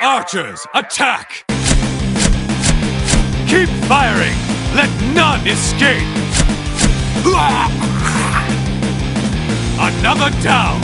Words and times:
Archers, 0.00 0.66
attack! 0.74 1.44
Keep 3.48 3.68
firing! 3.88 4.36
Let 4.74 4.90
none 5.14 5.46
escape! 5.48 6.06
Another 9.78 10.30
down! 10.42 10.80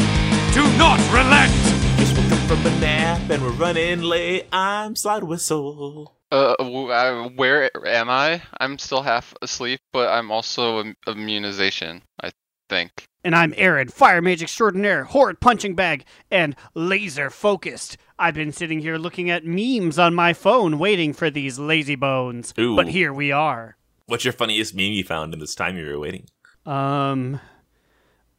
Do 0.52 0.64
not 0.76 0.98
relent! 1.12 1.52
Just 1.98 2.16
woke 2.16 2.32
up 2.32 2.38
from 2.48 2.66
a 2.66 2.80
nap 2.80 3.30
and 3.30 3.42
we're 3.42 3.50
running 3.50 4.02
late. 4.02 4.46
I'm 4.52 4.96
Slide 4.96 5.22
Whistle. 5.24 6.16
Uh, 6.32 6.54
uh, 6.59 7.29
where 7.36 7.70
am 7.86 8.11
I? 8.11 8.43
I'm 8.59 8.79
still 8.79 9.02
half 9.02 9.34
asleep, 9.40 9.80
but 9.93 10.09
I'm 10.09 10.32
also 10.32 10.80
im- 10.80 10.96
immunization. 11.06 12.02
I 12.20 12.32
think. 12.68 13.04
And 13.24 13.36
I'm 13.36 13.54
Aaron, 13.56 13.88
Fire 13.88 14.20
Mage 14.20 14.43
Extraordinaire, 14.43 15.04
Horrid 15.04 15.38
Punching 15.40 15.74
Bag, 15.77 16.04
and 16.30 16.56
Laser 16.74 17.30
Focused. 17.30 17.96
I've 18.22 18.34
been 18.34 18.52
sitting 18.52 18.78
here 18.78 18.98
looking 18.98 19.30
at 19.30 19.44
memes 19.44 19.98
on 19.98 20.14
my 20.14 20.32
phone 20.32 20.78
waiting 20.78 21.12
for 21.12 21.28
these 21.28 21.58
lazy 21.58 21.96
bones. 21.96 22.54
Ooh. 22.56 22.76
But 22.76 22.86
here 22.86 23.12
we 23.12 23.32
are. 23.32 23.76
What's 24.06 24.24
your 24.24 24.32
funniest 24.32 24.76
meme 24.76 24.92
you 24.92 25.02
found 25.02 25.34
in 25.34 25.40
this 25.40 25.56
time 25.56 25.76
you 25.76 25.84
were 25.84 25.98
waiting? 25.98 26.28
Um. 26.64 27.40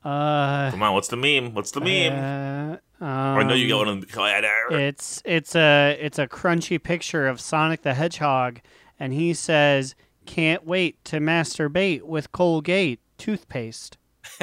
Uh. 0.02 0.72
Come 0.72 0.84
on, 0.84 0.94
what's 0.94 1.10
the 1.10 1.18
meme? 1.18 1.54
What's 1.54 1.72
the 1.72 1.82
meme? 1.82 2.80
uh, 3.02 3.36
or 3.36 3.44
know 3.44 3.54
you 3.54 3.68
got 3.68 3.82
um, 3.82 3.88
one 3.88 3.88
on 3.90 4.00
the. 4.00 4.08
It's 4.72 5.22
it's 5.26 5.54
a 5.54 5.98
it's 6.00 6.18
a 6.18 6.28
crunchy 6.28 6.82
picture 6.82 7.28
of 7.28 7.42
Sonic 7.42 7.82
the 7.82 7.94
Hedgehog, 7.94 8.62
and 8.98 9.12
he 9.12 9.34
says, 9.34 9.96
"Can't 10.26 10.66
wait 10.66 11.04
to 11.06 11.20
masturbate 11.20 12.04
with 12.04 12.32
Colgate 12.32 13.02
toothpaste." 13.18 13.98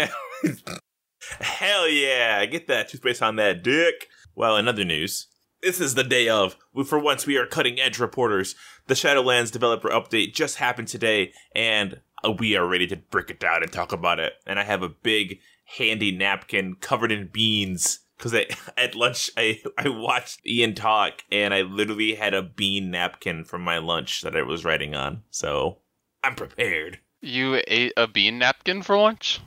Hell 1.41 1.89
yeah! 1.89 2.45
Get 2.45 2.67
that 2.67 2.91
toothpaste 2.91 3.23
on 3.23 3.37
that 3.37 3.63
dick. 3.63 4.09
Well, 4.41 4.57
in 4.57 4.69
other 4.69 4.87
news, 4.87 5.27
this 5.61 5.83
is 5.83 5.97
the 5.97 6.03
day 6.03 6.27
of. 6.31 6.57
For 6.87 6.99
once, 6.99 7.27
we 7.27 7.37
are 7.37 7.45
cutting 7.45 7.79
edge 7.79 7.99
reporters. 7.99 8.55
The 8.87 8.95
Shadowlands 8.95 9.53
developer 9.53 9.91
update 9.91 10.33
just 10.33 10.57
happened 10.57 10.89
today, 10.89 11.35
and 11.55 12.01
uh, 12.25 12.33
we 12.33 12.57
are 12.57 12.67
ready 12.67 12.87
to 12.87 12.97
break 12.97 13.29
it 13.29 13.39
down 13.39 13.63
and 13.63 13.71
talk 13.71 13.93
about 13.93 14.19
it. 14.19 14.33
And 14.47 14.59
I 14.59 14.63
have 14.63 14.83
a 14.83 14.89
big, 14.89 15.41
handy 15.77 16.11
napkin 16.11 16.77
covered 16.81 17.13
in 17.13 17.29
beans. 17.31 17.99
Because 18.17 18.33
at 18.79 18.95
lunch, 18.95 19.31
I, 19.37 19.61
I 19.77 19.91
watched 19.91 20.41
Ian 20.47 20.75
talk, 20.75 21.23
and 21.31 21.53
I 21.53 21.61
literally 21.61 22.15
had 22.15 22.33
a 22.33 22.41
bean 22.41 22.91
napkin 22.91 23.45
from 23.45 23.61
my 23.61 23.77
lunch 23.77 24.23
that 24.23 24.35
I 24.35 24.41
was 24.41 24.65
writing 24.65 24.95
on. 24.95 25.23
So 25.29 25.81
I'm 26.25 26.35
prepared. 26.35 26.99
You 27.21 27.61
ate 27.67 27.93
a 27.95 28.07
bean 28.09 28.39
napkin 28.39 28.81
for 28.81 28.97
lunch? 28.97 29.41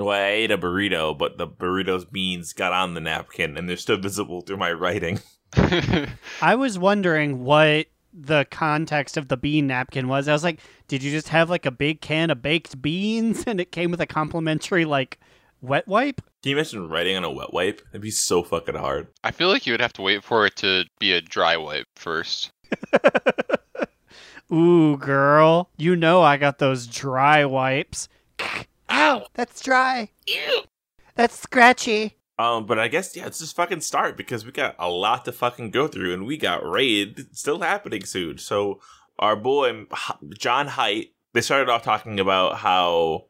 Well, 0.00 0.18
I 0.18 0.30
ate 0.30 0.50
a 0.50 0.56
burrito, 0.58 1.16
but 1.16 1.36
the 1.36 1.46
burrito's 1.46 2.06
beans 2.06 2.54
got 2.54 2.72
on 2.72 2.94
the 2.94 3.00
napkin, 3.00 3.58
and 3.58 3.68
they're 3.68 3.76
still 3.76 3.98
visible 3.98 4.40
through 4.40 4.56
my 4.56 4.72
writing. 4.72 5.20
I 6.42 6.54
was 6.54 6.78
wondering 6.78 7.44
what 7.44 7.86
the 8.12 8.46
context 8.50 9.16
of 9.16 9.28
the 9.28 9.36
bean 9.36 9.66
napkin 9.66 10.08
was. 10.08 10.26
I 10.26 10.32
was 10.32 10.44
like, 10.44 10.60
did 10.88 11.02
you 11.02 11.10
just 11.10 11.28
have 11.28 11.50
like 11.50 11.66
a 11.66 11.70
big 11.70 12.00
can 12.00 12.30
of 12.30 12.42
baked 12.42 12.80
beans 12.80 13.44
and 13.46 13.60
it 13.60 13.72
came 13.72 13.90
with 13.90 14.00
a 14.00 14.06
complimentary 14.06 14.84
like 14.84 15.18
wet 15.60 15.86
wipe? 15.86 16.20
Can 16.42 16.50
you 16.50 16.56
imagine 16.56 16.88
writing 16.88 17.16
on 17.16 17.24
a 17.24 17.30
wet 17.30 17.52
wipe? 17.52 17.82
It'd 17.90 18.00
be 18.00 18.10
so 18.10 18.42
fucking 18.42 18.76
hard. 18.76 19.08
I 19.22 19.30
feel 19.30 19.48
like 19.48 19.66
you 19.66 19.74
would 19.74 19.82
have 19.82 19.92
to 19.94 20.02
wait 20.02 20.24
for 20.24 20.46
it 20.46 20.56
to 20.56 20.84
be 20.98 21.12
a 21.12 21.20
dry 21.20 21.56
wipe 21.56 21.86
first. 21.94 22.50
Ooh, 24.52 24.96
girl, 24.96 25.68
you 25.76 25.94
know 25.94 26.22
I 26.22 26.36
got 26.36 26.58
those 26.58 26.86
dry 26.86 27.44
wipes. 27.44 28.08
Ow, 28.90 29.26
that's 29.34 29.60
dry. 29.62 30.10
Ew. 30.26 30.60
That's 31.14 31.38
scratchy. 31.38 32.16
Um, 32.38 32.64
but 32.64 32.78
I 32.78 32.88
guess 32.88 33.14
yeah, 33.14 33.24
let's 33.24 33.38
just 33.38 33.54
fucking 33.56 33.82
start 33.82 34.16
because 34.16 34.46
we 34.46 34.52
got 34.52 34.74
a 34.78 34.88
lot 34.88 35.24
to 35.26 35.32
fucking 35.32 35.70
go 35.70 35.86
through, 35.88 36.14
and 36.14 36.26
we 36.26 36.36
got 36.36 36.68
raid 36.68 37.26
still 37.36 37.60
happening 37.60 38.04
soon. 38.04 38.38
So 38.38 38.80
our 39.18 39.36
boy 39.36 39.84
John 40.38 40.66
Hight, 40.68 41.12
they 41.34 41.42
started 41.42 41.68
off 41.70 41.82
talking 41.82 42.18
about 42.18 42.56
how 42.56 43.26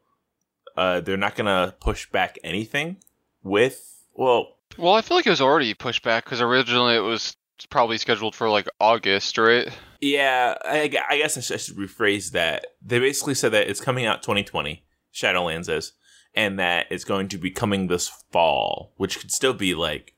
uh 0.77 1.01
they're 1.01 1.17
not 1.17 1.35
gonna 1.35 1.75
push 1.81 2.09
back 2.09 2.39
anything 2.43 2.97
with 3.43 4.05
well 4.13 4.55
Well, 4.77 4.93
I 4.93 5.01
feel 5.01 5.17
like 5.17 5.27
it 5.27 5.31
was 5.31 5.41
already 5.41 5.73
pushed 5.73 6.03
back 6.03 6.23
because 6.23 6.39
originally 6.39 6.95
it 6.95 6.99
was 7.01 7.35
probably 7.69 7.97
scheduled 7.97 8.33
for 8.33 8.49
like 8.49 8.67
August, 8.79 9.37
right? 9.37 9.67
Yeah, 9.99 10.55
I, 10.63 10.83
I 11.09 11.17
guess 11.17 11.37
I 11.37 11.41
should, 11.41 11.53
I 11.53 11.57
should 11.57 11.75
rephrase 11.75 12.31
that. 12.31 12.67
They 12.81 12.99
basically 12.99 13.35
said 13.35 13.51
that 13.51 13.69
it's 13.69 13.81
coming 13.81 14.05
out 14.05 14.23
2020, 14.23 14.83
Shadowlands 15.13 15.69
is, 15.69 15.93
and 16.33 16.59
that 16.59 16.87
it's 16.89 17.03
going 17.03 17.27
to 17.29 17.37
be 17.37 17.51
coming 17.51 17.87
this 17.87 18.09
fall, 18.31 18.93
which 18.97 19.19
could 19.19 19.31
still 19.31 19.53
be 19.53 19.73
like 19.73 20.13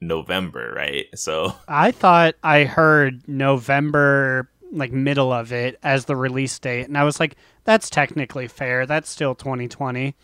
November, 0.00 0.72
right? 0.76 1.06
So, 1.14 1.54
I 1.68 1.90
thought 1.90 2.34
I 2.42 2.64
heard 2.64 3.26
November, 3.26 4.50
like 4.72 4.92
middle 4.92 5.32
of 5.32 5.52
it, 5.52 5.78
as 5.82 6.04
the 6.04 6.16
release 6.16 6.58
date, 6.58 6.86
and 6.88 6.98
I 6.98 7.04
was 7.04 7.20
like, 7.20 7.36
that's 7.64 7.90
technically 7.90 8.48
fair. 8.48 8.86
That's 8.86 9.10
still 9.10 9.34
2020. 9.34 10.14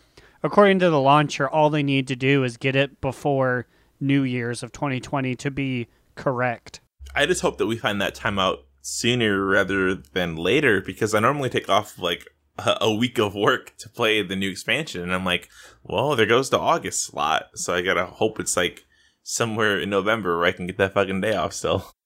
According 0.43 0.79
to 0.79 0.89
the 0.89 1.01
launcher, 1.01 1.49
all 1.49 1.69
they 1.69 1.83
need 1.83 2.07
to 2.07 2.15
do 2.15 2.43
is 2.43 2.57
get 2.57 2.75
it 2.75 3.01
before 3.01 3.65
New 3.99 4.21
Year's 4.21 4.61
of 4.61 4.71
2020 4.71 5.35
to 5.35 5.51
be 5.51 5.87
correct. 6.13 6.81
I 7.15 7.25
just 7.25 7.41
hope 7.41 7.57
that 7.57 7.65
we 7.65 7.77
find 7.77 8.01
that 8.01 8.13
time 8.13 8.37
out 8.37 8.65
sooner 8.81 9.43
rather 9.43 9.95
than 9.95 10.35
later 10.35 10.81
because 10.81 11.15
I 11.15 11.19
normally 11.19 11.49
take 11.49 11.69
off 11.69 11.97
like 11.97 12.27
a, 12.57 12.77
a 12.81 12.93
week 12.93 13.17
of 13.17 13.35
work 13.35 13.75
to 13.77 13.89
play 13.89 14.21
the 14.21 14.35
new 14.35 14.49
expansion, 14.49 15.01
and 15.01 15.13
I'm 15.13 15.25
like, 15.25 15.49
well, 15.83 16.15
there 16.15 16.25
goes 16.25 16.49
the 16.49 16.59
August 16.59 17.03
slot, 17.03 17.49
so 17.55 17.73
I 17.73 17.81
gotta 17.81 18.05
hope 18.05 18.39
it's 18.39 18.57
like 18.57 18.85
somewhere 19.23 19.79
in 19.79 19.89
November 19.89 20.37
where 20.37 20.47
I 20.47 20.51
can 20.51 20.67
get 20.67 20.77
that 20.77 20.93
fucking 20.93 21.21
day 21.21 21.35
off 21.35 21.53
still. 21.53 21.91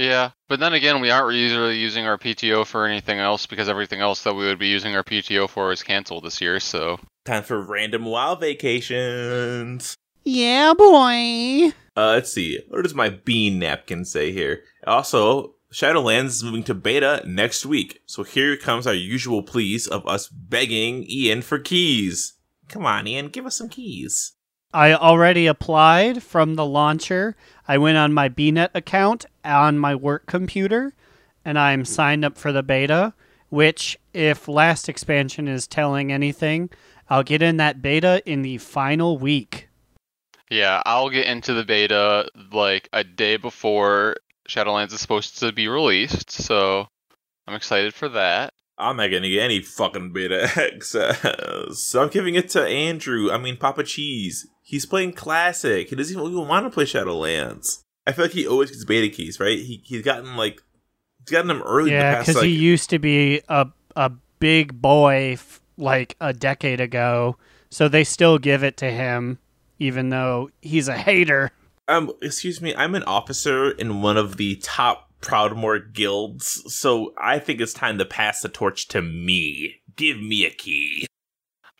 Yeah, 0.00 0.30
but 0.48 0.60
then 0.60 0.74
again, 0.74 1.00
we 1.00 1.10
aren't 1.10 1.36
usually 1.36 1.76
using 1.76 2.06
our 2.06 2.16
PTO 2.16 2.64
for 2.64 2.86
anything 2.86 3.18
else 3.18 3.46
because 3.46 3.68
everything 3.68 3.98
else 4.00 4.22
that 4.22 4.34
we 4.34 4.44
would 4.44 4.60
be 4.60 4.68
using 4.68 4.94
our 4.94 5.02
PTO 5.02 5.48
for 5.50 5.72
is 5.72 5.82
canceled 5.82 6.22
this 6.22 6.40
year. 6.40 6.60
So 6.60 7.00
Time 7.24 7.42
for 7.42 7.60
random 7.60 8.04
wild 8.04 8.38
vacations. 8.38 9.96
Yeah, 10.22 10.72
boy. 10.74 11.72
Uh, 11.96 12.12
let's 12.12 12.32
see. 12.32 12.60
What 12.68 12.84
does 12.84 12.94
my 12.94 13.08
bean 13.08 13.58
napkin 13.58 14.04
say 14.04 14.30
here? 14.30 14.62
Also, 14.86 15.56
Shadowlands 15.72 16.26
is 16.26 16.44
moving 16.44 16.64
to 16.64 16.74
beta 16.74 17.22
next 17.26 17.66
week. 17.66 18.00
So 18.06 18.22
here 18.22 18.56
comes 18.56 18.86
our 18.86 18.94
usual 18.94 19.42
pleas 19.42 19.86
of 19.86 20.06
us 20.06 20.26
begging 20.28 21.04
Ian 21.08 21.42
for 21.42 21.58
keys. 21.58 22.34
Come 22.68 22.86
on, 22.86 23.06
Ian, 23.06 23.28
give 23.28 23.44
us 23.44 23.56
some 23.56 23.68
keys. 23.68 24.32
I 24.72 24.94
already 24.94 25.46
applied 25.46 26.22
from 26.22 26.54
the 26.54 26.64
launcher. 26.64 27.36
I 27.66 27.78
went 27.78 27.98
on 27.98 28.12
my 28.12 28.28
BNet 28.28 28.70
account 28.74 29.26
on 29.44 29.78
my 29.78 29.94
work 29.94 30.26
computer 30.26 30.94
and 31.44 31.58
I'm 31.58 31.84
signed 31.84 32.24
up 32.24 32.36
for 32.36 32.52
the 32.52 32.62
beta, 32.62 33.14
which, 33.48 33.98
if 34.12 34.48
last 34.48 34.88
expansion 34.88 35.48
is 35.48 35.66
telling 35.66 36.12
anything, 36.12 36.68
I'll 37.08 37.22
get 37.22 37.40
in 37.40 37.56
that 37.58 37.80
beta 37.80 38.22
in 38.26 38.42
the 38.42 38.58
final 38.58 39.16
week. 39.18 39.68
yeah, 40.50 40.82
I'll 40.84 41.10
get 41.10 41.26
into 41.26 41.54
the 41.54 41.64
beta 41.64 42.28
like 42.52 42.88
a 42.92 43.04
day 43.04 43.36
before 43.36 44.16
Shadowlands 44.48 44.92
is 44.92 45.00
supposed 45.00 45.38
to 45.40 45.52
be 45.52 45.68
released. 45.68 46.30
So 46.30 46.88
I'm 47.46 47.54
excited 47.54 47.94
for 47.94 48.08
that. 48.10 48.52
I'm 48.80 48.96
not 48.96 49.08
gonna 49.10 49.28
get 49.28 49.42
any 49.42 49.60
fucking 49.60 50.12
beta 50.12 50.44
access. 50.56 51.24
Uh, 51.24 51.72
so 51.74 52.02
I'm 52.02 52.08
giving 52.10 52.34
it 52.36 52.48
to 52.50 52.64
Andrew. 52.64 53.30
I 53.30 53.38
mean, 53.38 53.56
Papa 53.56 53.82
Cheese. 53.84 54.46
He's 54.62 54.86
playing 54.86 55.14
Classic. 55.14 55.88
He 55.88 55.96
doesn't 55.96 56.16
even 56.20 56.46
want 56.48 56.66
to 56.66 56.70
play 56.70 56.84
Shadowlands. 56.84 57.82
I 58.06 58.12
feel 58.12 58.24
like 58.26 58.32
he 58.32 58.46
always 58.46 58.70
gets 58.70 58.84
beta 58.84 59.08
keys, 59.14 59.40
right? 59.40 59.58
He 59.58 59.82
he's 59.84 60.02
gotten 60.02 60.36
like 60.36 60.62
he's 61.20 61.32
gotten 61.32 61.48
them 61.48 61.62
early. 61.62 61.90
in 61.90 61.98
the 61.98 62.04
Yeah, 62.04 62.14
past, 62.14 62.26
because 62.28 62.42
like, 62.42 62.46
he 62.46 62.54
used 62.56 62.88
to 62.90 62.98
be 62.98 63.42
a 63.48 63.66
a 63.96 64.12
big 64.38 64.80
boy 64.80 65.32
f- 65.32 65.60
like 65.76 66.16
a 66.20 66.32
decade 66.32 66.80
ago, 66.80 67.36
so 67.70 67.88
they 67.88 68.04
still 68.04 68.38
give 68.38 68.62
it 68.62 68.76
to 68.78 68.90
him, 68.90 69.38
even 69.78 70.10
though 70.10 70.50
he's 70.62 70.86
a 70.88 70.96
hater. 70.96 71.50
Um, 71.88 72.12
excuse 72.20 72.60
me, 72.60 72.74
I'm 72.74 72.94
an 72.94 73.02
officer 73.04 73.70
in 73.70 74.02
one 74.02 74.18
of 74.18 74.36
the 74.36 74.56
top 74.56 75.10
Proudmoore 75.22 75.92
guilds, 75.92 76.62
so 76.72 77.14
I 77.18 77.38
think 77.38 77.60
it's 77.60 77.72
time 77.72 77.98
to 77.98 78.04
pass 78.04 78.40
the 78.40 78.48
torch 78.48 78.86
to 78.88 79.02
me. 79.02 79.80
Give 79.96 80.20
me 80.20 80.44
a 80.44 80.50
key. 80.50 81.06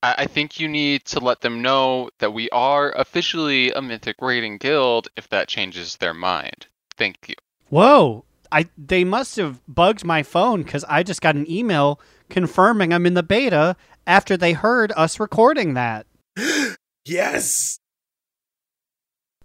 I, 0.02 0.14
I 0.18 0.26
think 0.26 0.58
you 0.58 0.66
need 0.66 1.04
to 1.06 1.20
let 1.20 1.42
them 1.42 1.62
know 1.62 2.10
that 2.18 2.32
we 2.32 2.48
are 2.50 2.90
officially 2.92 3.70
a 3.70 3.82
Mythic 3.82 4.16
Raiding 4.20 4.56
Guild 4.56 5.08
if 5.16 5.28
that 5.28 5.46
changes 5.46 5.96
their 5.96 6.14
mind. 6.14 6.66
Thank 6.96 7.28
you. 7.28 7.34
Whoa! 7.68 8.24
I 8.50 8.68
they 8.78 9.04
must 9.04 9.36
have 9.36 9.60
bugged 9.68 10.04
my 10.04 10.22
phone 10.22 10.62
because 10.62 10.84
I 10.88 11.02
just 11.02 11.20
got 11.20 11.36
an 11.36 11.48
email 11.50 12.00
confirming 12.30 12.92
I'm 12.92 13.06
in 13.06 13.14
the 13.14 13.22
beta 13.22 13.76
after 14.06 14.36
they 14.36 14.54
heard 14.54 14.90
us 14.96 15.20
recording 15.20 15.74
that. 15.74 16.06
Yes! 17.04 17.78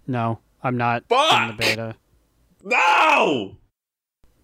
No, 0.06 0.40
I'm 0.64 0.78
not 0.78 1.04
in 1.10 1.48
the 1.48 1.54
beta. 1.56 1.94
No! 2.62 3.58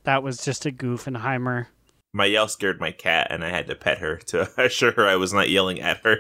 That 0.05 0.23
was 0.23 0.45
just 0.45 0.67
a 0.67 0.71
Goofenheimer. 0.71 1.69
My 2.13 2.27
yell 2.27 2.47
scared 2.47 2.79
my 2.79 2.93
cat, 2.93 3.29
and 3.31 3.43
I 3.43 3.49
had 3.49 3.67
to 3.69 3.75
pet 3.75 3.99
her 3.99 4.19
to 4.27 4.51
assure 4.63 4.93
her 4.93 5.07
I 5.07 5.17
was 5.17 5.33
not 5.33 5.49
yelling 5.49 5.81
at 5.81 6.05
her. 6.05 6.19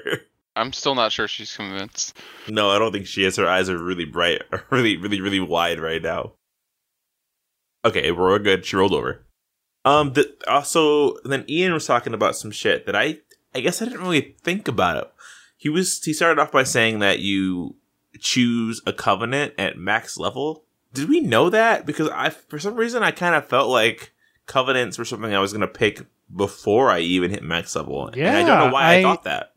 I'm 0.57 0.73
still 0.73 0.95
not 0.95 1.13
sure 1.13 1.29
she's 1.29 1.55
convinced. 1.55 2.17
No, 2.49 2.71
I 2.71 2.79
don't 2.79 2.93
think 2.93 3.07
she 3.07 3.25
is. 3.25 3.37
Her 3.37 3.47
eyes 3.47 3.69
are 3.69 3.79
really 3.79 4.07
bright, 4.07 4.43
really, 4.71 4.97
really, 4.97 5.21
really 5.21 5.41
wide 5.41 5.79
right 5.79 6.03
now. 6.03 6.33
Okay, 7.85 8.11
we're 8.11 8.39
good. 8.39 8.65
She 8.65 8.77
rolled 8.77 8.95
over. 8.95 9.27
Um, 9.85 10.15
the, 10.15 10.35
also, 10.49 11.17
then 11.25 11.45
Ian 11.49 11.73
was 11.73 11.87
talking 11.87 12.15
about 12.15 12.37
some 12.37 12.51
shit 12.51 12.87
that 12.87 12.97
I, 12.97 13.19
I 13.55 13.61
guess 13.61 13.81
I 13.81 13.87
didn't 13.87 14.03
really 14.03 14.37
think 14.43 14.67
about 14.67 14.97
it. 14.97 15.13
He 15.57 15.69
was, 15.69 16.03
he 16.03 16.13
started 16.13 16.41
off 16.41 16.53
by 16.53 16.65
saying 16.65 16.99
that 17.01 17.21
you 17.21 17.77
choose 18.19 18.81
a 18.87 18.93
covenant 18.93 19.55
at 19.59 19.79
max 19.79 20.19
level. 20.19 20.65
Did 20.93 21.09
we 21.09 21.21
know 21.21 21.51
that? 21.51 21.87
Because 21.87 22.09
I, 22.09 22.31
for 22.31 22.59
some 22.59 22.75
reason, 22.75 23.03
I 23.03 23.11
kind 23.13 23.35
of 23.35 23.47
felt 23.47 23.69
like 23.69 24.13
covenants 24.47 24.99
were 24.99 25.05
something 25.05 25.33
I 25.35 25.39
was 25.41 25.53
going 25.53 25.61
to 25.61 25.69
pick 25.69 26.03
before 26.35 26.91
I 26.91 27.01
even 27.01 27.31
hit 27.31 27.43
max 27.43 27.75
level. 27.77 28.09
and 28.09 28.27
I 28.27 28.43
don't 28.45 28.59
know 28.67 28.73
why 28.73 28.83
I, 28.83 28.95
I- 28.97 29.03
thought 29.03 29.25
that. 29.25 29.53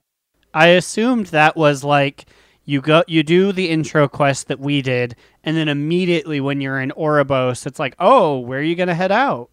I 0.54 0.68
assumed 0.68 1.28
that 1.28 1.56
was 1.58 1.84
like 1.84 2.26
you 2.64 2.80
go 2.80 3.04
you 3.08 3.24
do 3.24 3.52
the 3.52 3.70
intro 3.70 4.08
quest 4.08 4.48
that 4.50 4.60
we 4.60 4.84
did, 4.84 5.16
and 5.44 5.58
then 5.58 5.68
immediately 5.68 6.40
when 6.40 6.62
you're 6.62 6.80
in 6.80 6.92
Oribos, 6.92 7.66
it's 7.66 7.80
like, 7.80 7.96
oh, 8.00 8.38
where 8.38 8.60
are 8.60 8.62
you 8.62 8.76
gonna 8.76 8.94
head 8.94 9.12
out? 9.12 9.50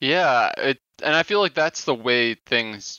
Yeah, 0.00 0.50
it, 0.56 0.78
and 1.02 1.14
I 1.14 1.22
feel 1.22 1.40
like 1.40 1.52
that's 1.54 1.84
the 1.84 1.94
way 1.94 2.34
things 2.46 2.98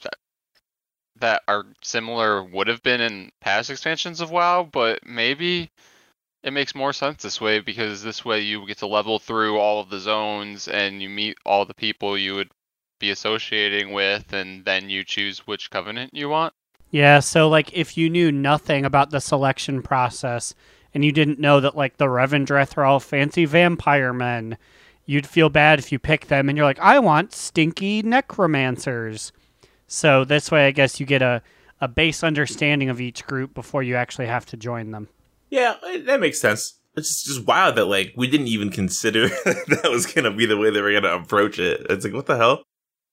that- 1.24 1.44
are 1.48 1.66
similar 1.82 2.44
would 2.44 2.68
have 2.68 2.84
been 2.84 3.02
in 3.02 3.32
past 3.42 3.70
expansions 3.70 4.22
of 4.22 4.30
WoW, 4.30 4.64
but 4.72 5.06
maybe 5.06 5.72
it 6.44 6.52
makes 6.52 6.76
more 6.76 6.92
sense 6.94 7.24
this 7.24 7.40
way 7.40 7.60
because 7.60 8.04
this 8.04 8.26
way 8.26 8.42
you 8.42 8.68
get 8.68 8.78
to 8.80 8.88
level 8.88 9.20
through 9.20 9.58
all 9.58 9.80
of 9.80 9.90
the 9.90 10.00
zones 10.00 10.68
and 10.68 11.02
you 11.02 11.10
meet 11.10 11.38
all 11.46 11.66
the 11.66 11.74
people 11.74 12.18
you 12.18 12.36
would 12.36 12.50
be 13.00 13.10
associating 13.10 13.92
with, 13.94 14.34
and 14.34 14.66
then 14.66 14.90
you 14.90 15.04
choose 15.04 15.48
which 15.48 15.72
covenant 15.72 16.14
you 16.14 16.30
want. 16.30 16.54
Yeah, 16.92 17.22
so 17.22 17.50
like 17.50 17.74
if 17.74 17.98
you 17.98 18.10
knew 18.10 18.32
nothing 18.32 18.86
about 18.86 19.10
the 19.10 19.20
selection 19.20 19.82
process 19.82 20.54
and 20.94 21.04
you 21.04 21.12
didn't 21.12 21.40
know 21.40 21.60
that 21.60 21.76
like 21.76 21.98
the 21.98 22.06
Revendreth 22.06 22.78
are 22.78 22.86
all 22.86 23.00
fancy 23.00 23.46
vampire 23.46 24.14
men, 24.14 24.58
you'd 25.06 25.28
feel 25.28 25.50
bad 25.50 25.80
if 25.80 25.92
you 25.92 26.00
pick 26.00 26.28
them 26.28 26.50
and 26.50 26.58
you're 26.58 26.68
like, 26.68 26.80
I 26.80 27.00
want 27.00 27.34
stinky 27.34 28.04
necromancers. 28.04 29.32
So 29.94 30.26
this 30.26 30.50
way 30.50 30.66
I 30.66 30.72
guess 30.72 31.00
you 31.00 31.06
get 31.06 31.22
a, 31.22 31.44
a 31.80 31.88
base 31.88 32.24
understanding 32.24 32.90
of 32.90 33.00
each 33.00 33.28
group 33.28 33.54
before 33.54 33.84
you 33.84 33.96
actually 33.96 34.26
have 34.26 34.44
to 34.48 34.58
join 34.58 34.90
them. 34.90 35.08
Yeah, 35.52 35.76
eh, 35.88 36.02
that 36.06 36.20
makes 36.20 36.42
sense. 36.42 36.80
It's 36.96 37.10
just, 37.10 37.26
just 37.28 37.48
wild 37.48 37.76
that 37.76 37.86
like 37.86 38.12
we 38.18 38.28
didn't 38.28 38.48
even 38.48 38.72
consider 38.72 39.28
that 39.46 39.90
was 39.92 40.08
gonna 40.08 40.32
be 40.32 40.48
the 40.48 40.58
way 40.58 40.72
they 40.72 40.82
were 40.82 40.92
gonna 40.92 41.16
approach 41.16 41.60
it. 41.60 41.86
It's 41.92 42.04
like 42.04 42.14
what 42.14 42.26
the 42.26 42.38
hell? 42.38 42.64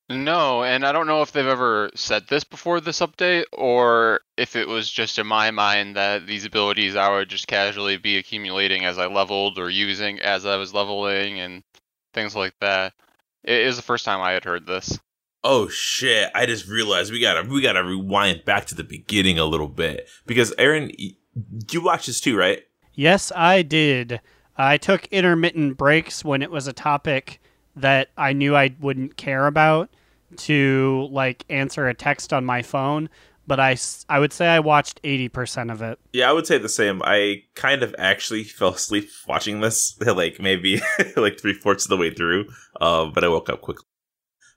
No, 0.08 0.64
and 0.64 0.86
I 0.86 0.92
don't 0.92 1.06
know 1.06 1.20
if 1.20 1.32
they've 1.32 1.46
ever 1.46 1.90
said 1.94 2.26
this 2.28 2.44
before 2.44 2.80
this 2.80 3.00
update, 3.00 3.44
or 3.52 4.22
if 4.38 4.56
it 4.56 4.66
was 4.66 4.90
just 4.90 5.18
in 5.18 5.26
my 5.26 5.50
mind 5.50 5.96
that 5.96 6.26
these 6.26 6.46
abilities 6.46 6.96
I 6.96 7.10
would 7.10 7.28
just 7.28 7.46
casually 7.46 7.98
be 7.98 8.16
accumulating 8.16 8.86
as 8.86 8.96
I 8.96 9.04
leveled 9.06 9.58
or 9.58 9.68
using 9.68 10.18
as 10.20 10.46
I 10.46 10.56
was 10.56 10.72
leveling 10.72 11.40
and 11.40 11.62
things 12.14 12.34
like 12.34 12.54
that. 12.62 12.94
It 13.44 13.66
is 13.66 13.76
the 13.76 13.82
first 13.82 14.06
time 14.06 14.22
I 14.22 14.32
had 14.32 14.44
heard 14.44 14.66
this. 14.66 14.98
Oh 15.42 15.68
shit! 15.68 16.30
I 16.34 16.46
just 16.46 16.68
realized 16.68 17.12
we 17.12 17.20
gotta 17.20 17.48
we 17.48 17.62
gotta 17.62 17.82
rewind 17.82 18.44
back 18.44 18.66
to 18.66 18.74
the 18.74 18.84
beginning 18.84 19.38
a 19.38 19.46
little 19.46 19.68
bit 19.68 20.08
because 20.26 20.52
Aaron, 20.58 20.90
you 20.98 21.80
watched 21.82 22.06
this 22.06 22.20
too, 22.20 22.36
right? 22.36 22.62
Yes, 22.94 23.32
I 23.34 23.62
did. 23.62 24.20
I 24.56 24.76
took 24.76 25.06
intermittent 25.06 25.78
breaks 25.78 26.22
when 26.22 26.42
it 26.42 26.50
was 26.50 26.66
a 26.66 26.72
topic 26.74 27.40
that 27.76 28.10
I 28.18 28.34
knew 28.34 28.54
I 28.54 28.74
wouldn't 28.78 29.16
care 29.16 29.46
about 29.46 29.88
to 30.36 31.08
like 31.10 31.44
answer 31.48 31.88
a 31.88 31.94
text 31.94 32.32
on 32.32 32.44
my 32.44 32.60
phone, 32.62 33.08
but 33.46 33.58
I, 33.58 33.76
I 34.08 34.18
would 34.18 34.32
say 34.32 34.46
I 34.46 34.60
watched 34.60 35.02
80% 35.02 35.72
of 35.72 35.82
it. 35.82 35.98
Yeah, 36.12 36.28
I 36.28 36.32
would 36.32 36.46
say 36.46 36.58
the 36.58 36.68
same. 36.68 37.00
I 37.04 37.42
kind 37.54 37.82
of 37.82 37.94
actually 37.98 38.44
fell 38.58 38.74
asleep 38.74 39.08
watching 39.26 39.60
this, 39.60 39.98
like 40.06 40.40
maybe 40.40 40.80
like 41.16 41.40
three 41.40 41.54
fourths 41.54 41.86
of 41.86 41.90
the 41.90 41.96
way 41.96 42.10
through. 42.10 42.46
Uh, 42.80 43.06
but 43.06 43.24
I 43.24 43.28
woke 43.28 43.48
up 43.48 43.62
quickly. 43.62 43.86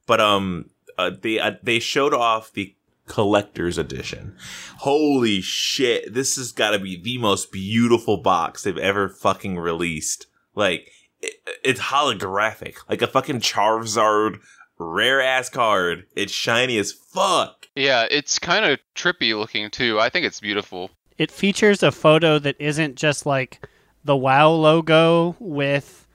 But 0.05 0.19
um, 0.19 0.69
uh, 0.97 1.11
they 1.21 1.39
uh, 1.39 1.53
they 1.61 1.79
showed 1.79 2.13
off 2.13 2.51
the 2.53 2.75
collector's 3.07 3.77
edition. 3.77 4.35
Holy 4.79 5.41
shit! 5.41 6.13
This 6.13 6.35
has 6.37 6.51
got 6.51 6.71
to 6.71 6.79
be 6.79 7.01
the 7.01 7.17
most 7.17 7.51
beautiful 7.51 8.17
box 8.17 8.63
they've 8.63 8.77
ever 8.77 9.09
fucking 9.09 9.57
released. 9.57 10.27
Like 10.55 10.89
it, 11.21 11.35
it's 11.63 11.79
holographic, 11.79 12.77
like 12.89 13.01
a 13.01 13.07
fucking 13.07 13.41
Charizard 13.41 14.39
rare 14.77 15.21
ass 15.21 15.49
card. 15.49 16.05
It's 16.15 16.33
shiny 16.33 16.77
as 16.77 16.91
fuck. 16.91 17.67
Yeah, 17.75 18.05
it's 18.09 18.39
kind 18.39 18.65
of 18.65 18.79
trippy 18.95 19.37
looking 19.37 19.69
too. 19.69 19.99
I 19.99 20.09
think 20.09 20.25
it's 20.25 20.39
beautiful. 20.39 20.91
It 21.17 21.31
features 21.31 21.83
a 21.83 21.91
photo 21.91 22.39
that 22.39 22.55
isn't 22.59 22.95
just 22.95 23.25
like 23.25 23.67
the 24.03 24.15
WoW 24.15 24.49
logo 24.49 25.35
with 25.39 26.07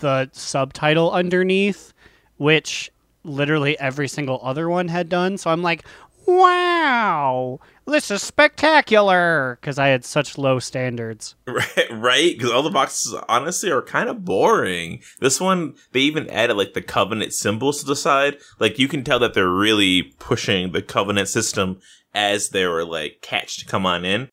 the 0.00 0.28
subtitle 0.32 1.10
underneath, 1.10 1.92
which 2.36 2.90
literally 3.24 3.78
every 3.78 4.08
single 4.08 4.40
other 4.42 4.68
one 4.68 4.88
had 4.88 5.08
done. 5.08 5.38
So 5.38 5.50
I'm 5.50 5.62
like, 5.62 5.84
wow, 6.26 7.58
this 7.86 8.10
is 8.10 8.22
spectacular 8.22 9.58
because 9.60 9.78
I 9.78 9.88
had 9.88 10.04
such 10.04 10.38
low 10.38 10.58
standards. 10.58 11.34
Right, 11.46 11.90
right? 11.90 12.36
Because 12.36 12.50
all 12.50 12.62
the 12.62 12.70
boxes 12.70 13.14
honestly 13.28 13.70
are 13.70 13.82
kind 13.82 14.08
of 14.08 14.24
boring. 14.24 15.02
This 15.20 15.40
one, 15.40 15.74
they 15.92 16.00
even 16.00 16.28
added 16.30 16.56
like 16.56 16.74
the 16.74 16.82
covenant 16.82 17.32
symbols 17.34 17.80
to 17.80 17.86
the 17.86 17.96
side. 17.96 18.38
Like 18.58 18.78
you 18.78 18.88
can 18.88 19.04
tell 19.04 19.18
that 19.18 19.34
they're 19.34 19.48
really 19.48 20.02
pushing 20.18 20.72
the 20.72 20.82
covenant 20.82 21.28
system 21.28 21.80
as 22.14 22.50
they 22.50 22.66
were 22.66 22.84
like 22.84 23.18
catch 23.20 23.58
to 23.58 23.66
come 23.66 23.86
on 23.86 24.04
in. 24.04 24.28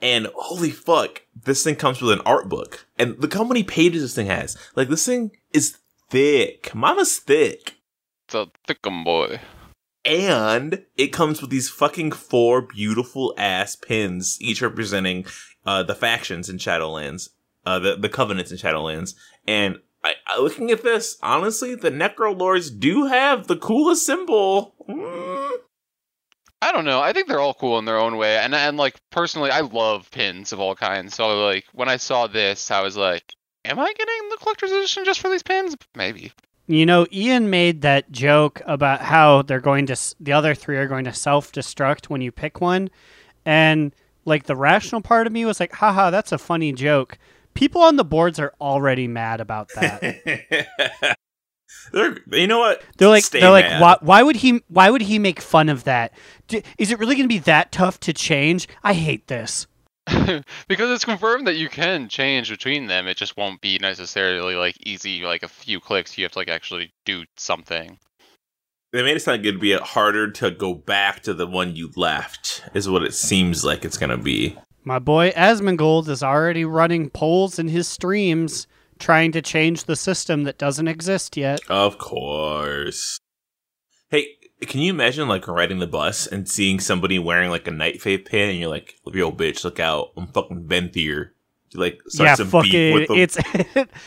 And 0.00 0.28
holy 0.34 0.70
fuck, 0.70 1.22
this 1.34 1.64
thing 1.64 1.76
comes 1.76 2.02
with 2.02 2.12
an 2.12 2.20
art 2.26 2.48
book. 2.48 2.86
And 2.98 3.18
look 3.18 3.34
how 3.34 3.44
many 3.44 3.62
pages 3.62 4.02
this 4.02 4.14
thing 4.14 4.26
has. 4.26 4.56
Like 4.74 4.88
this 4.88 5.06
thing 5.06 5.30
is 5.52 5.78
thick. 6.10 6.74
Mama's 6.74 7.18
thick. 7.18 7.76
A 8.34 8.50
thickum 8.68 9.04
boy. 9.04 9.40
And 10.04 10.84
it 10.96 11.08
comes 11.08 11.40
with 11.40 11.50
these 11.50 11.70
fucking 11.70 12.12
four 12.12 12.62
beautiful 12.62 13.34
ass 13.38 13.74
pins, 13.74 14.36
each 14.40 14.60
representing 14.60 15.24
uh, 15.64 15.82
the 15.82 15.94
factions 15.94 16.50
in 16.50 16.58
Shadowlands, 16.58 17.30
uh, 17.64 17.78
the 17.78 17.96
the 17.96 18.10
covenants 18.10 18.52
in 18.52 18.58
Shadowlands. 18.58 19.14
And 19.46 19.78
I, 20.02 20.14
I, 20.26 20.38
looking 20.38 20.70
at 20.70 20.82
this, 20.82 21.16
honestly, 21.22 21.74
the 21.74 21.90
Necro 21.90 22.38
Lords 22.38 22.70
do 22.70 23.06
have 23.06 23.46
the 23.46 23.56
coolest 23.56 24.04
symbol. 24.04 24.74
Mm. 24.86 25.52
I 26.60 26.72
don't 26.72 26.84
know. 26.84 27.00
I 27.00 27.12
think 27.12 27.28
they're 27.28 27.40
all 27.40 27.54
cool 27.54 27.78
in 27.78 27.86
their 27.86 27.98
own 27.98 28.16
way, 28.16 28.36
and 28.36 28.54
and 28.54 28.76
like 28.76 28.96
personally, 29.10 29.50
I 29.50 29.60
love 29.60 30.10
pins 30.10 30.52
of 30.52 30.60
all 30.60 30.74
kinds. 30.74 31.14
So 31.14 31.44
like 31.44 31.64
when 31.72 31.88
I 31.88 31.96
saw 31.96 32.26
this, 32.26 32.70
I 32.70 32.82
was 32.82 32.96
like, 32.96 33.34
"Am 33.64 33.78
I 33.78 33.92
getting 33.92 34.28
the 34.30 34.36
collector's 34.36 34.72
edition 34.72 35.04
just 35.04 35.20
for 35.20 35.30
these 35.30 35.42
pins? 35.42 35.76
Maybe." 35.94 36.32
You 36.66 36.86
know, 36.86 37.06
Ian 37.12 37.50
made 37.50 37.82
that 37.82 38.10
joke 38.10 38.62
about 38.64 39.00
how 39.00 39.42
they're 39.42 39.60
going 39.60 39.86
to, 39.86 39.96
the 40.18 40.32
other 40.32 40.54
three 40.54 40.78
are 40.78 40.86
going 40.86 41.04
to 41.04 41.12
self 41.12 41.52
destruct 41.52 42.06
when 42.06 42.22
you 42.22 42.32
pick 42.32 42.60
one. 42.60 42.88
And 43.44 43.94
like 44.24 44.44
the 44.44 44.56
rational 44.56 45.02
part 45.02 45.26
of 45.26 45.32
me 45.32 45.44
was 45.44 45.60
like, 45.60 45.74
haha, 45.74 46.10
that's 46.10 46.32
a 46.32 46.38
funny 46.38 46.72
joke. 46.72 47.18
People 47.52 47.82
on 47.82 47.96
the 47.96 48.04
boards 48.04 48.38
are 48.38 48.54
already 48.60 49.06
mad 49.06 49.40
about 49.40 49.68
that. 49.74 51.16
they're, 51.92 52.16
you 52.32 52.46
know 52.46 52.58
what? 52.58 52.82
They're 52.96 53.08
like, 53.08 53.24
Stay 53.24 53.40
they're 53.40 53.50
like, 53.50 53.66
mad. 53.66 53.82
why, 53.82 53.96
why 54.00 54.22
would 54.22 54.36
he, 54.36 54.62
why 54.68 54.88
would 54.90 55.02
he 55.02 55.18
make 55.18 55.40
fun 55.40 55.68
of 55.68 55.84
that? 55.84 56.12
D- 56.48 56.62
is 56.78 56.90
it 56.90 56.98
really 56.98 57.14
going 57.14 57.28
to 57.28 57.32
be 57.32 57.38
that 57.40 57.72
tough 57.72 58.00
to 58.00 58.12
change? 58.14 58.66
I 58.82 58.94
hate 58.94 59.26
this. 59.26 59.66
because 60.68 60.90
it's 60.90 61.04
confirmed 61.04 61.46
that 61.46 61.56
you 61.56 61.68
can 61.68 62.08
change 62.08 62.50
between 62.50 62.86
them. 62.86 63.06
It 63.06 63.16
just 63.16 63.36
won't 63.36 63.60
be 63.60 63.78
necessarily 63.78 64.54
like 64.54 64.76
easy, 64.86 65.22
like 65.22 65.42
a 65.42 65.48
few 65.48 65.80
clicks. 65.80 66.18
You 66.18 66.24
have 66.24 66.32
to 66.32 66.38
like 66.38 66.48
actually 66.48 66.92
do 67.04 67.24
something. 67.36 67.98
They 68.92 69.02
made 69.02 69.16
it 69.16 69.20
sound 69.20 69.38
like 69.38 69.46
it'd 69.46 69.60
be 69.60 69.76
harder 69.76 70.30
to 70.32 70.50
go 70.50 70.74
back 70.74 71.22
to 71.22 71.34
the 71.34 71.46
one 71.46 71.74
you 71.74 71.90
left, 71.96 72.62
is 72.74 72.88
what 72.88 73.02
it 73.02 73.14
seems 73.14 73.64
like 73.64 73.84
it's 73.84 73.98
gonna 73.98 74.18
be. 74.18 74.56
My 74.84 74.98
boy 74.98 75.30
Asmongold 75.30 76.08
is 76.08 76.22
already 76.22 76.64
running 76.64 77.10
polls 77.10 77.58
in 77.58 77.68
his 77.68 77.88
streams 77.88 78.66
trying 78.98 79.32
to 79.32 79.42
change 79.42 79.84
the 79.84 79.96
system 79.96 80.44
that 80.44 80.58
doesn't 80.58 80.88
exist 80.88 81.36
yet. 81.36 81.60
Of 81.68 81.98
course. 81.98 83.18
Hey, 84.10 84.28
can 84.68 84.80
you 84.80 84.90
imagine 84.90 85.28
like 85.28 85.48
riding 85.48 85.78
the 85.78 85.86
bus 85.86 86.26
and 86.26 86.48
seeing 86.48 86.80
somebody 86.80 87.18
wearing 87.18 87.50
like 87.50 87.66
a 87.66 87.70
Night 87.70 88.00
Fae 88.02 88.16
pin 88.18 88.50
and 88.50 88.58
you're 88.58 88.68
like, 88.68 88.94
yo, 89.06 89.32
bitch, 89.32 89.64
look 89.64 89.80
out, 89.80 90.12
I'm 90.16 90.26
fucking 90.28 90.64
Venthyr. 90.64 91.30
You 91.70 91.80
like, 91.80 92.00
start 92.08 92.28
yeah, 92.28 92.34
some 92.34 92.48
fuck 92.48 92.64
beef 92.64 92.74
it. 92.74 92.94
with 92.94 93.08
them. 93.08 93.18
It's 93.18 93.38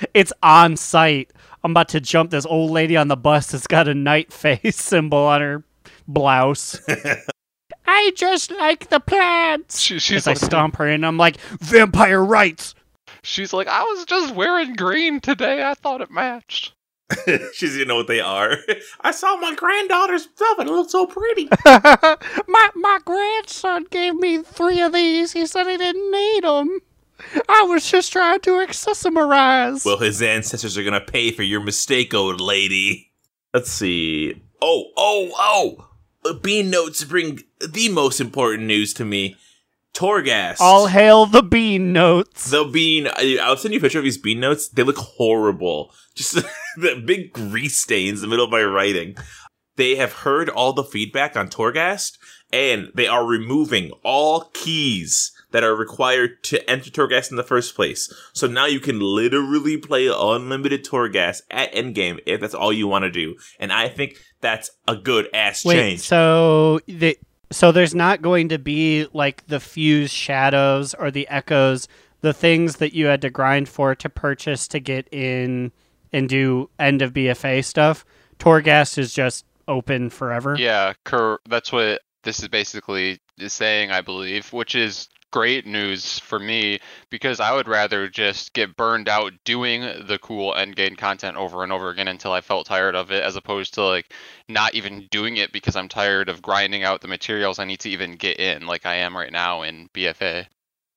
it's 0.14 0.34
on 0.42 0.78
site. 0.78 1.32
I'm 1.64 1.72
about 1.72 1.90
to 1.90 2.00
jump 2.00 2.32
this 2.32 2.46
old 2.46 2.72
lady 2.72 2.96
on 2.96 3.08
the 3.10 3.18
bus 3.18 3.52
that's 3.52 3.68
got 3.68 3.88
a 3.88 3.94
Night 3.94 4.32
Fae 4.32 4.60
symbol 4.72 5.18
on 5.18 5.42
her 5.42 5.64
blouse. 6.08 6.80
I 7.88 8.12
just 8.16 8.52
like 8.52 8.90
the 8.90 9.00
plants. 9.00 9.80
She, 9.80 10.00
she's 10.00 10.18
As 10.18 10.28
I 10.28 10.32
like, 10.32 10.38
stomp 10.40 10.76
her 10.78 10.88
and 10.88 11.06
I'm 11.06 11.18
like, 11.18 11.40
vampire 11.60 12.24
rights. 12.24 12.76
she's 13.24 13.54
like, 13.54 13.68
I 13.68 13.84
was 13.84 14.06
just 14.06 14.36
wearing 14.36 14.74
green 14.76 15.20
today. 15.20 15.64
I 15.64 15.74
thought 15.74 16.02
it 16.02 16.12
matched. 16.12 16.74
she 17.54 17.68
doesn't 17.68 17.88
know 17.88 17.96
what 17.96 18.08
they 18.08 18.20
are. 18.20 18.58
I 19.02 19.12
saw 19.12 19.38
my 19.38 19.56
granddaughter's 19.56 20.24
stuff 20.24 20.60
and 20.60 20.70
it 20.70 20.72
looked 20.72 20.92
so 20.92 21.06
pretty. 21.06 21.48
my 21.66 22.70
my 22.76 23.00
grandson 23.06 23.86
gave 23.90 24.16
me 24.16 24.40
three 24.44 24.82
of 24.82 24.94
these. 24.94 25.32
He 25.32 25.46
said 25.46 25.68
he 25.68 25.78
didn't 25.78 26.12
need 26.12 26.44
them. 26.44 26.80
I 27.50 27.64
was 27.64 27.90
just 27.90 28.12
trying 28.12 28.42
to 28.42 28.52
accessorize. 28.52 29.86
well, 29.86 29.98
his 29.98 30.22
ancestors 30.22 30.78
are 30.78 30.84
gonna 30.84 31.02
pay 31.02 31.32
for 31.32 31.44
your 31.44 31.62
mistake, 31.62 32.14
old 32.14 32.42
lady. 32.42 33.12
Let's 33.54 33.72
see. 33.72 34.42
Oh, 34.62 34.92
oh, 34.98 35.32
oh! 36.26 36.34
Bean 36.42 36.70
notes 36.70 37.04
bring 37.04 37.40
the 37.66 37.90
most 37.90 38.20
important 38.20 38.64
news 38.64 38.94
to 38.96 39.06
me. 39.06 39.38
Torghast. 39.98 40.58
All 40.60 40.86
hail 40.86 41.26
the 41.26 41.42
bean 41.42 41.92
notes. 41.92 42.52
The 42.52 42.66
bean. 42.66 43.08
I'll 43.42 43.58
send 43.58 43.74
you 43.74 43.80
a 43.80 43.82
picture 43.82 43.98
of 43.98 44.04
these 44.04 44.20
bean 44.20 44.40
notes. 44.40 44.70
They 44.70 44.84
look 44.84 44.98
horrible. 44.98 45.92
Just 46.14 46.36
the 46.78 47.02
big 47.04 47.34
grease 47.34 47.80
stains 47.80 48.22
in 48.22 48.22
the 48.22 48.28
middle 48.30 48.46
of 48.46 48.52
my 48.52 48.64
writing. 48.64 49.18
They 49.76 49.96
have 49.96 50.14
heard 50.14 50.50
all 50.50 50.74
the 50.74 50.84
feedback 50.84 51.36
on 51.36 51.50
Torghast, 51.50 52.18
and 52.54 52.92
they 52.94 53.08
are 53.08 53.26
removing 53.26 53.92
all 54.04 54.52
keys 54.54 55.32
that 55.52 55.64
are 55.64 55.76
required 55.76 56.44
to 56.44 56.70
enter 56.70 56.92
Torghast 56.92 57.32
in 57.32 57.38
the 57.38 57.44
first 57.44 57.76
place. 57.76 58.14
So 58.34 58.48
now 58.48 58.66
you 58.66 58.80
can 58.80 59.00
literally 59.00 59.78
play 59.78 60.08
unlimited 60.08 60.86
Torghast 60.86 61.42
at 61.50 61.74
endgame 61.74 62.20
if 62.26 62.42
that's 62.42 62.54
all 62.54 62.74
you 62.74 62.88
want 62.88 63.04
to 63.04 63.12
do. 63.12 63.36
And 63.60 63.72
I 63.72 63.88
think 63.88 64.18
that's 64.42 64.70
a 64.88 64.96
good 64.96 65.30
ass 65.34 65.66
Wait, 65.66 65.76
change. 65.76 66.00
so 66.02 66.82
the 66.88 67.18
so 67.52 67.72
there's 67.72 67.96
not 67.96 68.22
going 68.22 68.50
to 68.50 68.60
be 68.60 69.08
like 69.14 69.46
the 69.48 69.60
fuse 69.60 70.12
shadows 70.12 70.94
or 70.94 71.12
the 71.12 71.28
echoes, 71.30 71.88
the 72.22 72.34
things 72.34 72.78
that 72.78 72.94
you 72.94 73.06
had 73.06 73.22
to 73.22 73.30
grind 73.30 73.70
for 73.70 73.96
to 73.96 74.10
purchase 74.10 74.68
to 74.70 74.80
get 74.80 75.08
in 75.12 75.72
and 76.12 76.30
do 76.30 76.70
end 76.80 77.02
of 77.02 77.14
BFA 77.14 77.64
stuff. 77.64 78.06
Torghast 78.40 78.98
is 78.98 79.14
just 79.14 79.46
open 79.68 80.10
forever. 80.10 80.56
Yeah, 80.58 80.94
cur- 81.04 81.40
that's 81.50 81.72
what 81.72 82.02
this 82.24 82.42
is 82.42 82.48
basically 82.48 83.20
is 83.38 83.54
saying, 83.54 83.92
I 83.92 84.02
believe, 84.02 84.52
which 84.52 84.76
is 84.76 85.10
great 85.32 85.66
news 85.66 86.20
for 86.20 86.40
me 86.40 86.80
because 87.10 87.40
I 87.40 87.54
would 87.54 87.68
rather 87.68 88.08
just 88.08 88.54
get 88.54 88.78
burned 88.78 89.10
out 89.10 89.34
doing 89.44 89.82
the 89.82 90.20
cool 90.22 90.54
endgame 90.54 90.98
content 90.98 91.38
over 91.38 91.64
and 91.64 91.72
over 91.72 91.90
again 91.90 92.08
until 92.08 92.32
I 92.32 92.42
felt 92.42 92.68
tired 92.68 92.96
of 92.96 93.12
it, 93.12 93.24
as 93.24 93.36
opposed 93.36 93.74
to 93.76 93.84
like 93.84 94.14
not 94.48 94.74
even 94.74 95.08
doing 95.12 95.38
it 95.38 95.52
because 95.52 95.76
I'm 95.76 95.90
tired 95.90 96.30
of 96.30 96.42
grinding 96.42 96.84
out 96.84 97.02
the 97.02 97.08
materials 97.08 97.60
I 97.60 97.66
need 97.66 97.82
to 97.82 97.90
even 97.90 98.16
get 98.16 98.40
in, 98.40 98.68
like 98.68 98.86
I 98.86 98.96
am 98.96 99.16
right 99.16 99.32
now 99.32 99.62
in 99.64 99.90
BFA. 99.94 100.48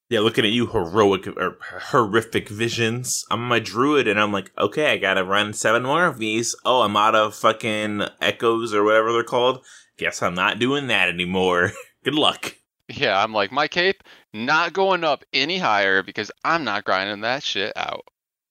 Yeah, 0.08 0.20
looking 0.20 0.44
at 0.44 0.50
you, 0.50 0.66
heroic 0.66 1.28
or 1.28 1.56
horrific 1.62 2.48
visions. 2.48 3.24
I'm 3.30 3.46
my 3.46 3.60
druid, 3.60 4.08
and 4.08 4.18
I'm 4.18 4.32
like, 4.32 4.50
okay, 4.58 4.90
I 4.90 4.96
gotta 4.96 5.22
run 5.22 5.52
seven 5.52 5.84
more 5.84 6.04
of 6.04 6.18
these. 6.18 6.56
Oh, 6.64 6.82
I'm 6.82 6.96
out 6.96 7.14
of 7.14 7.36
fucking 7.36 8.02
echoes 8.20 8.74
or 8.74 8.82
whatever 8.82 9.12
they're 9.12 9.22
called. 9.22 9.64
Guess 9.98 10.20
I'm 10.20 10.34
not 10.34 10.58
doing 10.58 10.88
that 10.88 11.08
anymore. 11.08 11.70
Good 12.04 12.16
luck. 12.16 12.56
Yeah, 12.88 13.22
I'm 13.22 13.32
like, 13.32 13.52
my 13.52 13.68
cape 13.68 14.02
not 14.32 14.72
going 14.72 15.04
up 15.04 15.24
any 15.32 15.58
higher 15.58 16.02
because 16.02 16.30
I'm 16.44 16.64
not 16.64 16.84
grinding 16.84 17.20
that 17.22 17.42
shit 17.42 17.72
out. 17.76 18.04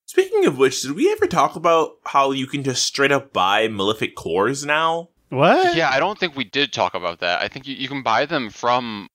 Speaking 0.06 0.46
of 0.46 0.58
which, 0.58 0.82
did 0.82 0.94
we 0.94 1.12
ever 1.12 1.28
talk 1.28 1.56
about 1.56 1.92
how 2.06 2.32
you 2.32 2.48
can 2.48 2.64
just 2.64 2.84
straight 2.84 3.12
up 3.12 3.32
buy 3.32 3.68
Malefic 3.68 4.16
cores 4.16 4.66
now? 4.66 5.10
What? 5.30 5.76
Yeah, 5.76 5.90
I 5.92 6.00
don't 6.00 6.18
think 6.18 6.36
we 6.36 6.44
did 6.44 6.74
talk 6.74 6.96
about 6.96 7.20
that. 7.20 7.42
I 7.42 7.48
think 7.48 7.68
you, 7.68 7.76
you 7.76 7.88
can 7.88 8.02
buy 8.02 8.26
them 8.26 8.50
from 8.50 9.08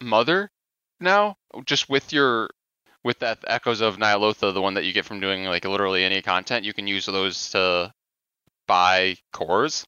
Mother 0.00 0.50
now, 1.00 1.36
just 1.64 1.88
with 1.88 2.12
your 2.12 2.50
with 3.02 3.18
that 3.18 3.38
Echoes 3.46 3.80
of 3.80 3.98
Ny'alotha, 3.98 4.54
the 4.54 4.62
one 4.62 4.74
that 4.74 4.84
you 4.84 4.92
get 4.92 5.04
from 5.04 5.20
doing 5.20 5.44
like 5.44 5.64
literally 5.64 6.04
any 6.04 6.22
content. 6.22 6.64
You 6.64 6.72
can 6.72 6.86
use 6.86 7.06
those 7.06 7.50
to 7.50 7.92
buy 8.66 9.16
cores. 9.32 9.84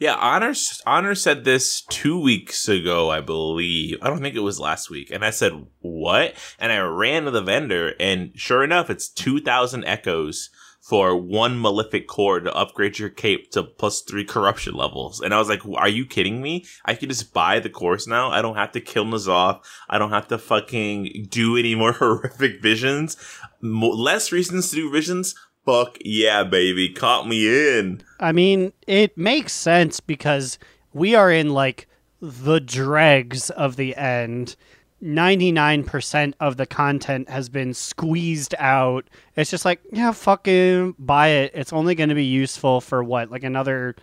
Yeah, 0.00 0.14
Honor 0.14 0.54
Honor 0.86 1.14
said 1.14 1.44
this 1.44 1.82
two 1.82 2.18
weeks 2.18 2.66
ago, 2.70 3.10
I 3.10 3.20
believe. 3.20 3.98
I 4.00 4.08
don't 4.08 4.22
think 4.22 4.34
it 4.34 4.40
was 4.40 4.58
last 4.58 4.88
week. 4.88 5.10
And 5.10 5.22
I 5.22 5.28
said, 5.28 5.66
"What?" 5.80 6.34
And 6.58 6.72
I 6.72 6.78
ran 6.78 7.24
to 7.26 7.30
the 7.30 7.42
vendor, 7.42 7.94
and 8.00 8.32
sure 8.34 8.64
enough, 8.64 8.88
it's 8.88 9.10
two 9.10 9.42
thousand 9.42 9.84
echoes 9.84 10.48
for 10.80 11.14
one 11.14 11.60
malefic 11.60 12.08
core 12.08 12.40
to 12.40 12.54
upgrade 12.54 12.98
your 12.98 13.10
cape 13.10 13.50
to 13.50 13.62
plus 13.62 14.00
three 14.00 14.24
corruption 14.24 14.72
levels. 14.72 15.20
And 15.20 15.34
I 15.34 15.38
was 15.38 15.50
like, 15.50 15.60
"Are 15.66 15.86
you 15.86 16.06
kidding 16.06 16.40
me? 16.40 16.64
I 16.86 16.94
can 16.94 17.10
just 17.10 17.34
buy 17.34 17.60
the 17.60 17.68
course 17.68 18.06
now. 18.06 18.30
I 18.30 18.40
don't 18.40 18.56
have 18.56 18.72
to 18.72 18.80
kill 18.80 19.04
N'Zoth. 19.04 19.62
I 19.90 19.98
don't 19.98 20.12
have 20.12 20.28
to 20.28 20.38
fucking 20.38 21.26
do 21.28 21.58
any 21.58 21.74
more 21.74 21.92
horrific 22.00 22.62
visions. 22.62 23.18
Mo- 23.60 23.90
less 23.90 24.32
reasons 24.32 24.70
to 24.70 24.76
do 24.76 24.90
visions." 24.90 25.34
Fuck 25.70 25.98
yeah, 26.04 26.42
baby. 26.42 26.88
Caught 26.88 27.28
me 27.28 27.78
in. 27.78 28.02
I 28.18 28.32
mean, 28.32 28.72
it 28.88 29.16
makes 29.16 29.52
sense 29.52 30.00
because 30.00 30.58
we 30.92 31.14
are 31.14 31.30
in 31.30 31.50
like 31.50 31.86
the 32.20 32.58
dregs 32.58 33.50
of 33.50 33.76
the 33.76 33.94
end. 33.94 34.56
99% 35.00 36.34
of 36.40 36.56
the 36.56 36.66
content 36.66 37.30
has 37.30 37.48
been 37.48 37.72
squeezed 37.72 38.54
out. 38.58 39.08
It's 39.36 39.50
just 39.50 39.64
like, 39.64 39.80
yeah, 39.92 40.10
fucking 40.10 40.96
buy 40.98 41.28
it. 41.28 41.52
It's 41.54 41.72
only 41.72 41.94
going 41.94 42.08
to 42.08 42.16
be 42.16 42.24
useful 42.24 42.80
for 42.80 43.04
what, 43.04 43.30
like 43.30 43.44
another 43.44 43.94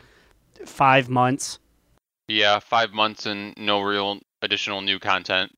five 0.66 1.10
months? 1.10 1.60
Yeah, 2.30 2.60
five 2.60 2.94
months 2.94 3.26
and 3.26 3.54
no 3.58 3.82
real 3.82 4.20
additional 4.42 4.82
new 4.82 5.00
content. 5.00 5.52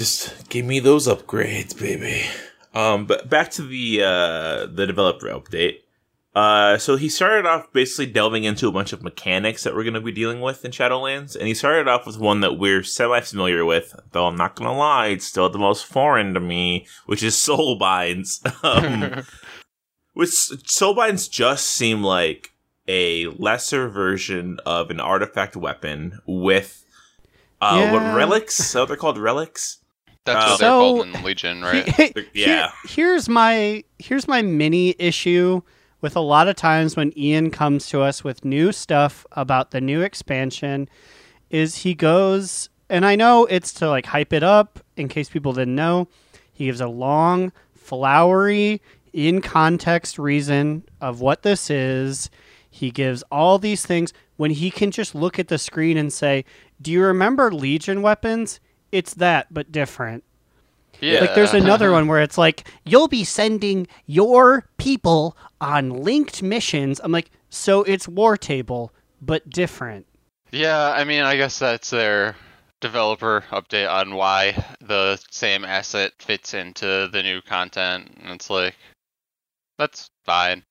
Just 0.00 0.48
give 0.48 0.66
me 0.66 0.80
those 0.80 1.06
upgrades, 1.06 1.78
baby. 1.78 2.24
Um, 2.74 3.06
but 3.06 3.30
back 3.30 3.50
to 3.52 3.62
the 3.62 4.02
uh, 4.02 4.66
the 4.66 4.86
developer 4.86 5.28
update. 5.28 5.78
Uh, 6.34 6.76
so 6.76 6.96
he 6.96 7.08
started 7.08 7.46
off 7.46 7.72
basically 7.72 8.06
delving 8.06 8.42
into 8.42 8.66
a 8.66 8.72
bunch 8.72 8.92
of 8.92 9.04
mechanics 9.04 9.62
that 9.62 9.72
we're 9.72 9.84
going 9.84 9.94
to 9.94 10.00
be 10.00 10.10
dealing 10.10 10.40
with 10.40 10.64
in 10.64 10.72
Shadowlands, 10.72 11.36
and 11.36 11.46
he 11.46 11.54
started 11.54 11.86
off 11.86 12.06
with 12.06 12.18
one 12.18 12.40
that 12.40 12.58
we're 12.58 12.82
semi 12.82 13.20
familiar 13.20 13.64
with, 13.64 13.94
though 14.10 14.26
I'm 14.26 14.36
not 14.36 14.56
going 14.56 14.68
to 14.68 14.76
lie, 14.76 15.06
it's 15.08 15.24
still 15.24 15.48
the 15.48 15.58
most 15.58 15.86
foreign 15.86 16.34
to 16.34 16.40
me, 16.40 16.88
which 17.06 17.22
is 17.22 17.34
soulbinds. 17.34 18.40
Um, 18.64 19.24
which 20.14 20.30
soulbinds 20.30 21.30
just 21.30 21.66
seem 21.66 22.02
like 22.02 22.52
a 22.88 23.26
lesser 23.26 23.88
version 23.88 24.58
of 24.64 24.90
an 24.90 25.00
artifact 25.00 25.54
weapon 25.56 26.18
with 26.26 26.84
uh, 27.60 27.88
what 27.90 28.16
relics? 28.16 28.74
What 28.74 28.88
they're 28.88 28.96
called 28.96 29.18
relics? 29.18 29.78
That's 30.24 30.36
Uh, 30.44 30.48
what 30.48 30.58
they're 30.60 30.68
So- 30.68 30.78
called 30.80 31.06
in 31.16 31.22
Legion, 31.22 31.62
right? 31.62 31.88
He- 31.96 32.12
Yeah. 32.32 32.46
here- 32.46 32.70
here's 33.06 33.28
my 33.28 33.84
here's 33.98 34.26
my 34.28 34.42
mini 34.42 34.94
issue 34.98 35.60
with 36.00 36.16
a 36.16 36.20
lot 36.20 36.48
of 36.48 36.56
times 36.56 36.96
when 36.96 37.12
Ian 37.18 37.50
comes 37.50 37.86
to 37.88 38.00
us 38.02 38.22
with 38.24 38.44
new 38.44 38.72
stuff 38.72 39.26
about 39.32 39.70
the 39.70 39.80
new 39.80 40.02
expansion 40.02 40.88
is 41.50 41.76
he 41.78 41.94
goes 41.94 42.68
and 42.90 43.06
I 43.06 43.16
know 43.16 43.46
it's 43.46 43.72
to 43.74 43.88
like 43.88 44.06
hype 44.06 44.32
it 44.32 44.42
up 44.42 44.78
in 44.96 45.08
case 45.08 45.28
people 45.28 45.52
didn't 45.52 45.74
know. 45.74 46.08
He 46.52 46.66
gives 46.66 46.80
a 46.80 46.88
long, 46.88 47.50
flowery, 47.74 48.80
in 49.12 49.40
context 49.40 50.18
reason 50.18 50.84
of 51.00 51.20
what 51.20 51.42
this 51.42 51.70
is. 51.70 52.28
He 52.70 52.90
gives 52.90 53.22
all 53.30 53.58
these 53.58 53.86
things 53.86 54.12
when 54.36 54.50
he 54.50 54.70
can 54.70 54.90
just 54.90 55.14
look 55.14 55.38
at 55.38 55.48
the 55.48 55.58
screen 55.58 55.96
and 55.96 56.12
say, 56.12 56.44
"Do 56.82 56.90
you 56.90 57.02
remember 57.02 57.52
Legion 57.52 58.02
weapons? 58.02 58.58
It's 58.94 59.14
that 59.14 59.52
but 59.52 59.72
different." 59.72 60.24
Yeah. 61.00 61.20
Like 61.20 61.34
there's 61.34 61.54
another 61.54 61.90
one 61.98 62.06
where 62.06 62.22
it's 62.22 62.38
like 62.38 62.68
you'll 62.84 63.08
be 63.08 63.24
sending 63.24 63.86
your 64.06 64.64
people 64.78 65.36
on 65.60 65.90
linked 65.90 66.42
missions. 66.42 67.00
I'm 67.02 67.12
like, 67.12 67.30
so 67.50 67.82
it's 67.82 68.08
War 68.08 68.36
Table 68.36 68.92
but 69.20 69.48
different. 69.50 70.06
Yeah, 70.50 70.92
I 70.92 71.04
mean, 71.04 71.22
I 71.22 71.36
guess 71.36 71.58
that's 71.58 71.90
their 71.90 72.36
developer 72.80 73.44
update 73.50 73.90
on 73.90 74.14
why 74.14 74.62
the 74.80 75.18
same 75.30 75.64
asset 75.64 76.12
fits 76.18 76.54
into 76.54 77.08
the 77.10 77.22
new 77.22 77.40
content. 77.42 78.10
And 78.22 78.32
it's 78.32 78.50
like, 78.50 78.76
that's 79.78 80.10
fine. 80.24 80.62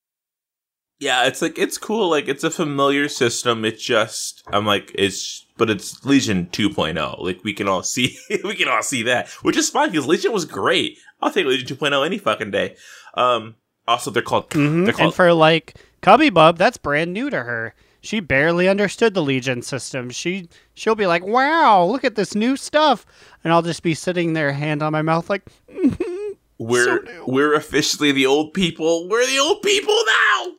Yeah, 0.99 1.25
it's 1.25 1.41
like 1.41 1.57
it's 1.57 1.77
cool. 1.77 2.09
Like 2.09 2.27
it's 2.27 2.45
a 2.45 2.51
familiar 2.51 3.09
system. 3.09 3.65
It's 3.65 3.83
just 3.83 4.43
I'm 4.47 4.65
like 4.65 4.91
it's 4.95 5.42
but 5.57 5.69
it's 5.69 6.03
Legion 6.05 6.47
2.0. 6.51 7.19
Like 7.21 7.43
we 7.43 7.53
can 7.53 7.67
all 7.67 7.83
see 7.83 8.17
we 8.43 8.55
can 8.55 8.67
all 8.67 8.83
see 8.83 9.03
that, 9.03 9.29
which 9.43 9.57
is 9.57 9.69
fine 9.69 9.89
because 9.91 10.07
Legion 10.07 10.31
was 10.31 10.45
great. 10.45 10.97
I'll 11.21 11.31
take 11.31 11.45
Legion 11.45 11.77
2.0 11.77 12.05
any 12.05 12.17
fucking 12.17 12.51
day. 12.51 12.75
Um, 13.15 13.55
also 13.87 14.11
they're 14.11 14.23
called 14.23 14.49
Mhm. 14.51 14.85
they're 14.85 14.93
called 14.93 15.07
And 15.07 15.13
for 15.15 15.33
like 15.33 15.75
Cubby 16.01 16.29
Bub, 16.29 16.57
that's 16.57 16.77
brand 16.77 17.13
new 17.13 17.29
to 17.29 17.43
her. 17.43 17.73
She 18.01 18.19
barely 18.19 18.67
understood 18.67 19.13
the 19.13 19.21
Legion 19.21 19.61
system. 19.61 20.09
She 20.09 20.49
she'll 20.73 20.95
be 20.95 21.07
like, 21.07 21.23
"Wow, 21.25 21.85
look 21.85 22.03
at 22.03 22.15
this 22.15 22.35
new 22.35 22.57
stuff," 22.57 23.05
and 23.43 23.53
I'll 23.53 23.61
just 23.61 23.81
be 23.81 23.93
sitting 23.93 24.33
there, 24.33 24.51
hand 24.51 24.83
on 24.83 24.91
my 24.91 25.01
mouth, 25.01 25.29
like, 25.29 25.43
we're 26.57 27.05
so 27.05 27.23
we're 27.27 27.53
officially 27.53 28.11
the 28.11 28.25
old 28.25 28.53
people. 28.53 29.07
We're 29.07 29.25
the 29.25 29.39
old 29.39 29.61
people 29.61 29.95
now. 30.05 30.51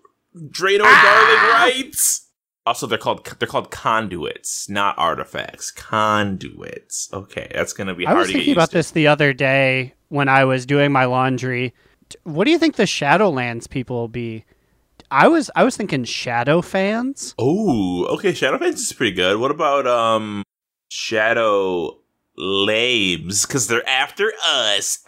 Drano 0.49 0.83
Ah! 0.85 1.67
darling 1.67 1.83
rights. 1.83 2.24
Also, 2.67 2.87
they're 2.87 2.97
called 2.99 3.27
they're 3.39 3.49
called 3.49 3.71
conduits, 3.71 4.69
not 4.71 4.97
artifacts. 4.99 5.71
Conduits. 5.71 7.11
Okay, 7.13 7.51
that's 7.55 7.73
gonna 7.73 7.95
be 7.95 8.07
I 8.07 8.15
was 8.15 8.31
thinking 8.31 8.53
about 8.55 8.71
to. 8.71 8.79
this 8.79 8.91
the 8.93 9.07
other 9.07 9.33
day 9.35 9.95
when 10.09 10.29
I 10.29 10.45
was 10.45 10.65
doing 10.65 10.91
my 10.93 11.05
laundry. 11.05 11.75
What 12.23 12.45
do 12.45 12.51
you 12.51 12.59
think 12.59 12.77
the 12.77 12.85
Shadowlands 12.85 13.69
people 13.69 13.97
will 13.97 14.09
be? 14.09 14.45
I 15.11 15.29
was 15.29 15.51
I 15.55 15.65
was 15.65 15.77
thinking 15.77 16.05
Shadow 16.05 16.63
fans. 16.63 17.35
Oh, 17.39 18.07
okay. 18.15 18.33
Shadow 18.33 18.59
Fans 18.59 18.81
is 18.81 18.93
pretty 18.93 19.15
good. 19.15 19.39
What 19.39 19.51
about 19.51 19.87
um 19.87 20.43
Shadow 20.89 21.99
Lames? 22.37 23.47
Because 23.47 23.67
they're 23.69 23.89
after 23.89 24.33
us. 24.45 24.99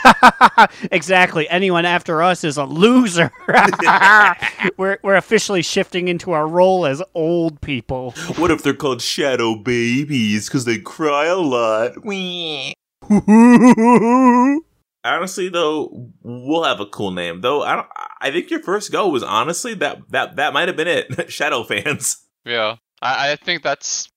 exactly. 0.90 1.48
Anyone 1.48 1.84
after 1.84 2.22
us 2.22 2.44
is 2.44 2.56
a 2.56 2.64
loser. 2.64 3.30
we're 4.76 4.98
we're 5.02 5.16
officially 5.16 5.62
shifting 5.62 6.08
into 6.08 6.32
our 6.32 6.46
role 6.46 6.86
as 6.86 7.02
old 7.14 7.60
people. 7.60 8.12
what 8.36 8.50
if 8.50 8.62
they're 8.62 8.74
called 8.74 9.02
Shadow 9.02 9.56
Babies? 9.56 10.48
Because 10.48 10.64
they 10.64 10.78
cry 10.78 11.26
a 11.26 11.36
lot. 11.36 11.92
honestly 15.04 15.48
though 15.48 16.10
we'll 16.22 16.62
have 16.62 16.78
a 16.78 16.86
cool 16.86 17.10
name 17.10 17.40
though 17.40 17.62
i 17.62 17.74
don't 17.74 17.88
i 18.20 18.30
think 18.30 18.48
your 18.48 18.62
first 18.62 18.92
go 18.92 19.08
was 19.08 19.24
honestly 19.24 19.74
that 19.74 19.98
that 20.10 20.36
that 20.36 20.52
might 20.52 20.68
have 20.68 20.76
been 20.76 20.86
it 20.86 21.30
shadow 21.30 21.64
fans 21.64 22.24
Yeah, 22.44 22.76
I, 23.02 23.32
I 23.32 23.36
think 23.36 23.64
that's 23.64 24.08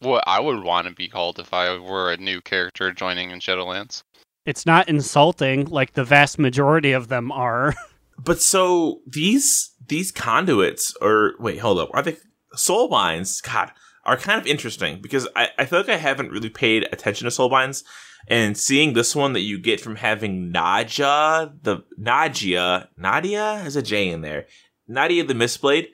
what 0.00 0.24
I 0.26 0.40
would 0.40 0.62
want 0.62 0.86
to 0.88 0.94
be 0.94 1.08
called 1.08 1.38
if 1.38 1.52
I 1.52 1.78
were 1.78 2.12
a 2.12 2.16
new 2.16 2.40
character 2.40 2.92
joining 2.92 3.30
in 3.30 3.40
Shadowlands. 3.40 4.02
It's 4.46 4.66
not 4.66 4.88
insulting 4.88 5.66
like 5.66 5.92
the 5.92 6.04
vast 6.04 6.38
majority 6.38 6.92
of 6.92 7.08
them 7.08 7.30
are. 7.32 7.74
but 8.18 8.40
so 8.40 9.00
these 9.06 9.74
these 9.86 10.10
conduits 10.10 10.94
or 11.00 11.34
wait 11.38 11.58
hold 11.58 11.78
up 11.78 11.90
Are 11.94 12.02
think 12.02 12.18
soul 12.54 12.88
binds 12.88 13.40
god 13.40 13.70
are 14.04 14.16
kind 14.16 14.40
of 14.40 14.46
interesting 14.46 15.00
because 15.00 15.28
I, 15.36 15.48
I 15.58 15.64
feel 15.66 15.78
like 15.80 15.88
i 15.88 15.96
haven't 15.96 16.30
really 16.30 16.48
paid 16.48 16.88
attention 16.92 17.26
to 17.26 17.30
soul 17.30 17.48
binds 17.48 17.84
and 18.28 18.56
seeing 18.56 18.92
this 18.92 19.16
one 19.16 19.32
that 19.32 19.40
you 19.40 19.58
get 19.58 19.80
from 19.80 19.96
having 19.96 20.52
Naja, 20.52 21.52
the 21.62 21.84
Nadia, 21.96 22.88
Nadia 22.96 23.58
has 23.58 23.74
a 23.74 23.82
J 23.82 24.10
in 24.10 24.20
there. 24.20 24.46
Nadia 24.86 25.24
the 25.24 25.34
Mistblade. 25.34 25.88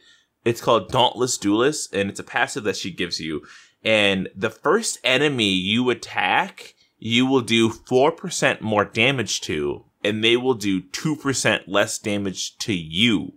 It's 0.45 0.61
called 0.61 0.91
Dauntless 0.91 1.39
Duelist, 1.39 1.95
and 1.95 2.11
it's 2.11 2.21
a 2.21 2.25
passive 2.25 2.65
that 2.65 2.77
she 2.77 2.91
gives 2.91 3.19
you. 3.19 3.43
And 3.85 4.29
the 4.35 4.51
first 4.51 4.99
enemy 5.05 5.51
you 5.51 5.91
attack, 5.91 6.75
you 6.99 7.27
will 7.27 7.43
do 7.43 7.69
4% 7.69 8.61
more 8.61 8.85
damage 8.85 9.41
to, 9.43 9.85
and 10.03 10.25
they 10.25 10.37
will 10.37 10.55
do 10.55 10.83
2% 10.83 11.65
less 11.67 11.99
damage 11.99 12.57
to 12.59 12.73
you. 12.73 13.35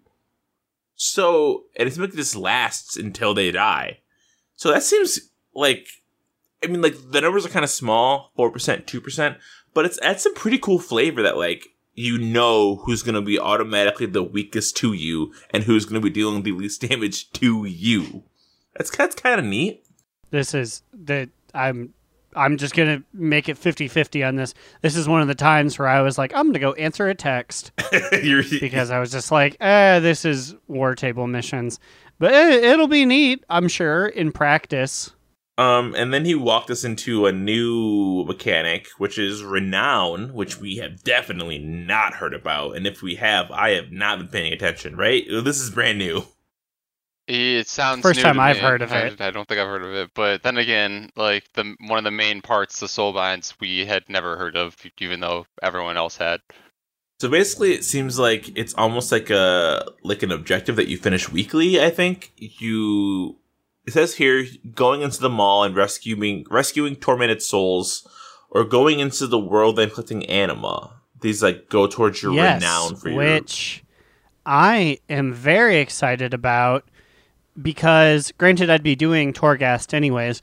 So, 0.96 1.66
and 1.75 1.88
it's 1.88 1.98
like 1.98 2.13
this 2.13 2.36
lasts 2.36 2.98
until 2.98 3.34
they 3.34 3.51
die. 3.51 4.00
So 4.56 4.72
that 4.72 4.84
seems 4.84 5.20
like 5.54 5.88
I 6.63 6.68
mean, 6.68 6.82
like 6.82 6.96
the 7.12 7.22
numbers 7.22 7.46
are 7.46 7.50
kind 7.50 7.63
of 7.63 7.70
small, 7.70 8.32
four 8.36 8.51
percent, 8.51 8.88
two 8.88 9.01
percent, 9.01 9.38
but 9.74 9.86
it's 9.86 10.00
that's 10.01 10.24
some 10.24 10.34
pretty 10.34 10.58
cool 10.58 10.80
flavor 10.80 11.22
that 11.22 11.38
like 11.38 11.68
you 11.94 12.18
know 12.18 12.77
who's 12.77 13.04
going 13.04 13.16
to 13.16 13.22
be 13.22 13.39
automatically 13.39 14.06
the 14.06 14.24
weakest 14.24 14.75
to 14.77 14.94
you 14.94 15.34
and 15.51 15.63
who's 15.63 15.86
going 15.86 16.01
to 16.01 16.06
be 16.06 16.13
dealing 16.13 16.44
the 16.44 16.51
least 16.51 16.82
damage 16.89 17.32
to 17.34 17.66
you. 17.66 18.24
That's 18.75 18.96
that's 18.96 19.16
kind 19.16 19.39
of 19.39 19.46
neat. 19.46 19.84
This 20.31 20.53
is 20.53 20.84
that 20.93 21.29
I'm 21.53 21.93
I'm 22.36 22.57
just 22.57 22.75
going 22.75 23.00
to 23.00 23.03
make 23.13 23.50
it 23.50 23.57
50-50 23.57 24.27
on 24.27 24.36
this. 24.36 24.53
This 24.81 24.96
is 24.96 25.07
one 25.07 25.22
of 25.22 25.27
the 25.27 25.36
times 25.36 25.79
where 25.79 25.88
I 25.88 26.01
was 26.01 26.17
like, 26.17 26.34
I'm 26.36 26.43
going 26.43 26.53
to 26.53 26.60
go 26.60 26.74
answer 26.74 27.07
a 27.07 27.15
text 27.15 27.72
because 28.12 28.91
I 28.91 29.00
was 29.00 29.12
just 29.12 29.31
like, 29.31 29.57
eh, 29.60 30.00
this 30.00 30.24
is 30.24 30.55
war 30.67 30.93
table 30.93 31.25
missions. 31.25 31.79
But 32.19 32.34
it, 32.34 32.63
it'll 32.63 32.88
be 32.88 33.05
neat, 33.05 33.43
I'm 33.50 33.67
sure, 33.67 34.07
in 34.07 34.31
practice. 34.31 35.12
Um, 35.57 35.96
and 35.96 36.13
then 36.13 36.25
he 36.25 36.36
walked 36.36 36.69
us 36.69 36.84
into 36.84 37.25
a 37.25 37.31
new 37.31 38.24
mechanic, 38.25 38.88
which 39.00 39.17
is 39.17 39.43
renown, 39.43 40.34
which 40.34 40.60
we 40.60 40.75
have 40.77 41.03
definitely 41.03 41.57
not 41.57 42.13
heard 42.13 42.36
about. 42.36 42.75
And 42.75 42.86
if 42.86 43.01
we 43.01 43.15
have, 43.15 43.50
I 43.50 43.72
have 43.72 43.91
not 43.91 44.19
been 44.19 44.27
paying 44.27 44.53
attention. 44.53 44.96
Right? 44.96 45.25
This 45.27 45.60
is 45.60 45.72
brand 45.72 45.98
new. 45.98 46.24
It 47.27 47.67
sounds 47.67 48.01
First 48.03 48.17
new 48.17 48.24
time 48.24 48.36
to 48.36 48.41
I've 48.41 48.55
me. 48.55 48.62
heard 48.62 48.81
of 48.81 48.91
I- 48.91 49.00
it. 49.01 49.19
I, 49.22 49.31
don't 49.31 49.48
think 49.48 49.60
I've 49.60 49.67
heard 49.67 49.84
of 49.84 49.93
it, 49.93 50.12
but 50.13 50.43
then 50.43 50.57
again, 50.57 51.12
like 51.17 51.43
the 51.53 51.75
one 51.81 51.98
of 51.98 52.05
the 52.05 52.12
main 52.12 52.41
parts, 52.41 52.79
the 52.79 52.88
soul 52.88 53.12
binds, 53.12 53.53
we 53.60 53.86
had 53.86 54.03
never 54.07 54.38
heard 54.38 54.55
of, 54.55 54.77
even 55.00 55.19
though 55.19 55.46
everyone 55.62 55.98
else 55.98 56.15
had. 56.17 56.39
So 57.19 57.27
basically, 57.29 57.74
it 57.74 57.84
seems 57.84 58.17
like 58.17 58.55
it's 58.57 58.74
almost 58.75 59.12
like 59.12 59.29
a 59.29 59.83
like 60.03 60.24
an 60.24 60.31
objective 60.31 60.75
that 60.77 60.87
you 60.87 60.98
finish 60.98 61.29
weekly. 61.29 61.81
I 61.81 61.90
think 61.90 62.31
you. 62.37 63.37
It 63.85 63.94
says 63.94 64.16
here 64.16 64.46
going 64.75 65.01
into 65.01 65.20
the 65.22 65.29
Maw 65.29 65.63
and 65.63 65.75
rescuing 65.75 66.46
rescuing 66.50 66.96
tormented 66.96 67.42
souls, 67.42 68.07
or 68.51 68.63
going 68.63 69.00
into 69.00 69.27
the 69.27 69.40
world 69.40 69.79
and 69.79 69.92
collecting 69.92 70.25
anima. 70.27 70.94
These 71.20 71.42
like 71.42 71.68
go 71.70 71.87
towards 71.87 72.22
your 72.22 72.33
yes, 72.33 72.61
renown 72.61 72.96
for 72.96 73.09
your. 73.09 73.18
which 73.18 73.83
I 74.46 75.00
am 75.09 75.33
very 75.33 75.77
excited 75.77 76.33
about 76.33 76.85
because 77.61 78.31
granted 78.37 78.70
I'd 78.70 78.83
be 78.83 78.96
doing 78.96 79.33
Torghast 79.33 79.93
anyways, 79.93 80.41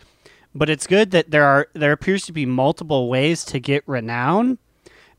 but 0.54 0.70
it's 0.70 0.86
good 0.86 1.10
that 1.12 1.30
there 1.30 1.44
are 1.44 1.68
there 1.74 1.92
appears 1.92 2.24
to 2.26 2.32
be 2.32 2.46
multiple 2.46 3.08
ways 3.08 3.44
to 3.46 3.60
get 3.60 3.82
renown 3.86 4.58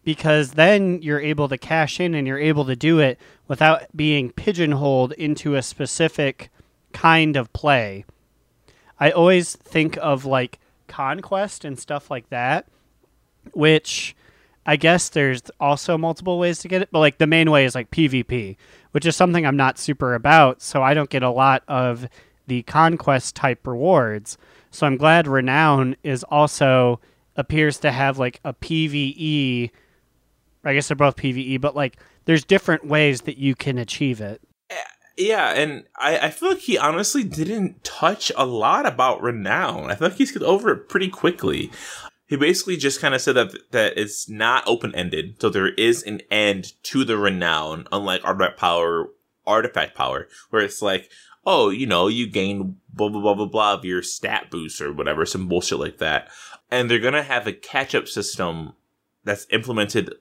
because 0.03 0.51
then 0.51 1.01
you're 1.01 1.19
able 1.19 1.49
to 1.49 1.57
cash 1.57 1.99
in 1.99 2.13
and 2.13 2.27
you're 2.27 2.39
able 2.39 2.65
to 2.65 2.75
do 2.75 2.99
it 2.99 3.19
without 3.47 3.83
being 3.95 4.31
pigeonholed 4.31 5.11
into 5.13 5.55
a 5.55 5.61
specific 5.61 6.49
kind 6.93 7.35
of 7.35 7.51
play. 7.53 8.05
I 8.99 9.11
always 9.11 9.55
think 9.55 9.97
of 10.01 10.25
like 10.25 10.59
conquest 10.87 11.65
and 11.65 11.77
stuff 11.77 12.09
like 12.11 12.29
that, 12.29 12.67
which 13.53 14.15
I 14.65 14.77
guess 14.77 15.09
there's 15.09 15.41
also 15.59 15.97
multiple 15.97 16.39
ways 16.39 16.59
to 16.59 16.67
get 16.67 16.81
it, 16.81 16.89
but 16.91 16.99
like 16.99 17.17
the 17.17 17.27
main 17.27 17.51
way 17.51 17.65
is 17.65 17.75
like 17.75 17.91
PvP, 17.91 18.55
which 18.95 19.05
is 19.05 19.13
something 19.13 19.45
I'm 19.45 19.57
not 19.57 19.77
super 19.77 20.13
about, 20.13 20.61
so 20.61 20.81
I 20.81 20.93
don't 20.93 21.09
get 21.09 21.21
a 21.21 21.29
lot 21.29 21.63
of 21.67 22.07
the 22.47 22.63
conquest 22.63 23.35
type 23.35 23.67
rewards. 23.67 24.37
So 24.71 24.87
I'm 24.87 24.95
glad 24.95 25.27
Renown 25.27 25.97
is 26.01 26.23
also 26.23 27.01
appears 27.35 27.77
to 27.79 27.91
have 27.91 28.19
like 28.19 28.39
a 28.45 28.53
PvE. 28.53 29.69
I 30.63 30.73
guess 30.73 30.87
they're 30.87 30.95
both 30.95 31.17
PvE, 31.17 31.59
but 31.59 31.75
like 31.75 31.97
there's 32.23 32.45
different 32.45 32.87
ways 32.87 33.23
that 33.23 33.37
you 33.37 33.53
can 33.53 33.77
achieve 33.77 34.21
it. 34.21 34.41
Eh, 34.69 34.75
yeah, 35.17 35.49
and 35.49 35.83
I, 35.97 36.17
I 36.17 36.29
feel 36.29 36.51
like 36.51 36.59
he 36.59 36.77
honestly 36.77 37.25
didn't 37.25 37.83
touch 37.83 38.31
a 38.37 38.45
lot 38.45 38.85
about 38.85 39.21
renown. 39.21 39.91
I 39.91 39.95
feel 39.95 40.07
like 40.07 40.17
he 40.17 40.25
skipped 40.25 40.45
over 40.45 40.71
it 40.71 40.87
pretty 40.87 41.09
quickly. 41.09 41.69
He 42.27 42.35
basically 42.35 42.77
just 42.77 42.99
kind 42.99 43.13
of 43.13 43.21
said 43.21 43.35
that 43.35 43.71
that 43.71 43.97
it's 43.97 44.27
not 44.27 44.67
open 44.67 44.95
ended, 44.95 45.35
so 45.39 45.49
there 45.49 45.69
is 45.69 46.01
an 46.03 46.21
end 46.31 46.73
to 46.83 47.03
the 47.03 47.17
renown, 47.17 47.87
unlike 47.91 48.21
artifact 48.23 48.59
power, 48.59 49.09
artifact 49.45 49.95
power, 49.95 50.27
where 50.49 50.63
it's 50.63 50.81
like, 50.81 51.09
oh, 51.45 51.69
you 51.69 51.85
know, 51.85 52.07
you 52.07 52.27
gain 52.27 52.77
blah 52.91 53.09
blah 53.09 53.21
blah 53.21 53.35
blah 53.35 53.45
blah 53.45 53.73
of 53.75 53.85
your 53.85 54.01
stat 54.01 54.49
boost 54.49 54.81
or 54.81 54.91
whatever, 54.91 55.25
some 55.25 55.47
bullshit 55.47 55.79
like 55.79 55.99
that, 55.99 56.29
and 56.71 56.89
they're 56.89 56.99
gonna 56.99 57.23
have 57.23 57.45
a 57.45 57.53
catch 57.53 57.93
up 57.93 58.07
system 58.07 58.73
that's 59.23 59.45
implemented, 59.51 60.13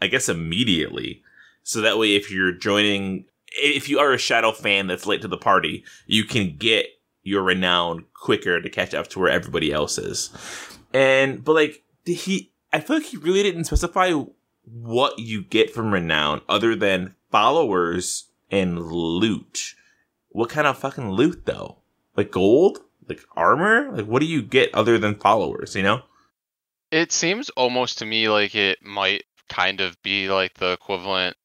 I 0.00 0.06
guess, 0.06 0.28
immediately. 0.28 1.22
So 1.62 1.80
that 1.82 1.98
way, 1.98 2.14
if 2.16 2.30
you're 2.30 2.52
joining, 2.52 3.26
if 3.52 3.88
you 3.88 3.98
are 3.98 4.12
a 4.12 4.18
Shadow 4.18 4.52
fan 4.52 4.86
that's 4.86 5.06
late 5.06 5.22
to 5.22 5.28
the 5.28 5.36
party, 5.36 5.84
you 6.06 6.24
can 6.24 6.56
get 6.56 6.86
your 7.22 7.42
renown 7.42 8.06
quicker 8.14 8.60
to 8.60 8.70
catch 8.70 8.94
up 8.94 9.08
to 9.08 9.18
where 9.18 9.30
everybody 9.30 9.72
else 9.72 9.98
is. 9.98 10.30
And, 10.92 11.44
but 11.44 11.54
like, 11.54 11.82
he, 12.04 12.52
I 12.72 12.80
feel 12.80 12.96
like 12.96 13.06
he 13.06 13.16
really 13.16 13.42
didn't 13.42 13.64
specify 13.64 14.12
what 14.64 15.18
you 15.18 15.42
get 15.42 15.72
from 15.72 15.92
renown 15.92 16.40
other 16.48 16.74
than 16.76 17.14
followers 17.30 18.30
and 18.50 18.80
loot. 18.80 19.74
What 20.30 20.50
kind 20.50 20.66
of 20.66 20.78
fucking 20.78 21.10
loot 21.10 21.46
though? 21.46 21.78
Like 22.16 22.30
gold? 22.30 22.80
Like 23.08 23.20
armor? 23.36 23.90
Like 23.92 24.06
what 24.06 24.20
do 24.20 24.26
you 24.26 24.42
get 24.42 24.74
other 24.74 24.98
than 24.98 25.16
followers, 25.16 25.74
you 25.74 25.82
know? 25.82 26.02
It 26.90 27.12
seems 27.12 27.50
almost 27.50 27.98
to 27.98 28.06
me 28.06 28.28
like 28.28 28.54
it 28.54 28.84
might 28.84 29.24
kind 29.48 29.80
of 29.80 30.00
be 30.02 30.28
like 30.28 30.54
the 30.54 30.72
equivalent, 30.72 31.36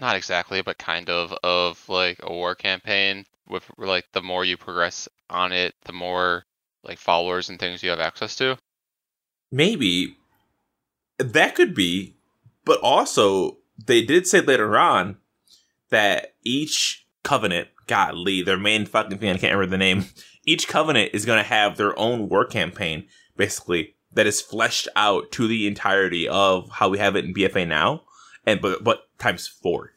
not 0.00 0.16
exactly, 0.16 0.62
but 0.62 0.78
kind 0.78 1.08
of, 1.08 1.34
of 1.42 1.86
like 1.88 2.18
a 2.22 2.32
war 2.32 2.54
campaign 2.54 3.24
with 3.48 3.64
like 3.78 4.06
the 4.12 4.22
more 4.22 4.44
you 4.44 4.56
progress 4.56 5.08
on 5.30 5.52
it, 5.52 5.74
the 5.84 5.92
more 5.92 6.44
like 6.84 6.98
followers 6.98 7.48
and 7.48 7.58
things 7.58 7.82
you 7.82 7.90
have 7.90 8.00
access 8.00 8.36
to. 8.36 8.56
Maybe 9.50 10.16
that 11.18 11.54
could 11.54 11.74
be, 11.74 12.16
but 12.64 12.80
also 12.80 13.58
they 13.84 14.02
did 14.02 14.26
say 14.26 14.40
later 14.40 14.76
on 14.78 15.18
that 15.90 16.34
each 16.44 17.06
covenant, 17.22 17.68
godly, 17.86 18.42
their 18.42 18.58
main 18.58 18.86
fucking 18.86 19.18
thing, 19.18 19.30
I 19.30 19.38
can't 19.38 19.54
remember 19.54 19.70
the 19.70 19.78
name, 19.78 20.06
each 20.44 20.68
covenant 20.68 21.10
is 21.14 21.24
going 21.24 21.38
to 21.38 21.48
have 21.48 21.76
their 21.76 21.98
own 21.98 22.28
war 22.28 22.44
campaign, 22.44 23.06
basically, 23.36 23.94
that 24.12 24.26
is 24.26 24.40
fleshed 24.40 24.88
out 24.96 25.32
to 25.32 25.46
the 25.48 25.66
entirety 25.66 26.28
of 26.28 26.70
how 26.70 26.88
we 26.88 26.98
have 26.98 27.16
it 27.16 27.24
in 27.24 27.34
BFA 27.34 27.66
now, 27.66 28.02
and 28.46 28.60
but 28.60 28.84
but 28.84 29.08
times 29.18 29.46
four. 29.48 29.92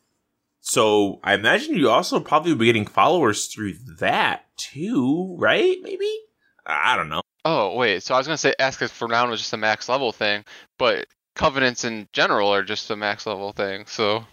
So 0.59 1.19
I 1.23 1.33
imagine 1.33 1.75
you 1.75 1.89
also 1.89 2.19
probably 2.19 2.53
be 2.55 2.65
getting 2.65 2.85
followers 2.85 3.45
through 3.47 3.73
that 3.99 4.45
too, 4.57 5.35
right? 5.39 5.77
Maybe 5.81 6.11
I 6.67 6.95
don't 6.95 7.09
know. 7.09 7.21
Oh 7.45 7.75
wait, 7.75 8.03
so 8.03 8.13
I 8.13 8.17
was 8.17 8.27
gonna 8.27 8.37
say 8.37 8.53
ask 8.59 8.81
us 8.81 8.91
for 8.91 9.07
now 9.07 9.29
was 9.29 9.39
just 9.39 9.53
a 9.53 9.57
max 9.57 9.87
level 9.87 10.11
thing, 10.11 10.43
but 10.77 11.07
covenants 11.35 11.85
in 11.85 12.07
general 12.11 12.53
are 12.53 12.63
just 12.63 12.91
a 12.91 12.95
max 12.95 13.25
level 13.25 13.53
thing. 13.53 13.85
So 13.87 14.25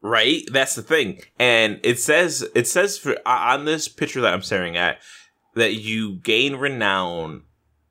Right? 0.00 0.42
That's 0.52 0.74
the 0.74 0.82
thing. 0.82 1.22
And 1.38 1.80
it 1.82 1.98
says 1.98 2.48
it 2.54 2.68
says 2.68 2.98
for 2.98 3.16
on 3.26 3.64
this 3.64 3.88
picture 3.88 4.20
that 4.20 4.32
I'm 4.32 4.42
staring 4.42 4.76
at 4.76 4.98
that 5.54 5.74
you 5.74 6.16
gain 6.16 6.56
renown 6.56 7.42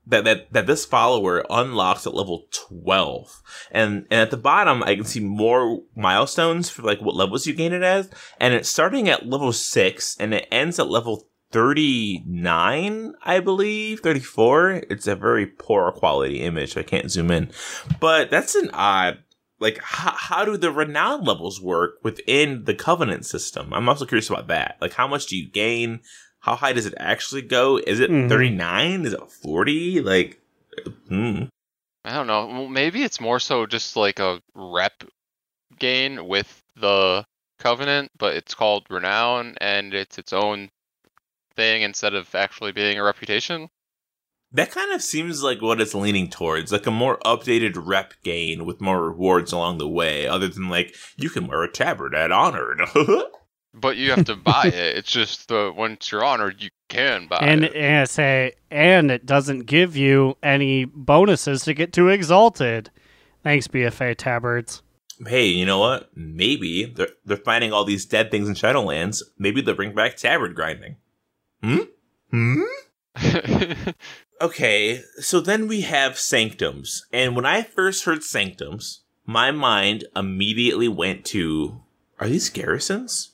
that 0.06 0.24
that 0.24 0.54
that 0.54 0.68
this 0.68 0.86
follower 0.86 1.44
unlocks 1.50 2.08
at 2.08 2.14
level 2.14 2.46
12. 2.52 3.42
And 3.72 4.08
and 4.10 4.22
at 4.22 4.32
the 4.32 4.38
bottom 4.38 4.84
I 4.84 4.96
can 4.96 5.04
see 5.04 5.20
more 5.20 5.82
milestones 5.96 6.70
for 6.70 6.82
like 6.84 7.02
what 7.02 7.16
levels 7.16 7.46
you 7.46 7.54
gain 7.54 7.74
it 7.74 7.84
as 7.84 8.10
and 8.40 8.54
it's 8.54 8.70
starting 8.70 9.10
at 9.10 9.28
level 9.28 9.52
6 9.52 10.18
and 10.18 10.34
it 10.34 10.48
ends 10.50 10.80
at 10.80 10.90
level 10.90 11.28
39, 11.52 13.14
I 13.24 13.40
believe, 13.40 14.00
34. 14.02 14.84
It's 14.90 15.08
a 15.08 15.16
very 15.16 15.46
poor 15.46 15.92
quality 15.92 16.42
image. 16.42 16.74
So 16.74 16.82
I 16.82 16.84
can't 16.84 17.12
zoom 17.12 17.32
in. 17.32 17.52
But 18.00 18.30
that's 18.30 18.56
an 18.56 18.70
odd 18.74 19.20
like 19.60 19.80
how, 19.82 20.12
how 20.16 20.46
do 20.46 20.56
the 20.56 20.72
renown 20.72 21.24
levels 21.24 21.60
work 21.60 21.96
within 22.04 22.66
the 22.66 22.76
covenant 22.76 23.26
system 23.26 23.74
i'm 23.74 23.90
also 23.90 24.06
curious 24.06 24.30
about 24.30 24.46
that 24.50 24.78
like 24.82 24.94
how 24.94 25.08
much 25.08 25.26
do 25.26 25.36
you 25.36 25.50
gain 25.50 26.00
how 26.42 26.56
high 26.56 26.74
does 26.74 26.86
it 26.86 26.94
actually 27.00 27.42
go 27.42 27.78
is 27.88 28.00
it 28.00 28.12
Mhm. 28.12 28.30
39 28.30 29.06
is 29.08 29.14
it 29.14 29.32
40 29.32 30.02
like 30.02 30.40
hmm. 31.10 31.46
I 32.06 32.14
don't 32.14 32.28
know. 32.28 32.68
Maybe 32.70 33.02
it's 33.04 33.20
more 33.20 33.40
so 33.40 33.66
just 33.66 33.96
like 33.98 34.20
a 34.20 34.42
rep 34.54 35.04
gain 35.80 36.26
with 36.28 36.64
the 36.76 37.26
Covenant, 37.60 38.12
but 38.18 38.36
it's 38.36 38.54
called 38.54 38.86
Renown 38.90 39.56
and 39.60 39.94
it's 39.94 40.18
its 40.20 40.32
own 40.32 40.70
thing 41.58 41.82
instead 41.82 42.14
of 42.14 42.34
actually 42.34 42.72
being 42.72 42.98
a 42.98 43.04
reputation. 43.04 43.68
that 44.54 44.72
kind 44.72 44.94
of 44.94 45.02
seems 45.02 45.44
like 45.44 45.62
what 45.62 45.82
it's 45.82 45.94
leaning 45.94 46.30
towards 46.30 46.72
like 46.72 46.88
a 46.88 46.92
more 46.92 47.18
updated 47.26 47.74
rep 47.76 48.14
gain 48.24 48.66
with 48.66 48.80
more 48.80 49.04
rewards 49.04 49.52
along 49.52 49.78
the 49.78 49.90
way 49.90 50.26
other 50.26 50.48
than 50.48 50.70
like 50.70 50.96
you 51.18 51.30
can 51.30 51.48
wear 51.48 51.64
a 51.64 51.70
tabard 51.72 52.16
at 52.16 52.32
honored 52.32 52.80
But 53.80 53.98
you 53.98 54.10
have 54.12 54.26
to 54.26 54.36
buy 54.36 54.68
it. 54.68 54.98
It's 54.98 55.12
just 55.12 55.50
the 55.50 55.72
once 55.76 56.12
you're 56.12 56.24
honored, 56.24 56.64
you 56.64 56.70
can 56.90 57.28
buy 57.28 57.40
and 57.42 57.66
it. 57.66 57.76
and 57.76 57.98
I 57.98 58.04
say, 58.06 58.54
and 58.72 59.12
it 59.12 59.26
doesn't 59.26 59.68
give 59.68 59.96
you 59.96 60.36
any 60.42 60.86
bonuses 60.86 61.64
to 61.66 61.76
get 61.76 61.94
too 61.94 62.08
exalted. 62.10 62.90
Thanks, 63.44 63.68
BFA 63.68 64.16
Tabards. 64.16 64.82
hey 65.28 65.46
you 65.46 65.66
know 65.66 65.80
what 65.80 66.10
maybe 66.16 66.86
they're, 66.86 67.10
they're 67.26 67.38
finding 67.38 67.72
all 67.74 67.84
these 67.86 68.06
dead 68.06 68.30
things 68.32 68.48
in 68.48 68.56
shadowlands 68.56 69.22
maybe 69.40 69.62
they'll 69.62 69.76
bring 69.76 69.94
back 69.96 70.16
tabard 70.16 70.54
grinding 70.56 70.96
hmm 71.62 71.78
hmm 72.32 72.62
Okay, 74.40 75.02
so 75.20 75.40
then 75.40 75.68
we 75.68 75.82
have 75.82 76.20
sanctums. 76.20 77.08
And 77.12 77.36
when 77.36 77.46
I 77.46 77.64
first 77.64 78.06
heard 78.06 78.24
sanctums, 78.24 79.02
my 79.26 79.50
mind 79.50 80.06
immediately 80.16 80.88
went 80.88 81.26
to 81.26 81.82
are 82.20 82.28
these 82.28 82.50
garrisons? 82.50 83.32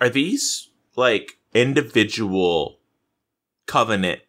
Are 0.00 0.08
these 0.08 0.70
like 0.96 1.38
individual 1.52 2.78
covenant 3.66 4.20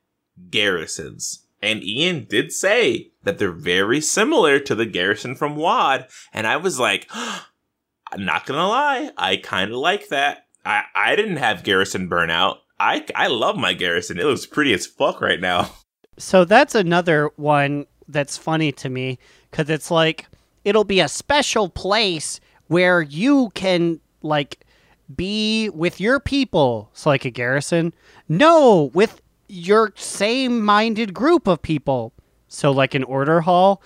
garrisons? 0.50 1.46
And 1.62 1.84
Ian 1.84 2.26
did 2.26 2.52
say 2.52 3.12
that 3.24 3.38
they're 3.38 3.52
very 3.52 4.02
similar 4.02 4.60
to 4.60 4.76
the 4.76 4.86
garrison 4.86 5.36
from 5.36 5.56
WoD. 5.56 6.08
And 6.34 6.48
I 6.48 6.58
was 6.58 6.80
like, 6.80 7.08
I'm 7.14 8.26
not 8.26 8.46
gonna 8.46 8.68
lie, 8.68 9.12
I 9.18 9.38
kind 9.38 9.72
of 9.72 9.78
like 9.78 10.10
that. 10.10 10.48
I, 10.66 10.84
I 10.96 11.16
didn't 11.16 11.38
have 11.38 11.64
garrison 11.64 12.10
burnout. 12.10 12.58
I, 12.80 13.06
I 13.16 13.28
love 13.28 13.56
my 13.58 13.74
garrison. 13.74 14.20
It 14.20 14.26
looks 14.26 14.46
pretty 14.46 14.74
as 14.74 14.86
fuck 14.86 15.22
right 15.22 15.40
now. 15.40 15.72
So 16.18 16.46
that's 16.46 16.76
another 16.76 17.30
one 17.36 17.88
that's 18.08 18.38
funny 18.38 18.72
to 18.72 18.88
me 18.88 19.20
because 19.52 19.70
it's 19.70 19.92
like 19.92 20.28
it'll 20.64 20.86
be 20.86 21.02
a 21.02 21.10
special 21.10 21.68
place 21.68 22.40
where 22.68 23.02
you 23.02 23.52
can 23.54 24.00
like 24.22 24.66
be 25.14 25.68
with 25.72 26.00
your 26.00 26.22
people. 26.22 26.88
It's 26.94 27.06
like 27.06 27.26
a 27.26 27.30
garrison. 27.30 27.94
No, 28.30 28.92
with 28.94 29.22
your 29.50 29.92
same-minded 29.98 31.14
group 31.14 31.48
of 31.48 31.62
people. 31.62 32.14
So 32.48 32.72
like 32.72 32.96
an 32.96 33.04
order 33.04 33.42
hall. 33.42 33.84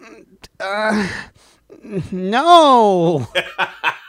Uh, 0.60 1.08
no. 2.12 3.26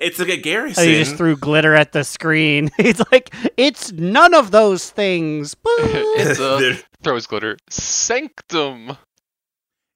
It's 0.00 0.18
like 0.18 0.28
a 0.28 0.38
oh, 0.38 0.42
garrison. 0.42 0.84
Oh, 0.84 0.86
he 0.86 0.94
just 0.98 1.16
threw 1.16 1.36
glitter 1.36 1.74
at 1.74 1.92
the 1.92 2.04
screen. 2.04 2.70
He's 2.76 3.00
like, 3.12 3.34
it's 3.56 3.92
none 3.92 4.34
of 4.34 4.50
those 4.50 4.90
things. 4.90 5.56
It's 5.80 6.40
a 6.40 6.58
There- 6.58 6.78
throws 7.02 7.26
glitter 7.26 7.56
sanctum. 7.70 8.96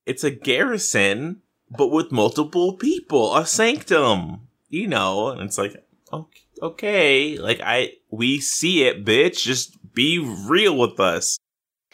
it's 0.07 0.23
a 0.25 0.31
garrison, 0.31 1.43
but 1.71 1.89
with 1.89 2.13
multiple 2.13 2.75
people. 2.75 3.37
A 3.37 3.45
sanctum. 3.47 4.49
You 4.69 4.87
know, 4.89 5.29
and 5.29 5.43
it's 5.43 5.59
like, 5.59 5.75
okay, 6.13 6.41
okay, 6.63 7.39
like 7.39 7.61
I, 7.61 7.93
we 8.11 8.41
see 8.41 8.85
it, 8.85 9.05
bitch. 9.05 9.43
Just 9.43 9.77
be 9.93 10.19
real 10.19 10.79
with 10.79 10.99
us. 10.99 11.39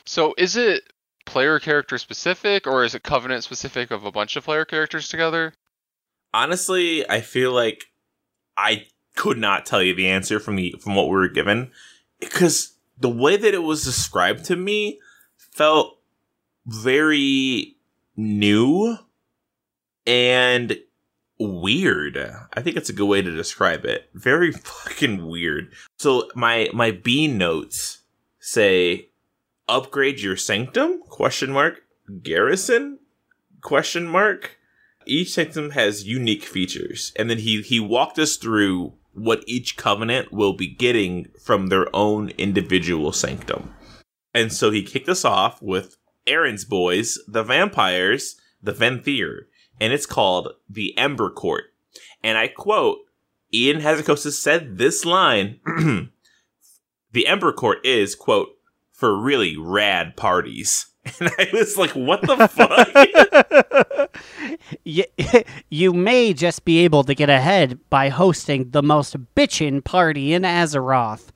So 0.05 0.35
is 0.39 0.57
it 0.57 0.85
player 1.27 1.59
character 1.59 1.99
specific 1.99 2.67
or 2.67 2.85
is 2.85 2.95
it 2.95 3.03
covenant 3.03 3.45
specific 3.45 3.91
of 3.91 4.05
a 4.05 4.13
bunch 4.13 4.37
of 4.37 4.45
player 4.45 4.65
characters 4.65 5.09
together? 5.09 5.53
Honestly, 6.33 7.09
I 7.09 7.21
feel 7.21 7.53
like 7.53 7.87
I 8.57 8.87
could 9.17 9.39
not 9.39 9.67
tell 9.67 9.83
you 9.83 9.95
the 9.95 10.09
answer 10.09 10.39
from 10.39 10.57
the 10.57 10.75
from 10.81 10.95
what 10.95 11.07
we 11.07 11.13
were 11.13 11.29
given 11.29 11.71
because 12.21 12.75
the 12.99 13.09
way 13.09 13.37
that 13.37 13.55
it 13.55 13.63
was 13.63 13.85
described 13.85 14.45
to 14.47 14.57
me 14.57 15.01
felt 15.37 15.99
very 16.67 17.77
new 18.17 18.99
and 20.07 20.79
weird. 21.39 22.17
I 22.53 22.61
think 22.61 22.77
it's 22.77 22.91
a 22.91 22.95
good 22.95 23.07
way 23.07 23.23
to 23.23 23.35
describe 23.35 23.85
it. 23.85 24.11
Very 24.15 24.53
fucking 24.53 25.27
weird. 25.27 25.73
So 25.99 26.29
my 26.35 26.69
my 26.73 26.91
B 26.91 27.27
notes 27.27 28.03
say 28.41 29.09
upgrade 29.69 30.21
your 30.21 30.37
sanctum 30.37 31.03
question 31.03 31.53
mark 31.53 31.83
garrison 32.23 32.99
question 33.61 34.07
mark 34.07 34.58
each 35.09 35.33
sanctum 35.33 35.71
has 35.71 36.07
unique 36.07 36.45
features 36.45 37.13
and 37.17 37.29
then 37.29 37.39
he 37.39 37.63
he 37.63 37.81
walked 37.81 38.19
us 38.19 38.37
through 38.37 38.93
what 39.15 39.43
each 39.47 39.77
covenant 39.77 40.33
will 40.33 40.53
be 40.53 40.69
getting 40.69 41.29
from 41.43 41.67
their 41.67 41.95
own 41.95 42.29
individual 42.39 43.11
sanctum. 43.11 43.75
And 44.33 44.53
so 44.53 44.71
he 44.71 44.83
kicked 44.83 45.09
us 45.09 45.25
off 45.25 45.61
with 45.63 45.97
aaron's 46.27 46.65
boys 46.65 47.19
the 47.27 47.43
vampires 47.43 48.37
the 48.63 48.73
venthyr 48.73 49.47
and 49.81 49.93
it's 49.93 50.07
called 50.07 50.53
the 50.69 50.97
ember 50.99 51.31
court. 51.31 51.65
And 52.23 52.37
i 52.37 52.49
quote 52.49 52.99
ian 53.53 53.81
Hazzikostas 53.81 54.33
said 54.33 54.79
this 54.79 55.05
line 55.05 55.61
the 57.13 57.27
ember 57.27 57.53
court 57.53 57.85
is 57.85 58.15
quote 58.15 58.51
for 58.93 59.17
really 59.17 59.57
rad 59.57 60.17
parties 60.17 60.87
and 61.21 61.31
i 61.39 61.49
was 61.53 61.77
like 61.77 61.91
what 61.93 62.21
the 62.23 62.49
fuck 62.49 64.11
you, 64.85 65.05
you 65.71 65.93
may 65.93 66.33
just 66.33 66.65
be 66.65 66.79
able 66.79 67.05
to 67.05 67.15
get 67.15 67.29
ahead 67.31 67.79
by 67.91 68.09
hosting 68.09 68.71
the 68.71 68.83
most 68.83 69.17
bitchin' 69.35 69.83
party 69.83 70.33
in 70.33 70.43
Azeroth. 70.43 71.29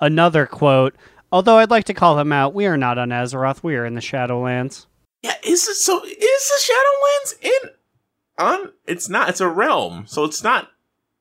Another 0.00 0.46
quote. 0.46 0.94
Although 1.32 1.58
I'd 1.58 1.70
like 1.70 1.84
to 1.84 1.94
call 1.94 2.18
him 2.18 2.32
out, 2.32 2.54
we 2.54 2.66
are 2.66 2.76
not 2.76 2.98
on 2.98 3.10
Azeroth. 3.10 3.62
We 3.62 3.76
are 3.76 3.84
in 3.84 3.94
the 3.94 4.00
Shadowlands. 4.00 4.86
Yeah, 5.22 5.34
is 5.44 5.66
it 5.68 5.74
so? 5.74 6.02
Is 6.04 6.16
the 6.16 6.72
Shadowlands 6.72 7.42
in 7.42 7.70
on? 8.38 8.72
It's 8.86 9.08
not. 9.08 9.28
It's 9.28 9.40
a 9.40 9.48
realm, 9.48 10.04
so 10.06 10.24
it's 10.24 10.42
not 10.42 10.68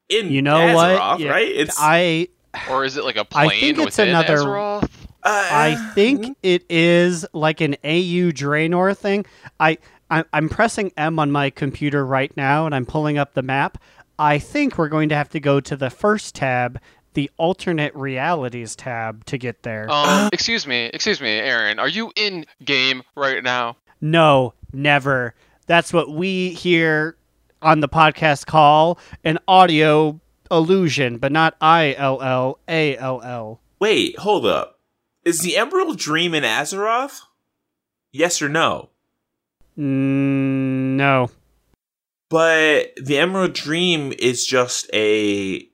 in. 0.10 0.30
You 0.32 0.42
know 0.42 0.58
Azeroth, 0.58 1.00
what? 1.00 1.20
Yeah, 1.20 1.32
Right? 1.32 1.48
It's. 1.48 1.76
I 1.80 2.28
Or 2.70 2.86
is 2.86 2.98
it 2.98 3.04
like 3.04 3.18
a 3.18 3.22
I 3.34 3.48
plane 3.48 3.60
think 3.60 3.78
it's 3.80 3.86
within 3.98 4.10
another- 4.10 4.38
Azeroth? 4.38 4.90
Uh, 5.28 5.50
I 5.52 5.92
think 5.94 6.38
it 6.42 6.66
is 6.70 7.26
like 7.34 7.62
an 7.62 7.76
AU 7.84 8.32
Draenor 8.32 8.96
thing. 8.96 9.26
I, 9.60 9.78
I 10.10 10.24
I'm 10.34 10.50
pressing 10.50 10.92
M 10.98 11.20
on 11.20 11.32
my 11.32 11.50
computer 11.50 12.06
right 12.06 12.36
now 12.38 12.66
and 12.66 12.74
I'm 12.74 12.86
pulling 12.86 13.18
up 13.18 13.34
the 13.34 13.42
map. 13.42 13.78
I 14.20 14.40
think 14.40 14.78
we're 14.78 14.90
going 14.90 15.10
to 15.10 15.16
have 15.16 15.30
to 15.30 15.40
go 15.40 15.60
to 15.60 15.76
the 15.76 15.90
first 15.90 16.34
tab, 16.36 16.80
the 17.14 17.30
alternate 17.38 17.94
realities 17.96 18.76
tab 18.76 19.26
to 19.26 19.38
get 19.38 19.64
there. 19.64 19.90
Um, 19.92 20.30
excuse 20.34 20.66
me, 20.66 20.86
excuse 20.94 21.22
me, 21.22 21.30
Aaron. 21.30 21.78
Are 21.78 21.90
you 21.90 22.12
in 22.16 22.46
game 22.64 23.04
right 23.16 23.44
now? 23.44 23.78
No, 24.02 24.54
never. 24.74 25.36
That's 25.68 25.92
what 25.94 26.10
we 26.10 26.50
here 26.50 27.18
on 27.62 27.80
the 27.80 27.90
podcast 27.90 28.46
call 28.46 29.00
an 29.24 29.40
audio 29.48 30.20
illusion, 30.50 31.18
but 31.18 31.32
not 31.32 31.56
I 31.60 31.96
L 31.98 32.22
L 32.22 32.60
A 32.68 32.98
L 32.98 33.22
L. 33.22 33.62
Wait, 33.80 34.18
hold 34.18 34.46
up. 34.46 34.77
Is 35.28 35.42
the 35.42 35.58
Emerald 35.58 35.98
Dream 35.98 36.34
in 36.34 36.46
Azeroth? 36.46 37.24
Yes 38.14 38.42
or 38.42 38.48
no? 38.48 38.92
Mm, 39.78 40.96
no. 40.96 41.30
But 42.30 42.94
the 42.96 43.18
Emerald 43.18 43.52
Dream 43.52 44.14
is 44.18 44.48
just 44.48 44.90
a 44.94 45.68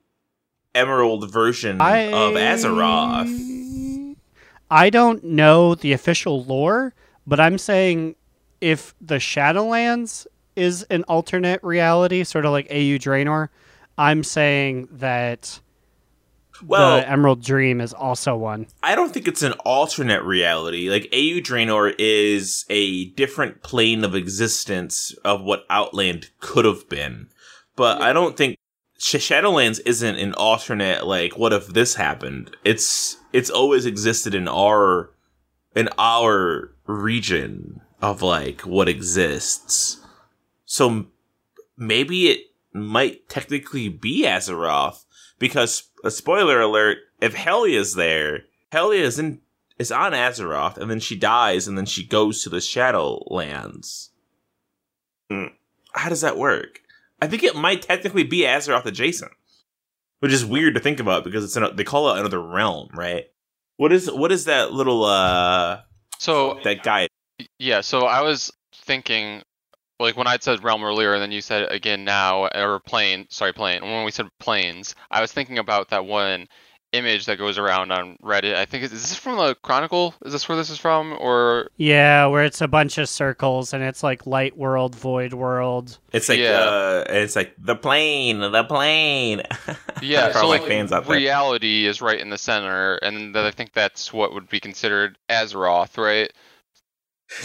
Emerald 0.74 1.30
version 1.30 1.80
of 1.80 2.34
Azeroth. 2.34 4.16
I 4.72 4.90
don't 4.90 5.22
know 5.22 5.76
the 5.76 5.92
official 5.92 6.42
lore, 6.42 6.92
but 7.24 7.38
I'm 7.38 7.56
saying 7.56 8.16
if 8.60 8.92
the 9.00 9.18
Shadowlands 9.18 10.26
is 10.56 10.82
an 10.90 11.04
alternate 11.04 11.62
reality, 11.62 12.24
sort 12.24 12.44
of 12.44 12.50
like 12.50 12.66
AU 12.72 12.98
Draenor, 12.98 13.50
I'm 13.96 14.24
saying 14.24 14.88
that 14.90 15.60
Well, 16.62 16.96
the 16.96 17.08
Emerald 17.08 17.42
Dream 17.42 17.80
is 17.80 17.92
also 17.92 18.36
one. 18.36 18.66
I 18.82 18.94
don't 18.94 19.12
think 19.12 19.26
it's 19.26 19.42
an 19.42 19.52
alternate 19.64 20.22
reality. 20.22 20.88
Like 20.88 21.08
AU 21.12 21.40
Draenor 21.40 21.94
is 21.98 22.64
a 22.70 23.06
different 23.10 23.62
plane 23.62 24.04
of 24.04 24.14
existence 24.14 25.12
of 25.24 25.42
what 25.42 25.66
Outland 25.68 26.30
could 26.40 26.64
have 26.64 26.88
been. 26.88 27.28
But 27.76 28.00
I 28.00 28.12
don't 28.12 28.36
think 28.36 28.56
Shadowlands 28.98 29.80
isn't 29.84 30.16
an 30.16 30.34
alternate 30.34 31.06
like 31.06 31.36
what 31.36 31.52
if 31.52 31.68
this 31.68 31.96
happened? 31.96 32.56
It's 32.64 33.18
it's 33.32 33.50
always 33.50 33.84
existed 33.84 34.34
in 34.34 34.48
our 34.48 35.10
in 35.74 35.88
our 35.98 36.72
region 36.86 37.80
of 38.00 38.22
like 38.22 38.62
what 38.62 38.88
exists. 38.88 40.00
So 40.64 41.06
maybe 41.76 42.28
it 42.28 42.40
might 42.72 43.28
technically 43.28 43.88
be 43.88 44.24
Azeroth 44.24 45.04
because 45.38 45.90
a 46.04 46.10
spoiler 46.10 46.60
alert, 46.60 46.98
if 47.20 47.34
Helya's 47.34 47.94
there, 47.94 48.44
Helya 48.72 49.00
is 49.00 49.18
in 49.18 49.40
is 49.78 49.90
on 49.90 50.12
Azeroth, 50.12 50.76
and 50.76 50.88
then 50.90 51.00
she 51.00 51.16
dies, 51.18 51.66
and 51.66 51.76
then 51.76 51.86
she 51.86 52.06
goes 52.06 52.42
to 52.42 52.48
the 52.50 52.58
Shadowlands. 52.58 54.10
Hmm. 55.30 55.46
How 55.92 56.08
does 56.08 56.20
that 56.20 56.36
work? 56.36 56.80
I 57.20 57.26
think 57.26 57.42
it 57.42 57.56
might 57.56 57.82
technically 57.82 58.22
be 58.24 58.40
Azeroth 58.40 58.84
adjacent, 58.84 59.32
which 60.20 60.32
is 60.32 60.44
weird 60.44 60.74
to 60.74 60.80
think 60.80 61.00
about 61.00 61.24
because 61.24 61.44
it's 61.44 61.56
an, 61.56 61.74
they 61.74 61.84
call 61.84 62.10
it 62.14 62.20
another 62.20 62.40
realm, 62.40 62.90
right? 62.94 63.26
What 63.76 63.92
is 63.92 64.10
what 64.10 64.30
is 64.30 64.44
that 64.44 64.72
little 64.72 65.04
uh 65.04 65.80
So 66.18 66.60
that 66.64 66.82
guy? 66.82 67.08
yeah, 67.58 67.80
so 67.80 68.00
I 68.02 68.20
was 68.20 68.52
thinking, 68.72 69.42
like 70.04 70.16
when 70.16 70.26
I 70.26 70.38
said 70.40 70.62
realm 70.64 70.84
earlier, 70.84 71.14
and 71.14 71.22
then 71.22 71.32
you 71.32 71.40
said 71.40 71.70
again 71.70 72.04
now, 72.04 72.46
or 72.46 72.80
plane. 72.80 73.26
Sorry, 73.30 73.52
plane. 73.52 73.82
When 73.82 74.04
we 74.04 74.10
said 74.10 74.26
planes, 74.38 74.94
I 75.10 75.20
was 75.20 75.32
thinking 75.32 75.58
about 75.58 75.90
that 75.90 76.06
one 76.06 76.46
image 76.92 77.26
that 77.26 77.38
goes 77.38 77.58
around 77.58 77.90
on 77.90 78.16
Reddit. 78.22 78.54
I 78.54 78.64
think 78.66 78.84
is, 78.84 78.92
is 78.92 79.02
this 79.02 79.16
from 79.18 79.36
the 79.36 79.56
Chronicle? 79.56 80.14
Is 80.24 80.32
this 80.32 80.48
where 80.48 80.56
this 80.56 80.70
is 80.70 80.78
from, 80.78 81.12
or 81.18 81.68
Yeah, 81.76 82.26
where 82.26 82.44
it's 82.44 82.60
a 82.60 82.68
bunch 82.68 82.98
of 82.98 83.08
circles 83.08 83.72
and 83.72 83.82
it's 83.82 84.02
like 84.04 84.26
light 84.26 84.56
world, 84.56 84.94
void 84.94 85.32
world. 85.32 85.98
It's 86.12 86.28
like 86.28 86.38
Yeah. 86.38 86.60
uh, 86.60 87.04
it's 87.08 87.34
like 87.34 87.54
the 87.58 87.74
plane, 87.74 88.38
the 88.38 88.64
plane. 88.64 89.42
yeah? 90.02 90.30
So 90.32 90.42
all 90.42 90.48
like 90.48 90.62
fans 90.62 90.92
out 90.92 91.06
there. 91.06 91.16
reality 91.16 91.86
is 91.86 92.00
right 92.00 92.20
in 92.20 92.30
the 92.30 92.38
center, 92.38 92.94
and 92.96 93.34
that 93.34 93.44
I 93.44 93.50
think 93.50 93.72
that's 93.72 94.12
what 94.12 94.32
would 94.32 94.48
be 94.48 94.60
considered 94.60 95.18
Azeroth, 95.28 95.98
right? 95.98 96.32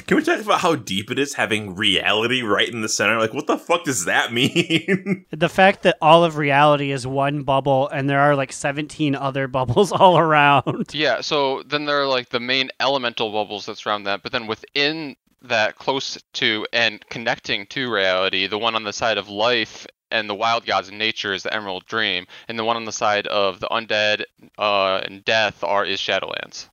Can 0.07 0.17
we 0.17 0.23
talk 0.23 0.39
about 0.39 0.59
how 0.59 0.75
deep 0.75 1.09
it 1.09 1.17
is 1.17 1.33
having 1.33 1.75
reality 1.75 2.41
right 2.41 2.67
in 2.67 2.81
the 2.81 2.89
center? 2.89 3.17
Like, 3.17 3.33
what 3.33 3.47
the 3.47 3.57
fuck 3.57 3.85
does 3.85 4.05
that 4.05 4.31
mean? 4.33 5.25
The 5.31 5.49
fact 5.49 5.83
that 5.83 5.97
all 6.01 6.23
of 6.23 6.37
reality 6.37 6.91
is 6.91 7.07
one 7.07 7.43
bubble 7.43 7.87
and 7.89 8.09
there 8.09 8.19
are 8.19 8.35
like 8.35 8.51
17 8.51 9.15
other 9.15 9.47
bubbles 9.59 9.91
all 9.91 10.17
around. 10.17 10.93
Yeah, 10.93 11.21
so 11.21 11.63
then 11.63 11.85
there 11.85 12.01
are 12.01 12.07
like 12.07 12.29
the 12.29 12.39
main 12.39 12.69
elemental 12.79 13.31
bubbles 13.31 13.65
that 13.65 13.77
surround 13.77 14.05
that, 14.05 14.21
but 14.23 14.31
then 14.31 14.47
within 14.47 15.15
that, 15.41 15.75
close 15.77 16.21
to 16.33 16.67
and 16.73 17.05
connecting 17.09 17.65
to 17.67 17.91
reality, 17.91 18.47
the 18.47 18.57
one 18.57 18.75
on 18.75 18.83
the 18.83 18.93
side 18.93 19.17
of 19.17 19.29
life 19.29 19.87
and 20.11 20.29
the 20.29 20.35
wild 20.35 20.65
gods 20.65 20.89
and 20.89 20.97
nature 20.97 21.33
is 21.33 21.43
the 21.43 21.53
Emerald 21.53 21.85
Dream, 21.85 22.25
and 22.47 22.57
the 22.57 22.63
one 22.63 22.75
on 22.75 22.85
the 22.85 22.91
side 22.91 23.27
of 23.27 23.59
the 23.59 23.67
undead 23.67 24.23
uh, 24.57 24.97
and 24.97 25.23
death 25.23 25.63
are 25.63 25.85
is 25.85 25.99
Shadowlands. 25.99 26.67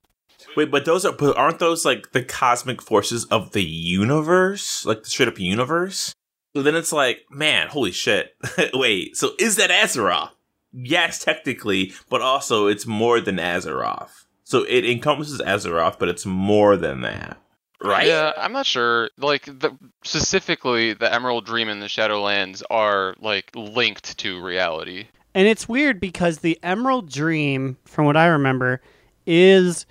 Wait, 0.57 0.71
but 0.71 0.85
those 0.85 1.05
are 1.05 1.11
but 1.13 1.37
aren't 1.37 1.59
those 1.59 1.85
like 1.85 2.13
the 2.13 2.23
cosmic 2.23 2.81
forces 2.81 3.25
of 3.25 3.51
the 3.51 3.63
universe, 3.63 4.83
like 4.87 5.03
the 5.03 5.09
straight 5.09 5.29
up 5.29 5.39
universe? 5.39 6.15
So 6.55 6.63
then 6.63 6.73
it's 6.73 6.91
like, 6.91 7.19
man, 7.29 7.67
holy 7.67 7.91
shit! 7.91 8.35
Wait, 8.73 9.15
so 9.15 9.33
is 9.37 9.55
that 9.57 9.69
Azeroth? 9.69 10.31
Yes, 10.73 11.23
technically, 11.23 11.93
but 12.09 12.23
also 12.23 12.65
it's 12.65 12.87
more 12.87 13.21
than 13.21 13.37
Azeroth. 13.37 14.25
So 14.45 14.63
it 14.63 14.83
encompasses 14.83 15.39
Azeroth, 15.41 15.99
but 15.99 16.09
it's 16.09 16.25
more 16.25 16.75
than 16.75 17.01
that, 17.01 17.37
right? 17.83 18.07
Yeah, 18.07 18.33
I'm 18.35 18.53
not 18.53 18.65
sure. 18.65 19.11
Like 19.19 19.45
the, 19.45 19.77
specifically, 20.03 20.93
the 20.93 21.13
Emerald 21.13 21.45
Dream 21.45 21.69
and 21.69 21.83
the 21.83 21.87
Shadowlands 21.87 22.63
are 22.71 23.13
like 23.19 23.51
linked 23.53 24.17
to 24.17 24.43
reality. 24.43 25.05
And 25.35 25.47
it's 25.47 25.69
weird 25.69 25.99
because 25.99 26.39
the 26.39 26.57
Emerald 26.63 27.11
Dream, 27.11 27.77
from 27.85 28.05
what 28.05 28.17
I 28.17 28.25
remember, 28.25 28.81
is 29.27 29.85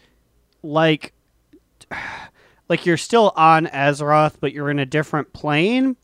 like 0.66 1.12
like 2.68 2.86
you're 2.86 2.96
still 2.96 3.32
on 3.36 3.66
Azeroth, 3.66 4.36
but 4.40 4.52
you're 4.52 4.70
in 4.70 4.78
a 4.78 4.86
different 4.86 5.32
plane. 5.32 5.96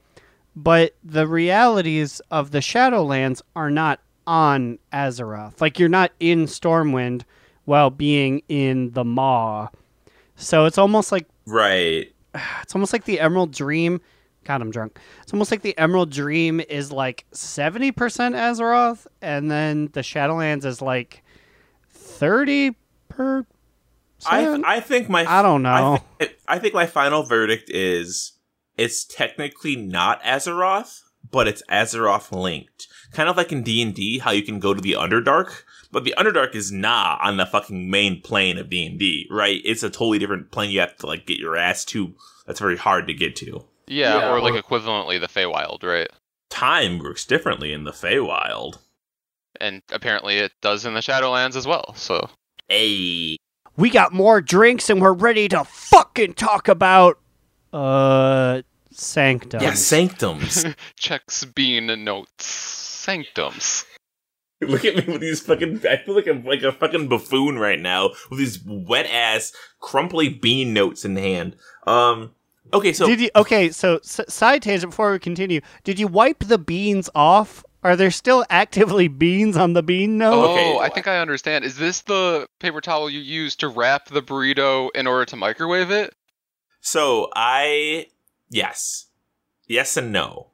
But 0.55 0.95
the 1.03 1.27
realities 1.27 2.21
of 2.31 2.51
the 2.51 2.59
Shadowlands 2.59 3.41
are 3.57 3.71
not 3.71 4.01
on 4.27 4.79
Azeroth. 4.93 5.61
Like 5.61 5.79
you're 5.79 5.89
not 5.89 6.13
in 6.21 6.45
Stormwind 6.45 7.23
while 7.65 7.91
being 7.91 8.43
in 8.49 8.91
the 8.93 9.05
Maw. 9.05 9.69
So 10.37 10.67
it's 10.67 10.79
almost 10.79 11.13
like 11.13 11.27
Right. 11.47 12.13
it's 12.63 12.75
almost 12.75 12.93
like 12.93 13.05
the 13.05 13.21
Emerald 13.21 13.53
Dream. 13.53 14.01
God, 14.45 14.61
I'm 14.61 14.71
drunk. 14.71 14.99
It's 15.23 15.33
almost 15.33 15.51
like 15.53 15.63
the 15.63 15.77
Emerald 15.79 16.11
Dream 16.11 16.61
is 16.61 16.91
like 16.91 17.25
70% 17.33 17.93
Azeroth, 17.95 19.07
and 19.21 19.49
then 19.49 19.89
the 19.93 20.01
Shadowlands 20.01 20.65
is 20.65 20.83
like 20.83 21.23
30 21.91 22.75
per. 23.09 23.47
I 24.27 24.77
I 24.77 24.81
think 24.81 25.09
my 25.09 25.25
I 25.27 25.43
don't 25.43 25.63
know. 25.63 26.01
I, 26.21 26.25
thi- 26.25 26.35
I 26.49 26.59
think 26.59 26.75
my 26.75 26.87
final 26.87 27.23
verdict 27.23 27.71
is 27.71 28.33
it's 28.77 29.05
technically 29.05 29.77
not 29.77 30.23
Azeroth, 30.23 31.01
but 31.31 31.47
it's 31.49 31.63
Azeroth 31.71 32.33
linked. 32.33 32.89
Kind 33.13 33.29
of 33.29 33.37
like 33.37 33.53
in 33.53 33.63
D 33.63 33.83
and 33.83 33.95
D, 33.95 34.19
how 34.19 34.31
you 34.31 34.43
can 34.43 34.59
go 34.59 34.73
to 34.73 34.81
the 34.81 34.93
Underdark, 34.95 35.63
but 35.91 36.05
the 36.05 36.15
Underdark 36.17 36.55
is 36.55 36.73
not 36.73 37.21
on 37.23 37.37
the 37.37 37.45
fucking 37.47 37.91
main 37.91 38.21
plane 38.23 38.57
of 38.59 38.71
D 38.71 38.87
and 38.87 38.99
D, 38.99 39.27
right? 39.31 39.61
It's 39.65 39.83
a 39.83 39.91
totally 39.91 40.19
different 40.19 40.51
plane. 40.51 40.71
You 40.71 40.81
have 40.81 40.97
to 40.99 41.07
like 41.07 41.27
get 41.27 41.39
your 41.39 41.57
ass 41.57 41.85
to. 41.87 42.15
That's 42.47 42.61
very 42.61 42.77
hard 42.79 43.07
to 43.09 43.15
get 43.15 43.37
to. 43.37 43.67
Yeah, 43.87 44.19
Yeah, 44.19 44.33
or 44.33 44.41
like 44.41 44.55
equivalently 44.55 45.21
the 45.21 45.27
Feywild, 45.29 45.83
right? 45.83 46.09
Time 46.49 46.99
works 46.99 47.25
differently 47.27 47.73
in 47.73 47.85
the 47.85 47.91
Feywild. 47.93 48.79
And 49.61 49.83
apparently 49.91 50.39
it 50.39 50.53
does 50.63 50.87
in 50.87 50.95
the 50.95 51.01
Shadowlands 51.01 51.57
as 51.57 51.67
well. 51.67 51.93
So 51.97 52.31
Hey, 52.69 53.37
we 53.77 53.91
got 53.91 54.13
more 54.13 54.41
drinks 54.41 54.91
and 54.91 55.01
we're 55.01 55.13
ready 55.13 55.49
to 55.49 55.65
fucking 55.65 56.35
talk 56.35 56.69
about. 56.69 57.19
Uh. 57.73 58.63
sanctums. 58.91 59.63
yeah, 59.63 59.73
sanctums. 59.75 60.65
checks 60.97 61.45
bean 61.45 61.87
notes 62.05 62.45
sanctums. 62.45 63.85
Look 64.61 64.85
at 64.85 64.95
me 64.97 65.13
with 65.13 65.21
these 65.21 65.41
fucking. 65.41 65.81
I 65.89 65.97
feel 65.97 66.15
like 66.15 66.29
I'm 66.29 66.45
like 66.45 66.63
a 66.63 66.71
fucking 66.71 67.09
buffoon 67.09 67.59
right 67.59 67.81
now 67.81 68.11
with 68.31 68.39
these 68.39 68.61
wet 68.65 69.07
ass, 69.07 69.53
crumply 69.81 70.29
bean 70.29 70.73
notes 70.73 71.05
in 71.05 71.17
hand. 71.17 71.57
Um. 71.87 72.33
Okay, 72.73 72.93
so 72.93 73.07
Did 73.07 73.21
you 73.21 73.31
okay? 73.35 73.71
So 73.71 73.97
s- 73.97 74.21
side 74.29 74.63
tangent 74.63 74.93
before 74.93 75.11
we 75.13 75.19
continue. 75.19 75.61
Did 75.83 75.99
you 75.99 76.07
wipe 76.07 76.39
the 76.41 76.59
beans 76.59 77.11
off? 77.15 77.65
Are 77.85 77.97
there 77.97 78.11
still 78.13 78.45
actively 78.49 79.09
beans 79.09 79.57
on 79.57 79.73
the 79.73 79.83
bean 79.83 80.19
note? 80.19 80.35
Oh, 80.35 80.53
Okay. 80.53 80.79
I 80.79 80.89
think 80.89 81.09
I 81.09 81.19
understand. 81.19 81.65
Is 81.65 81.77
this 81.77 82.03
the 82.03 82.47
paper 82.61 82.81
towel 82.81 83.11
you 83.11 83.19
use 83.21 83.57
to 83.57 83.69
wrap 83.69 84.07
the 84.09 84.23
burrito 84.23 84.89
in 84.95 85.07
order 85.07 85.25
to 85.27 85.37
microwave 85.37 85.91
it? 85.91 86.15
so 86.85 87.29
I 87.35 88.07
yes, 88.51 89.07
yes 89.69 89.97
and 89.97 90.13
no. 90.13 90.49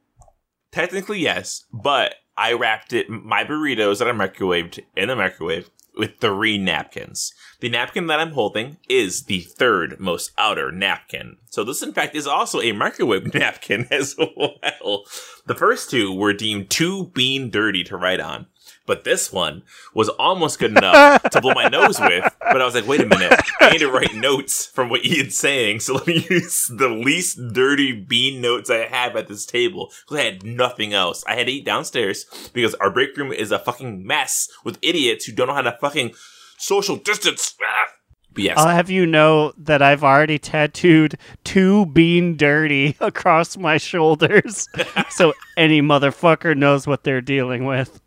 Technically 0.71 1.19
yes, 1.19 1.65
but 1.73 2.15
I 2.37 2.53
wrapped 2.53 2.93
it 2.93 3.09
my 3.09 3.43
burritos 3.43 3.97
that 3.99 4.07
I 4.07 4.11
microwaved 4.11 4.79
in 4.95 5.07
the 5.07 5.15
microwave 5.15 5.69
with 5.97 6.19
three 6.19 6.57
napkins. 6.57 7.33
The 7.59 7.69
napkin 7.69 8.07
that 8.07 8.19
I'm 8.19 8.31
holding 8.31 8.77
is 8.87 9.23
the 9.23 9.41
third 9.41 9.99
most 9.99 10.31
outer 10.37 10.71
napkin. 10.71 11.37
So 11.49 11.63
this 11.63 11.81
in 11.81 11.93
fact 11.93 12.15
is 12.15 12.27
also 12.27 12.61
a 12.61 12.71
microwave 12.71 13.33
napkin 13.33 13.87
as 13.91 14.15
well. 14.17 15.03
The 15.45 15.55
first 15.55 15.89
two 15.89 16.13
were 16.13 16.33
deemed 16.33 16.69
too 16.69 17.07
bean 17.13 17.49
dirty 17.49 17.83
to 17.85 17.97
write 17.97 18.19
on. 18.19 18.47
But 18.89 19.03
this 19.03 19.31
one 19.31 19.61
was 19.93 20.09
almost 20.09 20.57
good 20.57 20.71
enough 20.71 21.21
to 21.21 21.41
blow 21.41 21.53
my 21.53 21.69
nose 21.69 21.99
with. 22.01 22.35
But 22.41 22.59
I 22.59 22.65
was 22.65 22.73
like, 22.73 22.87
wait 22.87 23.01
a 23.01 23.05
minute. 23.05 23.39
I 23.61 23.69
need 23.69 23.77
to 23.81 23.91
write 23.91 24.15
notes 24.15 24.65
from 24.65 24.89
what 24.89 25.05
Ian's 25.05 25.37
saying. 25.37 25.81
So 25.81 25.93
let 25.93 26.07
me 26.07 26.25
use 26.31 26.65
the 26.75 26.89
least 26.89 27.39
dirty 27.53 27.91
bean 27.91 28.41
notes 28.41 28.67
I 28.67 28.87
have 28.87 29.15
at 29.15 29.27
this 29.27 29.45
table. 29.45 29.91
Because 30.07 30.17
I 30.17 30.23
had 30.23 30.43
nothing 30.43 30.91
else. 30.91 31.23
I 31.27 31.35
had 31.35 31.45
to 31.45 31.53
eat 31.53 31.65
downstairs 31.65 32.25
because 32.51 32.73
our 32.75 32.89
break 32.89 33.15
room 33.15 33.31
is 33.31 33.51
a 33.51 33.59
fucking 33.59 34.07
mess 34.07 34.49
with 34.63 34.79
idiots 34.81 35.25
who 35.25 35.33
don't 35.33 35.49
know 35.49 35.53
how 35.53 35.61
to 35.61 35.77
fucking 35.79 36.15
social 36.57 36.95
distance. 36.95 37.53
Ah. 37.63 37.91
But 38.33 38.43
yes, 38.43 38.57
I'll 38.57 38.75
have 38.75 38.89
you 38.89 39.05
know 39.05 39.53
that 39.59 39.83
I've 39.83 40.03
already 40.03 40.39
tattooed 40.39 41.15
two 41.43 41.85
bean 41.85 42.37
dirty 42.37 42.95
across 42.99 43.55
my 43.55 43.77
shoulders, 43.77 44.67
so 45.11 45.33
any 45.57 45.81
motherfucker 45.81 46.57
knows 46.57 46.87
what 46.87 47.03
they're 47.03 47.21
dealing 47.21 47.65
with. 47.65 47.99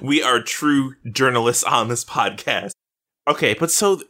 We 0.00 0.22
are 0.22 0.42
true 0.42 0.94
journalists 1.10 1.64
on 1.64 1.88
this 1.88 2.04
podcast. 2.04 2.72
Okay, 3.26 3.54
but 3.54 3.70
so 3.70 4.00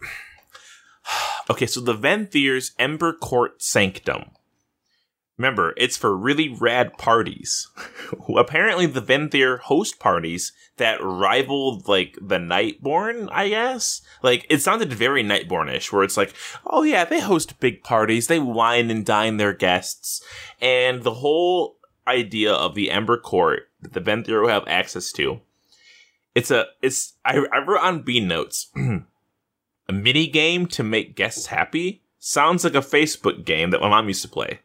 okay, 1.51 1.67
so 1.67 1.81
the 1.81 1.95
Venthyrs 1.95 2.73
Ember 2.79 3.13
Court 3.13 3.63
Sanctum. 3.63 4.31
Remember, 5.39 5.73
it's 5.79 5.97
for 5.97 6.15
really 6.15 6.51
rad 6.51 6.99
parties. 6.99 7.67
Apparently, 8.37 8.85
the 8.85 9.01
Venthyr 9.01 9.59
host 9.59 9.99
parties 9.99 10.53
that 10.77 11.03
rival 11.03 11.83
like 11.87 12.19
the 12.21 12.37
Nightborne, 12.37 13.29
I 13.33 13.49
guess. 13.49 14.03
Like 14.23 14.47
it 14.51 14.61
sounded 14.61 14.93
very 14.93 15.25
Nightbornish, 15.25 15.93
where 15.93 16.03
it's 16.03 16.19
like, 16.19 16.35
oh 16.67 16.83
yeah, 16.83 17.07
they 17.07 17.21
host 17.21 17.59
big 17.59 17.83
parties, 17.83 18.27
they 18.27 18.39
wine 18.39 18.91
and 18.91 19.05
dine 19.05 19.39
their 19.39 19.55
guests, 19.55 20.23
and 20.61 21.05
the 21.05 21.15
whole 21.15 21.79
idea 22.07 22.53
of 22.53 22.75
the 22.75 22.91
Ember 22.91 23.17
Court 23.17 23.63
that 23.81 23.95
the 23.95 24.01
Venthyr 24.01 24.43
will 24.43 24.49
have 24.49 24.65
access 24.67 25.11
to. 25.13 25.41
It's 26.35 26.51
a, 26.51 26.67
it's 26.83 27.15
I, 27.25 27.45
I 27.53 27.59
wrote 27.59 27.81
on 27.81 28.03
B 28.03 28.21
notes, 28.21 28.71
a 28.77 29.93
mini 29.93 30.27
game 30.27 30.67
to 30.69 30.83
make 30.83 31.17
guests 31.17 31.47
happy. 31.47 32.03
Sounds 32.19 32.65
like 32.65 32.75
a 32.75 32.79
Facebook 32.79 33.45
game 33.45 33.71
that 33.71 33.81
my 33.81 33.89
mom 33.89 34.09
used 34.09 34.23
to 34.23 34.29
play. 34.29 34.61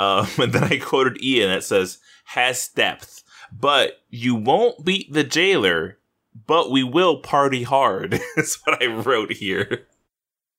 Um, 0.00 0.26
and 0.38 0.52
then 0.52 0.64
I 0.64 0.78
quoted 0.78 1.22
Ian 1.22 1.50
that 1.50 1.64
says, 1.64 1.98
has 2.26 2.68
depth, 2.68 3.22
but 3.52 4.00
you 4.10 4.34
won't 4.34 4.84
beat 4.84 5.12
the 5.12 5.24
jailer, 5.24 5.98
but 6.46 6.70
we 6.70 6.82
will 6.82 7.20
party 7.20 7.62
hard. 7.62 8.20
That's 8.36 8.58
what 8.66 8.82
I 8.82 8.86
wrote 8.86 9.32
here. 9.32 9.86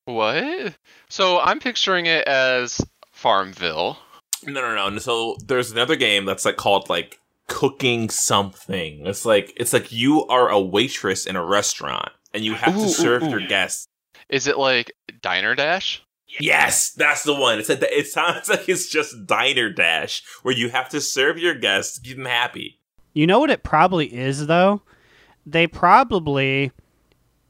What? 0.05 0.75
So 1.09 1.39
I'm 1.39 1.59
picturing 1.59 2.07
it 2.07 2.27
as 2.27 2.81
Farmville. 3.11 3.97
No, 4.43 4.61
no, 4.61 4.89
no. 4.89 4.97
So 4.99 5.37
there's 5.45 5.71
another 5.71 5.95
game 5.95 6.25
that's 6.25 6.45
like 6.45 6.57
called 6.57 6.89
like 6.89 7.18
cooking 7.49 8.09
something. 8.09 9.05
It's 9.05 9.25
like 9.25 9.51
it's 9.57 9.73
like 9.73 9.91
you 9.91 10.25
are 10.27 10.49
a 10.49 10.59
waitress 10.59 11.25
in 11.25 11.35
a 11.35 11.43
restaurant 11.43 12.09
and 12.33 12.45
you 12.45 12.53
have 12.53 12.77
Ooh, 12.77 12.83
to 12.83 12.89
serve 12.89 13.23
ooh. 13.23 13.29
your 13.29 13.45
guests. 13.45 13.87
Is 14.29 14.47
it 14.47 14.57
like 14.57 14.93
Diner 15.21 15.55
Dash? 15.55 16.01
Yes, 16.39 16.91
that's 16.91 17.23
the 17.23 17.33
one. 17.33 17.59
It 17.59 17.65
said 17.65 17.83
it 17.83 18.07
sounds 18.07 18.49
like 18.49 18.69
it's 18.69 18.87
just 18.87 19.25
diner 19.25 19.69
dash 19.69 20.23
where 20.43 20.53
you 20.53 20.69
have 20.69 20.89
to 20.89 21.01
serve 21.01 21.37
your 21.39 21.55
guests, 21.55 21.99
keep 21.99 22.17
them 22.17 22.25
happy. 22.25 22.79
You 23.13 23.25
know 23.25 23.39
what 23.39 23.49
it 23.49 23.63
probably 23.63 24.13
is 24.13 24.47
though? 24.47 24.81
They 25.45 25.65
probably 25.65 26.71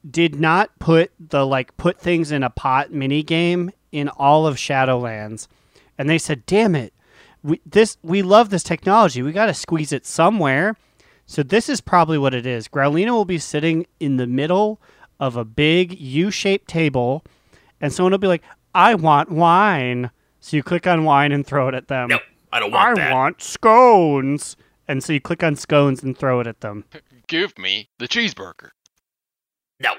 did 0.08 0.40
not 0.40 0.78
put 0.78 1.12
the 1.20 1.46
like 1.46 1.76
put 1.76 2.00
things 2.00 2.32
in 2.32 2.42
a 2.42 2.50
pot 2.50 2.90
mini 2.90 3.22
game 3.22 3.70
in 3.92 4.08
all 4.08 4.46
of 4.46 4.56
Shadowlands. 4.56 5.46
And 5.98 6.08
they 6.08 6.18
said, 6.18 6.46
"Damn 6.46 6.74
it. 6.74 6.94
We 7.42 7.60
this 7.64 7.96
we 8.02 8.22
love 8.22 8.50
this 8.50 8.62
technology. 8.62 9.22
We 9.22 9.32
got 9.32 9.46
to 9.46 9.54
squeeze 9.54 9.92
it 9.92 10.06
somewhere." 10.06 10.76
So 11.26 11.42
this 11.42 11.68
is 11.68 11.80
probably 11.80 12.18
what 12.18 12.34
it 12.34 12.44
is. 12.44 12.66
Growlina 12.66 13.10
will 13.10 13.24
be 13.24 13.38
sitting 13.38 13.86
in 14.00 14.16
the 14.16 14.26
middle 14.26 14.80
of 15.20 15.36
a 15.36 15.44
big 15.44 15.98
U-shaped 16.00 16.66
table 16.66 17.24
and 17.80 17.92
someone 17.92 18.10
will 18.12 18.18
be 18.18 18.26
like, 18.26 18.42
"I 18.74 18.94
want 18.94 19.30
wine." 19.30 20.10
So 20.40 20.56
you 20.56 20.62
click 20.62 20.86
on 20.86 21.04
wine 21.04 21.32
and 21.32 21.46
throw 21.46 21.68
it 21.68 21.74
at 21.74 21.88
them. 21.88 22.08
No, 22.08 22.18
I 22.52 22.60
don't 22.60 22.72
want 22.72 22.96
that. 22.96 23.02
I 23.02 23.08
that. 23.08 23.14
want 23.14 23.42
scones. 23.42 24.56
And 24.88 25.04
so 25.04 25.12
you 25.12 25.20
click 25.20 25.44
on 25.44 25.54
scones 25.54 26.02
and 26.02 26.18
throw 26.18 26.40
it 26.40 26.46
at 26.48 26.62
them. 26.62 26.84
Give 27.28 27.56
me 27.56 27.90
the 27.98 28.08
cheeseburger. 28.08 28.70
no, 29.78 29.94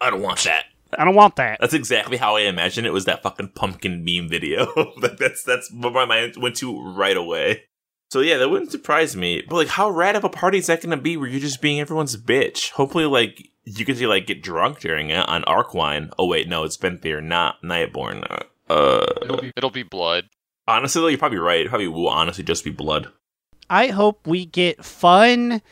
I 0.00 0.08
don't 0.08 0.22
want 0.22 0.38
that. 0.44 0.64
I 0.98 1.04
don't 1.04 1.14
want 1.14 1.36
that. 1.36 1.58
That's 1.60 1.74
exactly 1.74 2.16
how 2.16 2.36
I 2.36 2.42
imagine 2.42 2.84
it 2.84 2.92
was 2.92 3.04
that 3.04 3.22
fucking 3.22 3.50
pumpkin 3.54 4.04
meme 4.04 4.28
video. 4.28 4.66
Like, 5.00 5.16
that's 5.18 5.42
that's 5.42 5.70
what 5.72 5.92
my 5.92 6.04
mind 6.04 6.34
went 6.36 6.56
to 6.56 6.82
right 6.94 7.16
away. 7.16 7.64
So 8.10 8.20
yeah, 8.20 8.38
that 8.38 8.48
wouldn't 8.50 8.72
surprise 8.72 9.14
me. 9.16 9.42
But 9.48 9.56
like, 9.56 9.68
how 9.68 9.88
rad 9.88 10.16
of 10.16 10.24
a 10.24 10.28
party 10.28 10.58
is 10.58 10.66
that 10.66 10.82
going 10.82 10.90
to 10.90 10.96
be? 11.02 11.16
Where 11.16 11.28
you're 11.28 11.40
just 11.40 11.62
being 11.62 11.80
everyone's 11.80 12.16
bitch? 12.16 12.70
Hopefully, 12.72 13.04
like 13.04 13.48
you 13.64 13.84
get 13.84 13.98
to 13.98 14.08
like 14.08 14.26
get 14.26 14.42
drunk 14.42 14.80
during 14.80 15.10
it 15.10 15.28
on 15.28 15.42
Arcwine. 15.44 16.12
Oh 16.18 16.26
wait, 16.26 16.48
no, 16.48 16.64
it's 16.64 16.76
Venthyr, 16.76 17.22
not 17.22 17.62
Nightborne. 17.62 18.24
Uh, 18.28 18.72
uh, 18.72 19.06
It'll 19.22 19.36
be, 19.40 19.52
it'll 19.56 19.70
be 19.70 19.82
blood. 19.84 20.28
honestly, 20.66 21.00
though, 21.00 21.08
you're 21.08 21.18
probably 21.18 21.38
right. 21.38 21.66
It 21.66 21.68
probably 21.68 21.88
will 21.88 22.08
honestly 22.08 22.42
just 22.44 22.64
be 22.64 22.70
blood. 22.70 23.08
I 23.68 23.88
hope 23.88 24.26
we 24.26 24.46
get 24.46 24.84
fun 24.84 25.62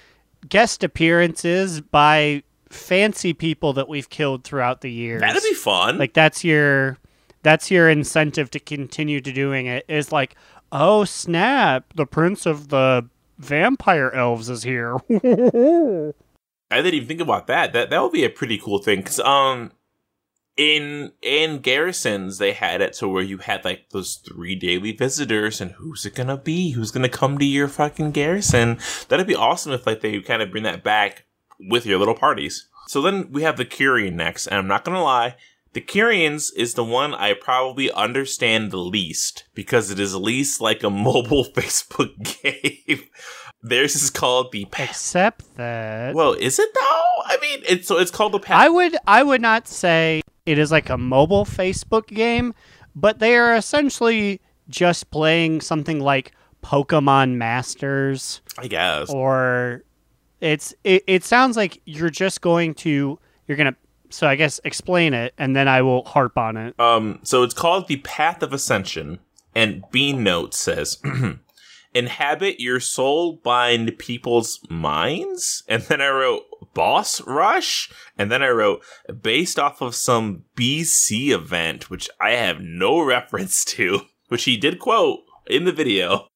guest 0.48 0.84
appearances 0.84 1.80
by 1.80 2.44
fancy 2.70 3.32
people 3.32 3.72
that 3.74 3.88
we've 3.88 4.10
killed 4.10 4.44
throughout 4.44 4.80
the 4.80 4.90
years. 4.90 5.20
That'd 5.20 5.42
be 5.42 5.54
fun. 5.54 5.98
like 5.98 6.14
that's 6.14 6.44
your 6.44 6.98
that's 7.42 7.70
your 7.70 7.88
incentive 7.88 8.50
to 8.50 8.60
continue 8.60 9.20
to 9.20 9.32
doing 9.32 9.66
it 9.66 9.84
is 9.88 10.12
like, 10.12 10.34
"Oh, 10.72 11.04
snap, 11.04 11.92
the 11.94 12.06
prince 12.06 12.46
of 12.46 12.68
the 12.68 13.08
vampire 13.38 14.10
elves 14.10 14.48
is 14.48 14.62
here." 14.62 14.96
I 16.70 16.82
didn't 16.82 16.94
even 16.94 17.08
think 17.08 17.20
about 17.20 17.46
that. 17.46 17.72
That 17.72 17.90
that 17.90 18.02
would 18.02 18.12
be 18.12 18.24
a 18.24 18.30
pretty 18.30 18.58
cool 18.58 18.78
thing. 18.78 19.02
Cause 19.02 19.20
um, 19.20 19.72
in 20.56 21.12
in 21.22 21.60
garrisons 21.60 22.38
they 22.38 22.52
had 22.52 22.80
it 22.80 22.92
to 22.94 23.08
where 23.08 23.22
you 23.22 23.38
had 23.38 23.64
like 23.64 23.90
those 23.90 24.16
three 24.16 24.54
daily 24.54 24.92
visitors, 24.92 25.60
and 25.60 25.70
who's 25.72 26.04
it 26.04 26.14
gonna 26.14 26.36
be? 26.36 26.72
Who's 26.72 26.90
gonna 26.90 27.08
come 27.08 27.38
to 27.38 27.44
your 27.44 27.68
fucking 27.68 28.10
garrison? 28.10 28.78
That'd 29.08 29.26
be 29.26 29.34
awesome 29.34 29.72
if 29.72 29.86
like 29.86 30.00
they 30.00 30.20
kind 30.20 30.42
of 30.42 30.50
bring 30.50 30.64
that 30.64 30.82
back 30.82 31.24
with 31.60 31.86
your 31.86 31.98
little 31.98 32.14
parties. 32.14 32.68
So 32.86 33.02
then 33.02 33.30
we 33.32 33.42
have 33.42 33.56
the 33.56 33.64
Kyrian 33.64 34.14
next, 34.14 34.46
and 34.46 34.58
I'm 34.58 34.66
not 34.68 34.84
gonna 34.84 35.02
lie. 35.02 35.36
The 35.74 35.80
Kyrians 35.82 36.50
is 36.56 36.74
the 36.74 36.84
one 36.84 37.14
I 37.14 37.34
probably 37.34 37.92
understand 37.92 38.70
the 38.70 38.78
least 38.78 39.44
because 39.54 39.90
it 39.90 40.00
is 40.00 40.14
least 40.16 40.60
like 40.60 40.82
a 40.82 40.90
mobile 41.08 41.44
Facebook 41.44 42.14
game. 42.42 43.02
Theirs 43.62 43.94
is 43.96 44.08
called 44.10 44.52
the 44.52 44.64
Pa- 44.66 44.84
Except 44.84 45.56
that 45.56 46.14
well, 46.14 46.32
is 46.32 46.58
it 46.58 46.70
though? 46.74 47.02
I 47.26 47.36
mean, 47.42 47.60
it's 47.68 47.88
so 47.88 47.98
it's 47.98 48.10
called 48.10 48.32
the 48.32 48.38
Path. 48.38 48.58
I 48.58 48.68
would 48.68 48.96
I 49.06 49.22
would 49.22 49.42
not 49.42 49.68
say 49.68 50.22
it 50.46 50.58
is 50.58 50.70
like 50.72 50.88
a 50.88 50.96
mobile 50.96 51.44
Facebook 51.44 52.06
game, 52.06 52.54
but 52.94 53.18
they 53.18 53.36
are 53.36 53.54
essentially 53.54 54.40
just 54.68 55.10
playing 55.10 55.60
something 55.60 56.00
like 56.00 56.32
Pokemon 56.62 57.34
Masters 57.34 58.40
I 58.56 58.68
guess. 58.68 59.10
or 59.10 59.82
it's 60.40 60.74
it, 60.84 61.04
it 61.06 61.24
sounds 61.24 61.56
like 61.56 61.80
you're 61.84 62.10
just 62.10 62.40
going 62.40 62.74
to 62.74 63.18
you're 63.46 63.56
to 63.56 63.74
so 64.10 64.26
I 64.26 64.36
guess 64.36 64.60
explain 64.64 65.14
it 65.14 65.34
and 65.38 65.54
then 65.54 65.68
I 65.68 65.82
will 65.82 66.04
harp 66.04 66.38
on 66.38 66.56
it. 66.56 66.78
Um, 66.80 67.20
so 67.22 67.42
it's 67.42 67.54
called 67.54 67.88
the 67.88 67.98
Path 67.98 68.42
of 68.42 68.52
Ascension, 68.52 69.18
and 69.54 69.84
Bean 69.90 70.22
Note 70.22 70.54
says, 70.54 70.98
"Inhabit 71.94 72.60
your 72.60 72.80
soul 72.80 73.40
bind 73.42 73.98
people's 73.98 74.60
minds." 74.70 75.62
And 75.68 75.82
then 75.84 76.00
I 76.00 76.08
wrote 76.08 76.44
Boss 76.74 77.20
Rush, 77.22 77.90
and 78.16 78.30
then 78.30 78.42
I 78.42 78.48
wrote 78.48 78.82
based 79.20 79.58
off 79.58 79.80
of 79.80 79.94
some 79.94 80.44
BC 80.56 81.30
event, 81.30 81.90
which 81.90 82.08
I 82.20 82.30
have 82.30 82.60
no 82.60 83.00
reference 83.04 83.64
to, 83.66 84.02
which 84.28 84.44
he 84.44 84.56
did 84.56 84.78
quote 84.78 85.20
in 85.48 85.64
the 85.64 85.72
video. 85.72 86.28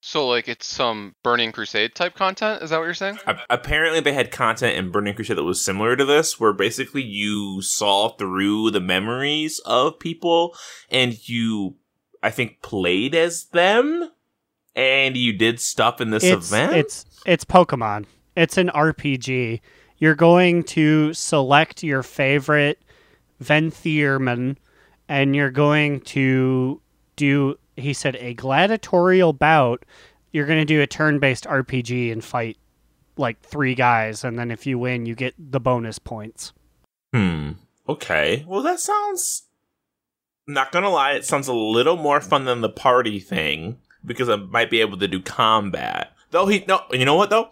So 0.00 0.26
like 0.26 0.48
it's 0.48 0.66
some 0.66 1.14
Burning 1.22 1.52
Crusade 1.52 1.94
type 1.94 2.14
content. 2.14 2.62
Is 2.62 2.70
that 2.70 2.78
what 2.78 2.84
you're 2.84 2.94
saying? 2.94 3.18
A- 3.26 3.38
apparently 3.50 4.00
they 4.00 4.14
had 4.14 4.30
content 4.30 4.76
in 4.76 4.90
Burning 4.90 5.14
Crusade 5.14 5.36
that 5.36 5.44
was 5.44 5.62
similar 5.62 5.94
to 5.94 6.04
this, 6.04 6.40
where 6.40 6.54
basically 6.54 7.02
you 7.02 7.60
saw 7.60 8.08
through 8.08 8.70
the 8.70 8.80
memories 8.80 9.60
of 9.66 9.98
people 9.98 10.56
and 10.90 11.28
you, 11.28 11.76
I 12.22 12.30
think, 12.30 12.62
played 12.62 13.14
as 13.14 13.44
them 13.46 14.10
and 14.74 15.16
you 15.16 15.34
did 15.34 15.60
stuff 15.60 16.00
in 16.00 16.10
this 16.10 16.24
it's 16.24 16.50
event. 16.50 16.72
it's 16.72 17.04
it's 17.26 17.44
Pokemon. 17.44 18.06
It's 18.36 18.56
an 18.56 18.68
RPG. 18.68 19.60
You're 19.98 20.14
going 20.14 20.62
to 20.64 21.12
select 21.12 21.82
your 21.82 22.02
favorite 22.02 22.80
Venthierman 23.42 24.56
and 25.08 25.36
you're 25.36 25.50
going 25.50 26.00
to 26.00 26.80
do 27.16 27.58
he 27.76 27.92
said 27.92 28.16
a 28.16 28.34
gladiatorial 28.34 29.32
bout. 29.32 29.84
You're 30.32 30.46
going 30.46 30.60
to 30.60 30.64
do 30.64 30.80
a 30.80 30.86
turn-based 30.86 31.44
RPG 31.44 32.12
and 32.12 32.22
fight 32.22 32.56
like 33.16 33.40
three 33.42 33.74
guys 33.74 34.24
and 34.24 34.38
then 34.38 34.50
if 34.50 34.66
you 34.66 34.78
win 34.78 35.06
you 35.06 35.14
get 35.14 35.34
the 35.38 35.60
bonus 35.60 35.98
points. 35.98 36.52
Hmm. 37.12 37.52
Okay. 37.88 38.44
Well, 38.46 38.62
that 38.62 38.80
sounds. 38.80 39.42
Not 40.46 40.72
gonna 40.72 40.90
lie, 40.90 41.12
it 41.12 41.24
sounds 41.24 41.46
a 41.46 41.52
little 41.52 41.96
more 41.96 42.20
fun 42.20 42.44
than 42.44 42.60
the 42.60 42.68
party 42.68 43.20
thing 43.20 43.78
because 44.04 44.28
I 44.28 44.36
might 44.36 44.70
be 44.70 44.80
able 44.80 44.98
to 44.98 45.06
do 45.06 45.20
combat. 45.20 46.12
Though 46.30 46.46
he 46.46 46.64
no, 46.66 46.82
you 46.90 47.04
know 47.04 47.14
what 47.14 47.30
though? 47.30 47.50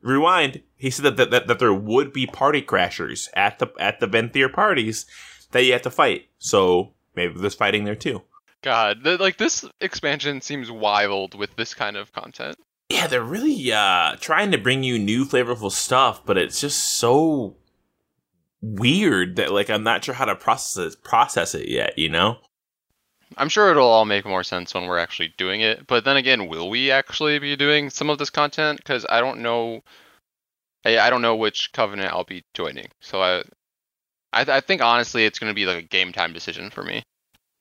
Rewind. 0.00 0.62
He 0.76 0.90
said 0.90 1.04
that 1.04 1.16
that, 1.16 1.30
that, 1.30 1.46
that 1.48 1.58
there 1.58 1.74
would 1.74 2.12
be 2.12 2.26
party 2.26 2.62
crashers 2.62 3.28
at 3.34 3.58
the 3.58 3.68
at 3.78 4.00
the 4.00 4.06
Venthyr 4.06 4.50
parties 4.50 5.04
that 5.50 5.64
you 5.64 5.72
have 5.72 5.82
to 5.82 5.90
fight. 5.90 6.28
So 6.38 6.92
maybe 7.14 7.38
there's 7.38 7.54
fighting 7.54 7.84
there 7.84 7.96
too. 7.96 8.22
God, 8.62 9.04
th- 9.04 9.20
like 9.20 9.36
this 9.36 9.64
expansion 9.80 10.40
seems 10.40 10.70
wild 10.70 11.34
with 11.34 11.54
this 11.56 11.74
kind 11.74 11.96
of 11.96 12.12
content. 12.12 12.56
Yeah, 12.88 13.06
they're 13.06 13.22
really 13.22 13.72
uh 13.72 14.16
trying 14.20 14.50
to 14.52 14.58
bring 14.58 14.82
you 14.82 14.98
new 14.98 15.24
flavorful 15.24 15.70
stuff, 15.70 16.24
but 16.24 16.38
it's 16.38 16.60
just 16.60 16.98
so 16.98 17.56
weird 18.60 19.36
that 19.36 19.52
like 19.52 19.70
I'm 19.70 19.84
not 19.84 20.04
sure 20.04 20.14
how 20.14 20.24
to 20.24 20.34
process 20.34 20.94
it, 20.94 21.04
process 21.04 21.54
it 21.54 21.68
yet. 21.68 21.98
You 21.98 22.08
know. 22.08 22.38
I'm 23.36 23.50
sure 23.50 23.70
it'll 23.70 23.86
all 23.86 24.06
make 24.06 24.24
more 24.24 24.42
sense 24.42 24.72
when 24.72 24.86
we're 24.86 24.98
actually 24.98 25.34
doing 25.36 25.60
it. 25.60 25.86
But 25.86 26.04
then 26.04 26.16
again, 26.16 26.48
will 26.48 26.70
we 26.70 26.90
actually 26.90 27.38
be 27.38 27.56
doing 27.56 27.90
some 27.90 28.08
of 28.10 28.18
this 28.18 28.30
content? 28.30 28.78
Because 28.78 29.04
I 29.08 29.20
don't 29.20 29.40
know. 29.40 29.82
I, 30.84 30.98
I 30.98 31.10
don't 31.10 31.22
know 31.22 31.36
which 31.36 31.72
covenant 31.72 32.12
I'll 32.12 32.24
be 32.24 32.44
joining. 32.54 32.88
So 33.00 33.20
I, 33.22 33.38
I, 34.32 34.46
I 34.48 34.60
think 34.60 34.80
honestly, 34.80 35.26
it's 35.26 35.38
going 35.38 35.50
to 35.50 35.54
be 35.54 35.66
like 35.66 35.76
a 35.76 35.86
game 35.86 36.12
time 36.12 36.32
decision 36.32 36.70
for 36.70 36.82
me. 36.82 37.02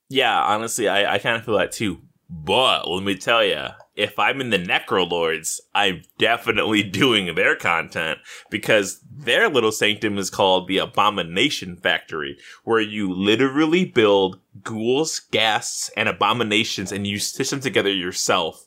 Yeah, 0.09 0.41
honestly, 0.41 0.87
I, 0.87 1.15
I 1.15 1.19
kind 1.19 1.35
of 1.35 1.43
feel 1.43 1.57
that 1.57 1.71
too. 1.71 2.01
But 2.29 2.89
let 2.89 3.03
me 3.03 3.15
tell 3.15 3.43
you, 3.43 3.67
if 3.95 4.19
I'm 4.19 4.41
in 4.41 4.49
the 4.49 4.59
Necrolords, 4.59 5.59
I'm 5.73 6.03
definitely 6.17 6.83
doing 7.03 7.33
their 7.33 7.55
content 7.55 8.19
because 8.49 9.01
their 9.09 9.49
little 9.49 9.71
sanctum 9.71 10.17
is 10.17 10.29
called 10.29 10.67
the 10.67 10.77
Abomination 10.77 11.77
Factory, 11.77 12.37
where 12.63 12.81
you 12.81 13.13
literally 13.13 13.85
build 13.85 14.39
ghouls, 14.61 15.21
ghasts, 15.31 15.89
and 15.95 16.09
abominations 16.09 16.91
and 16.91 17.07
you 17.07 17.17
stitch 17.17 17.49
them 17.49 17.61
together 17.61 17.91
yourself. 17.91 18.65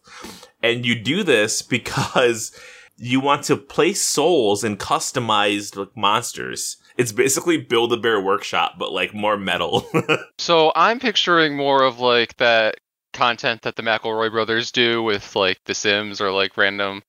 And 0.62 0.86
you 0.86 0.98
do 0.98 1.22
this 1.22 1.62
because 1.76 2.52
you 2.96 3.20
want 3.20 3.44
to 3.44 3.56
place 3.56 4.02
souls 4.02 4.64
in 4.64 4.76
customized 4.76 5.76
like, 5.76 5.96
monsters. 5.96 6.76
It's 7.00 7.12
basically 7.12 7.56
Build 7.56 7.92
a 7.92 7.96
Bear 7.96 8.20
Workshop, 8.20 8.74
but 8.78 8.92
like 8.92 9.14
more 9.14 9.36
metal. 9.38 9.88
So 10.38 10.72
I'm 10.74 11.00
picturing 11.00 11.56
more 11.56 11.82
of 11.82 11.98
like 12.00 12.36
that 12.38 12.76
content 13.12 13.62
that 13.62 13.76
the 13.76 13.82
McElroy 13.82 14.30
brothers 14.30 14.70
do 14.72 15.02
with 15.02 15.34
like 15.36 15.58
The 15.64 15.74
Sims 15.74 16.20
or 16.20 16.30
like 16.30 16.56
random 16.56 17.02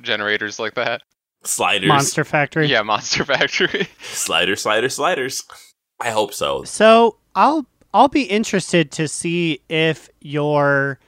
generators 0.00 0.58
like 0.58 0.74
that. 0.74 1.02
sliders. 1.44 1.88
Monster 1.88 2.24
Factory. 2.24 2.66
Yeah, 2.66 2.82
Monster 2.82 3.24
Factory. 3.32 3.88
Slider, 4.00 4.56
slider, 4.56 4.88
sliders. 4.88 5.44
I 6.00 6.10
hope 6.10 6.32
so. 6.34 6.64
So 6.64 7.16
I'll 7.34 7.66
I'll 7.94 8.08
be 8.08 8.22
interested 8.24 8.90
to 8.92 9.06
see 9.08 9.60
if 9.68 10.08
your 10.20 10.98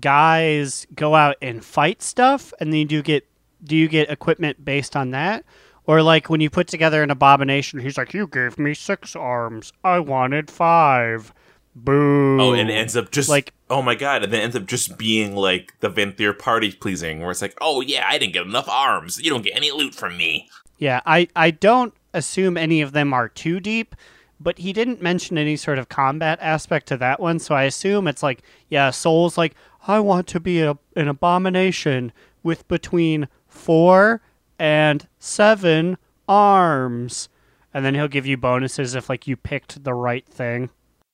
guys 0.00 0.86
go 0.94 1.14
out 1.14 1.36
and 1.42 1.64
fight 1.64 2.02
stuff, 2.02 2.52
and 2.60 2.72
then 2.72 2.80
you 2.80 2.86
do 2.86 3.02
get 3.02 3.26
do 3.64 3.76
you 3.76 3.88
get 3.88 4.10
equipment 4.10 4.64
based 4.64 4.94
on 4.96 5.10
that, 5.10 5.44
or 5.86 6.02
like 6.02 6.28
when 6.28 6.40
you 6.40 6.50
put 6.50 6.68
together 6.68 7.02
an 7.02 7.10
abomination, 7.10 7.80
he's 7.80 7.96
like, 7.98 8.14
"You 8.14 8.26
gave 8.26 8.58
me 8.58 8.74
six 8.74 9.14
arms, 9.16 9.72
I 9.84 9.98
wanted 10.00 10.50
five. 10.50 11.32
Boo!" 11.74 12.40
Oh, 12.40 12.52
and 12.54 12.70
it 12.70 12.74
ends 12.74 12.96
up 12.96 13.10
just 13.10 13.28
Like- 13.28 13.52
oh 13.68 13.82
my 13.82 13.94
god, 13.94 14.22
and 14.24 14.32
then 14.32 14.40
it 14.40 14.44
ends 14.44 14.56
up 14.56 14.66
just 14.66 14.96
being 14.96 15.36
like 15.36 15.74
the 15.80 15.90
Venthyr 15.90 16.38
party 16.38 16.72
pleasing, 16.72 17.20
where 17.20 17.30
it's 17.30 17.42
like, 17.42 17.56
oh 17.60 17.80
yeah, 17.80 18.06
I 18.08 18.18
didn't 18.18 18.32
get 18.32 18.46
enough 18.46 18.68
arms. 18.68 19.20
You 19.22 19.30
don't 19.30 19.42
get 19.44 19.56
any 19.56 19.70
loot 19.70 19.94
from 19.94 20.16
me. 20.16 20.48
Yeah, 20.78 21.00
I, 21.06 21.28
I 21.34 21.50
don't 21.50 21.94
assume 22.12 22.56
any 22.56 22.80
of 22.80 22.92
them 22.92 23.12
are 23.14 23.28
too 23.28 23.60
deep, 23.60 23.94
but 24.40 24.58
he 24.58 24.72
didn't 24.72 25.00
mention 25.02 25.38
any 25.38 25.56
sort 25.56 25.78
of 25.78 25.88
combat 25.88 26.38
aspect 26.42 26.86
to 26.88 26.96
that 26.98 27.20
one, 27.20 27.38
so 27.38 27.54
I 27.54 27.64
assume 27.64 28.06
it's 28.08 28.22
like, 28.22 28.42
yeah, 28.68 28.90
Soul's 28.90 29.38
like, 29.38 29.54
I 29.88 30.00
want 30.00 30.26
to 30.28 30.40
be 30.40 30.60
a, 30.60 30.76
an 30.94 31.08
abomination 31.08 32.12
with 32.42 32.66
between 32.68 33.28
four 33.46 34.20
and 34.58 35.06
seven 35.18 35.98
arms. 36.28 37.28
And 37.74 37.84
then 37.84 37.94
he'll 37.94 38.08
give 38.08 38.26
you 38.26 38.36
bonuses 38.36 38.94
if 38.94 39.08
like 39.08 39.26
you 39.26 39.36
picked 39.36 39.84
the 39.84 39.94
right 39.94 40.26
thing. 40.26 40.70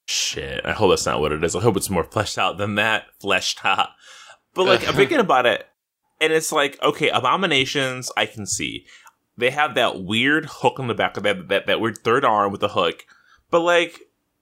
Shit, 0.06 0.64
I 0.64 0.72
hope 0.72 0.90
that's 0.90 1.06
not 1.06 1.20
what 1.20 1.32
it 1.32 1.42
is. 1.44 1.56
I 1.56 1.60
hope 1.60 1.76
it's 1.76 1.90
more 1.90 2.04
fleshed 2.04 2.38
out 2.38 2.58
than 2.58 2.74
that. 2.76 3.04
Fleshed 3.20 3.64
out. 3.64 3.90
But 4.54 4.66
like, 4.66 4.86
I'm 4.86 4.94
thinking 4.96 5.20
about 5.20 5.46
it, 5.46 5.66
and 6.20 6.32
it's 6.32 6.52
like, 6.52 6.80
okay, 6.82 7.08
abominations, 7.08 8.10
I 8.16 8.26
can 8.26 8.46
see. 8.46 8.86
They 9.36 9.50
have 9.50 9.74
that 9.74 10.02
weird 10.02 10.46
hook 10.46 10.78
on 10.78 10.88
the 10.88 10.94
back 10.94 11.16
of 11.16 11.22
that, 11.22 11.48
that, 11.48 11.66
that 11.66 11.80
weird 11.80 11.98
third 11.98 12.24
arm 12.24 12.52
with 12.52 12.60
the 12.60 12.68
hook. 12.68 13.04
But 13.50 13.60
like, 13.60 14.00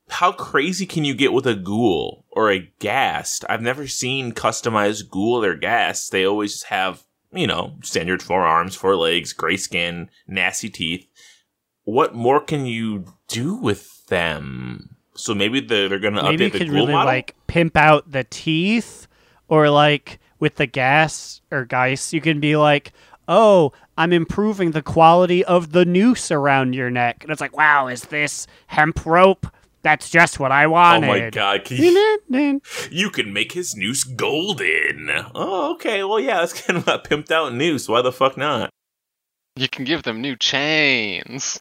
how 0.09 0.32
crazy 0.32 0.86
can 0.86 1.05
you 1.05 1.14
get 1.14 1.32
with 1.32 1.46
a 1.46 1.55
ghoul 1.55 2.24
or 2.30 2.51
a 2.51 2.70
ghast? 2.80 3.44
I've 3.48 3.62
never 3.62 3.86
seen 3.86 4.32
customized 4.32 5.09
ghoul 5.09 5.44
or 5.44 5.55
ghast. 5.55 6.11
They 6.11 6.26
always 6.26 6.64
have, 6.64 7.05
you 7.33 7.47
know, 7.47 7.74
standard 7.83 8.22
four 8.22 8.43
arms, 8.43 8.74
four 8.74 8.97
legs, 8.97 9.33
gray 9.33 9.57
skin, 9.57 10.11
nasty 10.26 10.68
teeth. 10.68 11.07
What 11.85 12.14
more 12.14 12.41
can 12.41 12.66
you 12.66 13.05
do 13.28 13.55
with 13.55 14.07
them? 14.07 14.97
So 15.14 15.35
maybe 15.35 15.61
they're, 15.61 15.89
they're 15.89 15.99
going 15.99 16.14
to 16.14 16.22
Maybe 16.22 16.45
you 16.45 16.51
update 16.51 16.53
the 16.53 16.59
could 16.61 16.70
really 16.70 16.93
model? 16.93 17.07
like 17.07 17.35
pimp 17.47 17.76
out 17.76 18.11
the 18.11 18.24
teeth, 18.24 19.07
or 19.49 19.70
like 19.70 20.18
with 20.39 20.57
the 20.57 20.66
ghast 20.66 21.43
or 21.51 21.64
geist, 21.64 22.12
you 22.12 22.20
can 22.20 22.41
be 22.41 22.57
like, 22.57 22.93
"Oh, 23.28 23.72
I'm 23.99 24.12
improving 24.12 24.70
the 24.70 24.83
quality 24.83 25.45
of 25.45 25.72
the 25.72 25.85
noose 25.85 26.31
around 26.31 26.74
your 26.74 26.91
neck," 26.91 27.22
and 27.22 27.31
it's 27.31 27.41
like, 27.41 27.57
"Wow, 27.57 27.89
is 27.89 28.03
this 28.03 28.47
hemp 28.68 29.05
rope? 29.05 29.47
That's 29.83 30.11
just 30.11 30.39
what 30.39 30.53
I 30.53 30.66
wanted. 30.66 31.09
Oh 31.09 31.12
my 31.12 31.31
god, 31.31 31.64
can 31.64 31.78
you, 31.78 32.61
you 32.91 33.11
can 33.11 33.33
make 33.33 33.53
his 33.53 33.74
noose 33.74 34.05
golden. 34.05 35.09
Oh, 35.35 35.72
okay. 35.74 36.05
Well, 36.05 36.20
yeah, 36.20 36.41
that's 36.41 36.53
kind 36.66 36.78
of 36.78 36.89
a 36.89 36.99
pimped 36.99 37.31
out 37.31 37.55
noose. 37.55 37.89
Why 37.89 38.03
the 38.03 38.12
fuck 38.12 38.37
not? 38.37 38.70
You 39.57 39.68
can 39.68 39.85
give 39.85 40.03
them 40.03 40.20
new 40.20 40.37
chains. 40.37 41.61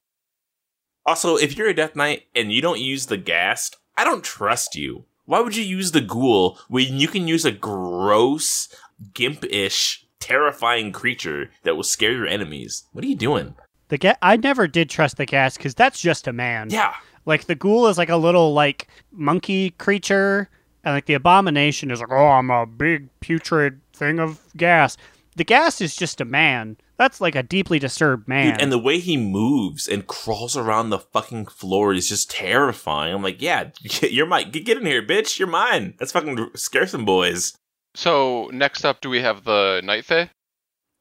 Also, 1.05 1.37
if 1.37 1.57
you're 1.57 1.69
a 1.69 1.73
Death 1.73 1.95
Knight 1.95 2.23
and 2.35 2.51
you 2.51 2.61
don't 2.61 2.79
use 2.79 3.05
the 3.05 3.17
ghast, 3.17 3.77
I 3.97 4.03
don't 4.03 4.23
trust 4.23 4.75
you. 4.75 5.05
Why 5.25 5.39
would 5.39 5.55
you 5.55 5.63
use 5.63 5.91
the 5.91 6.01
ghoul 6.01 6.59
when 6.67 6.99
you 6.99 7.07
can 7.07 7.27
use 7.27 7.45
a 7.45 7.51
gross, 7.51 8.67
gimp-ish, 9.13 10.05
terrifying 10.19 10.91
creature 10.91 11.51
that 11.63 11.75
will 11.75 11.83
scare 11.83 12.11
your 12.11 12.27
enemies? 12.27 12.83
What 12.91 13.03
are 13.03 13.07
you 13.07 13.15
doing? 13.15 13.55
The 13.89 13.97
ga- 13.97 14.17
I 14.21 14.37
never 14.37 14.67
did 14.67 14.89
trust 14.89 15.17
the 15.17 15.25
ghast 15.25 15.57
because 15.57 15.73
that's 15.73 15.99
just 16.01 16.27
a 16.27 16.33
man. 16.33 16.69
Yeah. 16.69 16.95
Like 17.25 17.45
the 17.45 17.55
ghoul 17.55 17.87
is 17.87 17.97
like 17.97 18.09
a 18.09 18.17
little 18.17 18.53
like 18.53 18.87
monkey 19.11 19.71
creature, 19.71 20.49
and 20.83 20.95
like 20.95 21.05
the 21.05 21.13
abomination 21.13 21.91
is 21.91 21.99
like, 21.99 22.11
oh, 22.11 22.27
I'm 22.27 22.49
a 22.49 22.65
big 22.65 23.09
putrid 23.19 23.81
thing 23.93 24.19
of 24.19 24.39
gas. 24.55 24.97
The 25.35 25.43
ghast 25.43 25.81
is 25.81 25.95
just 25.95 26.19
a 26.21 26.25
man. 26.25 26.77
That's 26.97 27.21
like 27.21 27.35
a 27.35 27.43
deeply 27.43 27.79
disturbed 27.79 28.27
man. 28.27 28.51
Dude, 28.51 28.61
and 28.61 28.71
the 28.71 28.77
way 28.77 28.99
he 28.99 29.15
moves 29.15 29.87
and 29.87 30.05
crawls 30.05 30.57
around 30.57 30.89
the 30.89 30.99
fucking 30.99 31.45
floor 31.45 31.93
is 31.93 32.09
just 32.09 32.29
terrifying. 32.29 33.13
I'm 33.13 33.23
like, 33.23 33.41
yeah, 33.41 33.69
you're 34.01 34.25
my 34.25 34.43
get 34.43 34.77
in 34.77 34.85
here, 34.85 35.01
bitch. 35.01 35.39
You're 35.39 35.47
mine. 35.47 35.93
Let's 35.99 36.11
fucking 36.11 36.49
scare 36.55 36.87
some 36.87 37.05
boys. 37.05 37.53
So 37.95 38.49
next 38.51 38.83
up, 38.83 39.01
do 39.01 39.09
we 39.09 39.21
have 39.21 39.45
the 39.45 39.81
Night 39.83 40.05
Fae? 40.05 40.29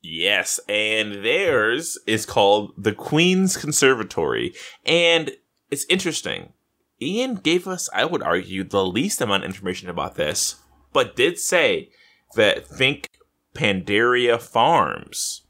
Yes, 0.00 0.60
and 0.68 1.24
theirs 1.24 1.98
is 2.06 2.24
called 2.24 2.72
the 2.78 2.92
Queen's 2.92 3.56
Conservatory. 3.56 4.54
And 4.86 5.32
it's 5.70 5.86
interesting. 5.88 6.52
Ian 7.00 7.36
gave 7.36 7.66
us, 7.68 7.88
I 7.94 8.04
would 8.04 8.22
argue, 8.22 8.64
the 8.64 8.84
least 8.84 9.20
amount 9.20 9.44
of 9.44 9.50
information 9.50 9.88
about 9.88 10.16
this, 10.16 10.56
but 10.92 11.14
did 11.14 11.38
say 11.38 11.90
that 12.34 12.66
think 12.66 13.08
Pandaria 13.54 14.40
Farms. 14.40 15.42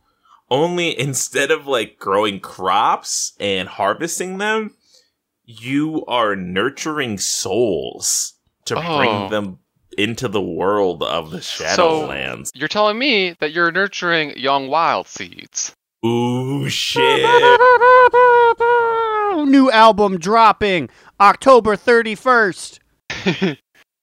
Only 0.51 0.99
instead 1.07 1.51
of 1.51 1.67
like 1.67 1.99
growing 1.99 2.41
crops 2.41 3.33
and 3.41 3.69
harvesting 3.69 4.39
them, 4.39 4.75
you 5.45 6.05
are 6.07 6.37
nurturing 6.37 7.19
souls 7.19 8.35
to 8.67 8.77
Oh. 8.79 8.99
bring 8.99 9.31
them 9.31 9.59
into 9.97 10.29
the 10.29 10.43
world 10.43 11.03
of 11.03 11.31
the 11.31 11.41
So- 11.43 11.65
Shadowlands. 11.65 12.51
You're 12.55 12.69
telling 12.69 12.99
me 12.99 13.35
that 13.41 13.53
you're 13.53 13.73
nurturing 13.73 14.39
young 14.39 14.69
wild 14.69 15.07
seeds. 15.09 15.75
Ooh, 16.05 16.69
shit. 16.69 17.03
New 19.49 19.71
album 19.73 20.19
dropping 20.19 20.91
October 21.21 21.77
31st. 21.77 22.79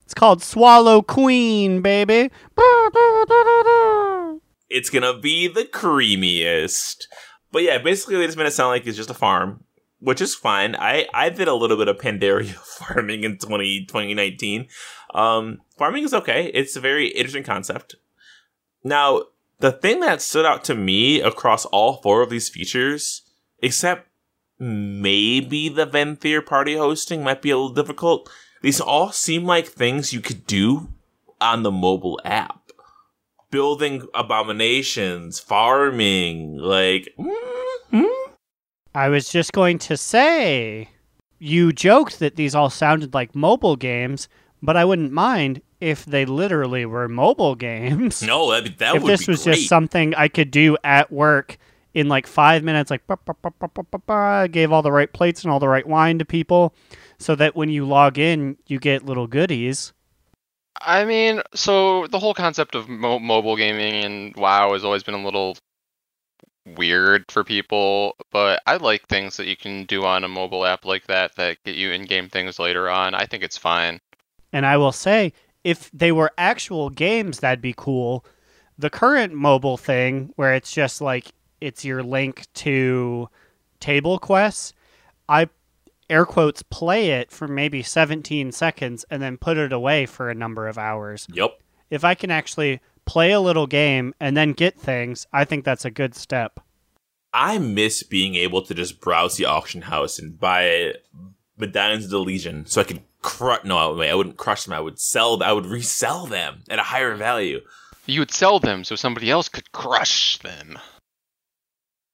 It's 0.05 0.13
called 0.13 0.43
Swallow 0.43 1.01
Queen, 1.01 1.81
baby. 1.81 2.29
it's 4.69 4.91
gonna 4.91 5.17
be 5.17 5.47
the 5.47 5.65
creamiest. 5.65 7.05
But 7.51 7.63
yeah, 7.63 7.79
basically 7.79 8.17
they 8.17 8.25
just 8.25 8.37
made 8.37 8.45
it 8.45 8.51
sound 8.51 8.69
like 8.69 8.85
it's 8.85 8.97
just 8.97 9.09
a 9.09 9.15
farm, 9.15 9.63
which 9.99 10.21
is 10.21 10.35
fine. 10.35 10.75
I, 10.75 11.07
I 11.13 11.29
did 11.29 11.47
a 11.47 11.55
little 11.55 11.77
bit 11.77 11.87
of 11.87 11.97
Pandaria 11.97 12.53
farming 12.53 13.23
in 13.23 13.37
20, 13.37 13.85
2019. 13.85 14.67
Um, 15.13 15.61
farming 15.77 16.03
is 16.03 16.13
okay. 16.13 16.51
It's 16.53 16.75
a 16.75 16.81
very 16.81 17.07
interesting 17.07 17.43
concept. 17.43 17.95
Now, 18.83 19.23
the 19.59 19.71
thing 19.71 20.01
that 20.01 20.21
stood 20.21 20.45
out 20.45 20.63
to 20.65 20.75
me 20.75 21.21
across 21.21 21.65
all 21.65 22.01
four 22.01 22.21
of 22.21 22.29
these 22.29 22.49
features, 22.49 23.21
except 23.61 24.09
maybe 24.59 25.69
the 25.69 25.85
Venthyr 25.85 26.45
party 26.45 26.75
hosting 26.75 27.23
might 27.23 27.41
be 27.41 27.49
a 27.49 27.57
little 27.57 27.73
difficult, 27.73 28.29
these 28.61 28.81
all 28.81 29.11
seem 29.11 29.45
like 29.45 29.67
things 29.67 30.13
you 30.13 30.21
could 30.21 30.45
do 30.47 30.89
on 31.39 31.63
the 31.63 31.71
mobile 31.71 32.19
app. 32.25 32.61
Building 33.51 34.07
abominations, 34.13 35.39
farming, 35.39 36.57
like, 36.57 37.13
mm-hmm. 37.17 38.31
I 38.93 39.09
was 39.09 39.29
just 39.29 39.53
going 39.53 39.77
to 39.79 39.97
say, 39.97 40.89
you 41.39 41.71
joked 41.71 42.19
that 42.19 42.35
these 42.35 42.55
all 42.55 42.69
sounded 42.69 43.13
like 43.13 43.35
mobile 43.35 43.75
games, 43.75 44.27
but 44.61 44.77
I 44.77 44.85
wouldn't 44.85 45.11
mind 45.11 45.61
if 45.79 46.05
they 46.05 46.25
literally 46.25 46.85
were 46.85 47.07
mobile 47.07 47.55
games. 47.55 48.21
no, 48.23 48.51
that, 48.51 48.77
that 48.79 48.95
if 48.95 49.03
would 49.03 49.11
this 49.11 49.27
was 49.27 49.43
great. 49.43 49.55
just 49.55 49.69
something 49.69 50.15
I 50.15 50.27
could 50.27 50.51
do 50.51 50.77
at 50.83 51.11
work 51.11 51.57
in 51.93 52.09
like 52.09 52.27
five 52.27 52.63
minutes, 52.63 52.91
like 52.91 53.07
ba, 53.07 53.17
ba, 53.25 53.35
ba, 53.41 53.51
ba, 53.59 53.69
ba, 53.73 53.83
ba, 53.83 53.99
ba, 53.99 54.47
gave 54.51 54.71
all 54.71 54.81
the 54.81 54.91
right 54.91 55.11
plates 55.11 55.43
and 55.43 55.51
all 55.51 55.59
the 55.59 55.69
right 55.69 55.87
wine 55.87 56.19
to 56.19 56.25
people, 56.25 56.73
so 57.17 57.35
that 57.35 57.55
when 57.55 57.69
you 57.69 57.85
log 57.85 58.17
in, 58.17 58.57
you 58.67 58.79
get 58.79 59.05
little 59.05 59.27
goodies. 59.27 59.93
I 60.81 61.05
mean, 61.05 61.41
so 61.53 62.05
the 62.07 62.19
whole 62.19 62.33
concept 62.33 62.75
of 62.75 62.89
mo- 62.89 63.19
mobile 63.19 63.55
gaming 63.55 63.93
and 64.03 64.35
WoW 64.35 64.73
has 64.73 64.83
always 64.83 65.03
been 65.03 65.15
a 65.15 65.23
little 65.23 65.57
weird 66.75 67.23
for 67.31 67.43
people, 67.43 68.15
but 68.31 68.61
I 68.65 68.75
like 68.77 69.07
things 69.07 69.37
that 69.37 69.47
you 69.47 69.55
can 69.55 69.85
do 69.85 70.03
on 70.03 70.23
a 70.23 70.27
mobile 70.27 70.65
app 70.65 70.83
like 70.83 71.07
that 71.07 71.35
that 71.35 71.63
get 71.63 71.75
you 71.75 71.91
in-game 71.91 72.27
things 72.27 72.59
later 72.59 72.89
on. 72.89 73.13
I 73.13 73.25
think 73.25 73.43
it's 73.43 73.57
fine. 73.57 74.01
And 74.55 74.65
I 74.65 74.77
will 74.77 74.93
say, 74.93 75.33
if 75.65 75.91
they 75.91 76.13
were 76.13 76.31
actual 76.37 76.89
games, 76.89 77.41
that'd 77.41 77.61
be 77.61 77.73
cool. 77.75 78.23
The 78.77 78.89
current 78.89 79.33
mobile 79.33 79.75
thing, 79.75 80.31
where 80.37 80.53
it's 80.53 80.71
just 80.71 81.01
like 81.01 81.33
it's 81.59 81.83
your 81.83 82.01
link 82.01 82.45
to 82.53 83.27
table 83.81 84.17
quests, 84.17 84.71
I 85.27 85.49
air 86.09 86.25
quotes 86.25 86.63
play 86.63 87.09
it 87.09 87.33
for 87.33 87.49
maybe 87.49 87.83
17 87.83 88.53
seconds 88.53 89.03
and 89.11 89.21
then 89.21 89.35
put 89.35 89.57
it 89.57 89.73
away 89.73 90.05
for 90.05 90.29
a 90.29 90.35
number 90.35 90.69
of 90.69 90.77
hours. 90.77 91.27
Yep. 91.33 91.59
If 91.89 92.05
I 92.05 92.15
can 92.15 92.31
actually 92.31 92.79
play 93.03 93.33
a 93.33 93.41
little 93.41 93.67
game 93.67 94.15
and 94.21 94.37
then 94.37 94.53
get 94.53 94.79
things, 94.79 95.27
I 95.33 95.43
think 95.43 95.65
that's 95.65 95.83
a 95.83 95.91
good 95.91 96.15
step. 96.15 96.61
I 97.33 97.57
miss 97.57 98.03
being 98.03 98.35
able 98.35 98.61
to 98.61 98.73
just 98.73 99.01
browse 99.01 99.35
the 99.35 99.47
auction 99.47 99.81
house 99.81 100.17
and 100.17 100.39
buy 100.39 100.93
medallions 101.57 102.05
of 102.05 102.11
the 102.11 102.19
Legion 102.19 102.65
so 102.65 102.79
I 102.79 102.85
could 102.85 103.01
crush. 103.25 103.63
No, 103.63 103.93
wait, 103.95 104.11
I 104.11 104.15
wouldn't 104.15 104.37
crush 104.37 104.63
them. 104.63 104.73
I 104.73 104.79
would 104.79 104.99
sell. 104.99 105.41
I 105.41 105.51
would 105.51 105.65
resell 105.65 106.27
them 106.27 106.61
at 106.69 106.79
a 106.79 106.83
higher 106.83 107.15
value. 107.15 107.59
You 108.05 108.21
would 108.21 108.31
sell 108.31 108.59
them 108.59 108.83
so 108.83 108.95
somebody 108.95 109.31
else 109.31 109.49
could 109.49 109.71
crush 109.71 110.37
them. 110.37 110.77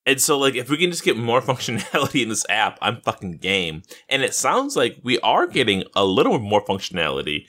And 0.06 0.20
so, 0.20 0.40
like, 0.40 0.56
if 0.56 0.70
we 0.70 0.78
can 0.78 0.90
just 0.90 1.04
get 1.04 1.18
more 1.18 1.42
functionality 1.52 2.24
in 2.24 2.30
this 2.30 2.46
app, 2.50 2.80
I'm 2.82 3.02
fucking 3.02 3.38
game. 3.38 3.84
And 4.10 4.24
it 4.24 4.34
sounds 4.34 4.76
like 4.76 5.00
we 5.04 5.20
are 5.20 5.48
getting 5.48 5.84
a 5.94 6.06
little 6.06 6.40
more 6.40 6.64
functionality 6.64 7.46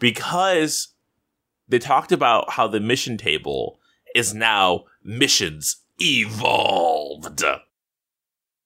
because 0.00 0.92
they 1.68 1.78
talked 1.78 2.12
about 2.12 2.50
how 2.50 2.66
the 2.66 2.80
mission 2.80 3.16
table 3.16 3.78
is 4.14 4.34
now 4.34 4.84
missions 5.04 5.76
evolved. 5.98 7.42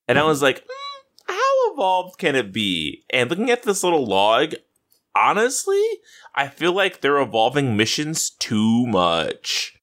And 0.08 0.18
I 0.18 0.24
was 0.24 0.40
like, 0.40 0.64
mm, 0.64 0.87
how 1.78 1.84
evolved 1.84 2.18
can 2.18 2.34
it 2.36 2.52
be? 2.52 3.04
And 3.10 3.30
looking 3.30 3.50
at 3.50 3.62
this 3.62 3.82
little 3.84 4.04
log, 4.06 4.54
honestly, 5.16 5.82
I 6.34 6.48
feel 6.48 6.72
like 6.72 7.00
they're 7.00 7.20
evolving 7.20 7.76
missions 7.76 8.30
too 8.30 8.86
much. 8.86 9.74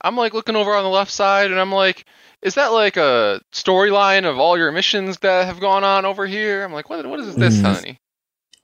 I'm 0.00 0.16
like 0.16 0.34
looking 0.34 0.56
over 0.56 0.74
on 0.74 0.84
the 0.84 0.90
left 0.90 1.10
side 1.10 1.50
and 1.50 1.60
I'm 1.60 1.72
like, 1.72 2.04
is 2.42 2.54
that 2.54 2.68
like 2.68 2.96
a 2.96 3.40
storyline 3.52 4.24
of 4.28 4.38
all 4.38 4.56
your 4.58 4.70
missions 4.70 5.18
that 5.18 5.46
have 5.46 5.60
gone 5.60 5.84
on 5.84 6.04
over 6.04 6.26
here? 6.26 6.64
I'm 6.64 6.72
like, 6.72 6.88
what, 6.90 7.04
what 7.06 7.20
is 7.20 7.34
this, 7.34 7.56
Mm. 7.58 7.62
honey? 7.62 7.98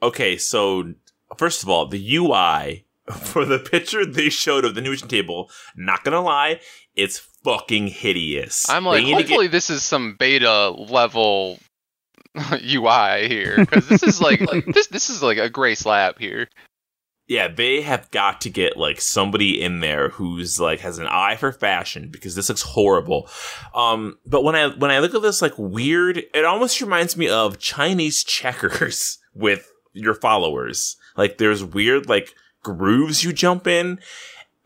Okay, 0.02 0.36
so 0.36 0.94
first 1.36 1.62
of 1.62 1.68
all, 1.68 1.86
the 1.86 2.16
UI 2.16 2.84
for 3.12 3.44
the 3.44 3.58
picture 3.58 4.04
they 4.04 4.28
showed 4.28 4.64
of 4.64 4.74
the 4.74 4.80
new 4.80 4.90
mission 4.90 5.08
table, 5.08 5.50
not 5.76 6.04
gonna 6.04 6.20
lie, 6.20 6.60
it's 6.94 7.18
fucking 7.44 7.88
hideous. 7.88 8.68
I'm 8.68 8.84
like, 8.84 9.02
need 9.02 9.10
to 9.12 9.16
get- 9.18 9.28
hopefully 9.28 9.46
this 9.48 9.70
is 9.70 9.82
some 9.82 10.16
beta 10.18 10.68
level 10.70 11.58
UI 12.62 13.28
here 13.28 13.56
because 13.58 13.88
this 13.88 14.02
is 14.02 14.20
like, 14.20 14.40
like 14.52 14.64
this 14.66 14.86
this 14.88 15.10
is 15.10 15.22
like 15.22 15.38
a 15.38 15.50
gray 15.50 15.74
slab 15.74 16.18
here. 16.18 16.48
yeah, 17.28 17.48
they 17.48 17.82
have 17.82 18.10
got 18.10 18.40
to 18.42 18.50
get 18.50 18.76
like 18.76 19.00
somebody 19.00 19.60
in 19.62 19.80
there 19.80 20.10
who's 20.10 20.60
like 20.60 20.80
has 20.80 20.98
an 20.98 21.06
eye 21.06 21.36
for 21.36 21.52
fashion 21.52 22.08
because 22.10 22.34
this 22.34 22.48
looks 22.48 22.62
horrible. 22.62 23.28
Um, 23.74 24.18
but 24.26 24.44
when 24.44 24.54
I 24.54 24.68
when 24.68 24.90
I 24.90 24.98
look 24.98 25.14
at 25.14 25.22
this 25.22 25.40
like 25.42 25.56
weird, 25.56 26.18
it 26.34 26.44
almost 26.44 26.80
reminds 26.80 27.16
me 27.16 27.28
of 27.28 27.58
Chinese 27.58 28.24
checkers 28.24 29.18
with 29.34 29.70
your 29.92 30.14
followers. 30.14 30.96
Like 31.16 31.38
there's 31.38 31.64
weird 31.64 32.08
like 32.08 32.34
grooves 32.62 33.24
you 33.24 33.32
jump 33.32 33.66
in, 33.66 33.98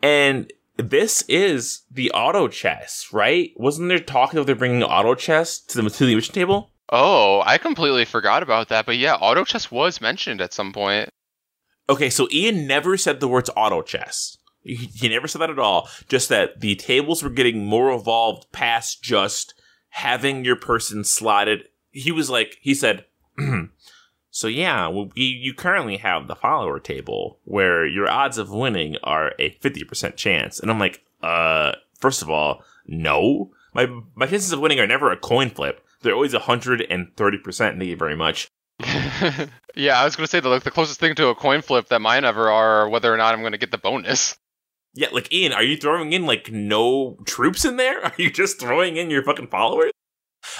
and 0.01 0.51
this 0.77 1.23
is 1.27 1.83
the 1.91 2.11
auto 2.11 2.47
chess, 2.47 3.07
right? 3.11 3.51
Wasn't 3.55 3.89
there 3.89 3.99
talk 3.99 4.33
of 4.33 4.45
they're 4.45 4.55
bringing 4.55 4.83
auto 4.83 5.15
chess 5.15 5.59
to 5.59 5.81
the 5.81 5.89
to 5.89 6.05
the 6.05 6.15
mission 6.15 6.33
table? 6.33 6.71
Oh, 6.89 7.43
I 7.45 7.57
completely 7.57 8.05
forgot 8.05 8.43
about 8.43 8.69
that. 8.69 8.85
But 8.85 8.97
yeah, 8.97 9.15
auto 9.15 9.43
chess 9.43 9.69
was 9.71 9.99
mentioned 9.99 10.41
at 10.41 10.53
some 10.53 10.71
point. 10.71 11.09
Okay, 11.89 12.09
so 12.09 12.27
Ian 12.31 12.67
never 12.67 12.97
said 12.97 13.19
the 13.19 13.27
words 13.27 13.49
auto 13.55 13.81
chess. 13.81 14.37
He, 14.63 15.07
never 15.07 15.27
said 15.27 15.39
that 15.39 15.49
at 15.49 15.59
all. 15.59 15.87
Just 16.09 16.27
that 16.29 16.59
the 16.59 16.75
tables 16.75 17.23
were 17.23 17.29
getting 17.29 17.65
more 17.65 17.91
evolved 17.91 18.51
past 18.51 19.01
just 19.01 19.53
having 19.89 20.43
your 20.43 20.57
person 20.57 21.05
slotted. 21.05 21.69
He 21.91 22.11
was 22.11 22.29
like, 22.29 22.57
he 22.61 22.73
said, 22.73 23.05
so 24.29 24.47
yeah, 24.47 24.87
well, 24.87 25.09
we, 25.15 25.23
you 25.23 25.53
currently 25.53 25.97
have 25.97 26.27
the 26.27 26.35
follower 26.35 26.79
table 26.79 27.39
where 27.45 27.87
your 27.87 28.09
odds 28.09 28.37
of 28.37 28.51
winning 28.51 28.97
are 29.03 29.33
a 29.39 29.51
50% 29.51 30.17
chance. 30.17 30.59
And 30.59 30.69
I'm 30.69 30.79
like, 30.79 31.01
uh, 31.23 31.73
first 31.99 32.21
of 32.21 32.29
all, 32.29 32.61
no. 32.85 33.51
My, 33.73 33.87
my 34.15 34.25
chances 34.25 34.51
of 34.51 34.59
winning 34.59 34.81
are 34.81 34.87
never 34.87 35.11
a 35.11 35.17
coin 35.17 35.49
flip. 35.49 35.85
They're 36.01 36.13
always 36.13 36.33
130%. 36.33 37.57
Thank 37.57 37.83
you 37.83 37.95
very 37.95 38.15
much. 38.15 38.47
yeah, 39.75 39.99
I 39.99 40.05
was 40.05 40.15
gonna 40.15 40.27
say 40.27 40.39
the 40.39 40.49
like 40.49 40.63
the 40.63 40.69
closest 40.69 40.99
thing 40.99 41.15
to 41.15 41.29
a 41.29 41.35
coin 41.35 41.61
flip 41.63 41.87
that 41.87 41.99
mine 41.99 42.23
ever 42.25 42.51
are 42.51 42.87
whether 42.87 43.11
or 43.11 43.17
not 43.17 43.33
I'm 43.33 43.41
gonna 43.41 43.57
get 43.57 43.71
the 43.71 43.77
bonus. 43.79 44.37
Yeah, 44.93 45.07
like 45.11 45.33
Ian, 45.33 45.53
are 45.53 45.63
you 45.63 45.77
throwing 45.77 46.13
in 46.13 46.25
like 46.25 46.51
no 46.51 47.17
troops 47.25 47.65
in 47.65 47.77
there? 47.77 48.03
Are 48.05 48.13
you 48.17 48.31
just 48.31 48.59
throwing 48.59 48.97
in 48.97 49.09
your 49.09 49.23
fucking 49.23 49.47
followers? 49.47 49.91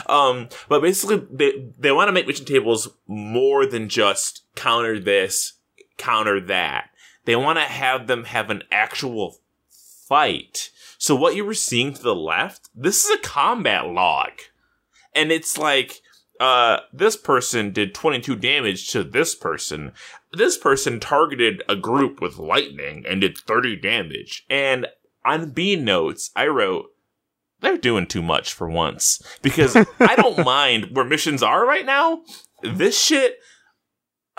Um, 0.08 0.50
but 0.68 0.82
basically, 0.82 1.26
they 1.32 1.72
they 1.78 1.92
want 1.92 2.08
to 2.08 2.12
make 2.12 2.28
mission 2.28 2.46
tables 2.46 2.90
more 3.08 3.66
than 3.66 3.90
just 3.90 4.44
counter 4.56 5.00
this, 5.00 5.54
counter 5.98 6.40
that. 6.42 6.90
They 7.26 7.36
want 7.36 7.60
to 7.60 7.66
have 7.66 8.08
them 8.08 8.26
have 8.26 8.50
an 8.50 8.64
actual 8.72 9.38
fight. 10.08 10.72
So 10.98 11.16
what 11.16 11.36
you 11.36 11.46
were 11.46 11.54
seeing 11.54 11.94
to 11.94 12.02
the 12.02 12.16
left, 12.16 12.70
this 12.76 13.06
is 13.06 13.12
a 13.12 13.22
combat 13.22 13.88
log, 13.88 14.32
and 15.18 15.32
it's 15.32 15.57
like, 15.57 16.01
uh, 16.39 16.78
this 16.93 17.15
person 17.18 17.72
did 17.72 17.95
22 17.95 18.36
damage 18.36 18.89
to 18.91 19.03
this 19.03 19.34
person. 19.34 19.91
This 20.32 20.57
person 20.57 20.99
targeted 20.99 21.63
a 21.68 21.76
group 21.76 22.22
with 22.22 22.38
lightning 22.38 23.03
and 23.07 23.22
did 23.22 23.38
30 23.38 23.78
damage. 23.78 24.45
And 24.49 24.88
on 25.26 25.49
B 25.49 25.76
notes, 25.76 26.30
I 26.36 26.47
wrote, 26.47 26.86
they're 27.61 27.78
doing 27.78 28.05
too 28.05 28.22
much 28.22 28.53
for 28.53 28.70
once. 28.70 29.22
Because 29.41 29.76
I 29.76 30.15
don't 30.15 30.45
mind 30.45 30.95
where 30.95 31.05
missions 31.05 31.41
are 31.41 31.65
right 31.65 31.86
now. 31.86 32.22
This 32.61 33.01
shit, 33.01 33.39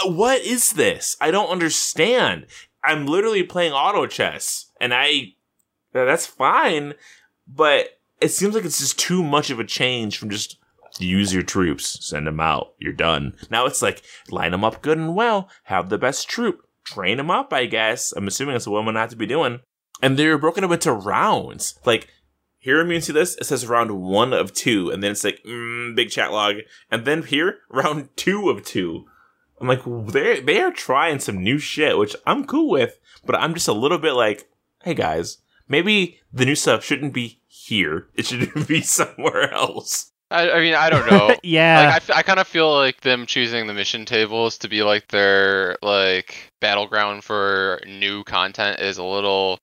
what 0.05 0.41
is 0.43 0.71
this? 0.71 1.17
I 1.21 1.33
don't 1.33 1.51
understand. 1.51 2.47
I'm 2.85 3.07
literally 3.07 3.43
playing 3.43 3.73
auto 3.73 4.07
chess, 4.07 4.71
and 4.81 4.95
I, 4.95 5.35
that's 5.93 6.27
fine, 6.27 6.95
but 7.49 7.99
it 8.21 8.29
seems 8.29 8.55
like 8.55 8.65
it's 8.65 8.79
just 8.79 8.99
too 8.99 9.23
much 9.23 9.51
of 9.51 9.59
a 9.59 9.65
change 9.65 10.17
from 10.17 10.31
just 10.31 10.58
use 10.99 11.33
your 11.33 11.43
troops, 11.43 12.05
send 12.07 12.27
them 12.27 12.41
out, 12.41 12.75
you're 12.79 12.93
done. 12.93 13.35
Now 13.51 13.67
it's 13.67 13.83
like 13.83 14.03
line 14.31 14.53
them 14.53 14.65
up 14.65 14.83
good 14.83 14.99
and 14.99 15.15
well, 15.15 15.49
have 15.65 15.89
the 15.89 15.99
best 15.99 16.29
troop, 16.29 16.67
train 16.85 17.17
them 17.17 17.31
up. 17.31 17.53
I 17.53 17.67
guess 17.67 18.13
I'm 18.13 18.29
assuming 18.29 18.55
that's 18.55 18.67
what 18.67 18.79
I'm 18.79 18.85
gonna 18.85 19.01
have 19.01 19.11
to 19.11 19.17
be 19.17 19.27
doing. 19.27 19.61
And 20.01 20.17
they're 20.17 20.39
broken 20.39 20.65
up 20.65 20.71
into 20.71 20.93
rounds. 20.93 21.79
Like 21.85 22.09
here, 22.59 22.81
I'm 22.81 23.01
see 23.01 23.13
this. 23.13 23.37
It 23.37 23.45
says 23.45 23.67
round 23.67 23.91
one 24.03 24.33
of 24.33 24.53
two, 24.53 24.91
and 24.91 25.03
then 25.03 25.13
it's 25.13 25.25
like 25.25 25.43
mm, 25.45 25.95
big 25.95 26.11
chat 26.11 26.33
log, 26.33 26.57
and 26.91 27.05
then 27.05 27.23
here 27.23 27.59
round 27.71 28.09
two 28.17 28.51
of 28.51 28.65
two. 28.65 29.07
I'm 29.61 29.69
like 29.69 29.83
they 30.13 30.41
they 30.41 30.61
are 30.61 30.73
trying 30.73 31.21
some 31.21 31.43
new 31.43 31.59
shit, 31.59 31.99
which 31.99 32.15
I'm 32.27 32.47
cool 32.47 32.69
with, 32.69 32.99
but 33.25 33.37
I'm 33.37 33.55
just 33.55 33.69
a 33.69 33.73
little 33.73 33.99
bit 33.99 34.13
like, 34.13 34.49
hey 34.83 34.95
guys, 34.95 35.39
maybe 35.69 36.21
the 36.33 36.45
new 36.45 36.55
stuff 36.55 36.85
shouldn't 36.85 37.13
be 37.13 37.41
here. 37.47 38.09
It 38.15 38.27
should 38.27 38.53
be 38.67 38.83
somewhere 38.83 39.53
else. 39.53 40.13
I, 40.31 40.51
I 40.51 40.61
mean, 40.61 40.75
I 40.75 40.91
don't 40.91 41.07
know. 41.07 41.37
yeah. 41.43 41.81
Like 41.81 41.89
I, 41.89 41.97
f- 41.97 42.17
I 42.19 42.23
kind 42.23 42.39
of 42.39 42.47
feel 42.47 42.75
like 42.75 43.01
them 43.01 43.27
choosing 43.27 43.67
the 43.67 43.75
mission 43.75 44.05
tables 44.05 44.59
to 44.59 44.69
be 44.69 44.83
like 44.83 45.09
their 45.09 45.77
like 45.83 46.53
battleground 46.61 47.25
for 47.25 47.81
new 47.87 48.25
content 48.25 48.81
is 48.81 48.99
a 48.99 49.05
little. 49.05 49.59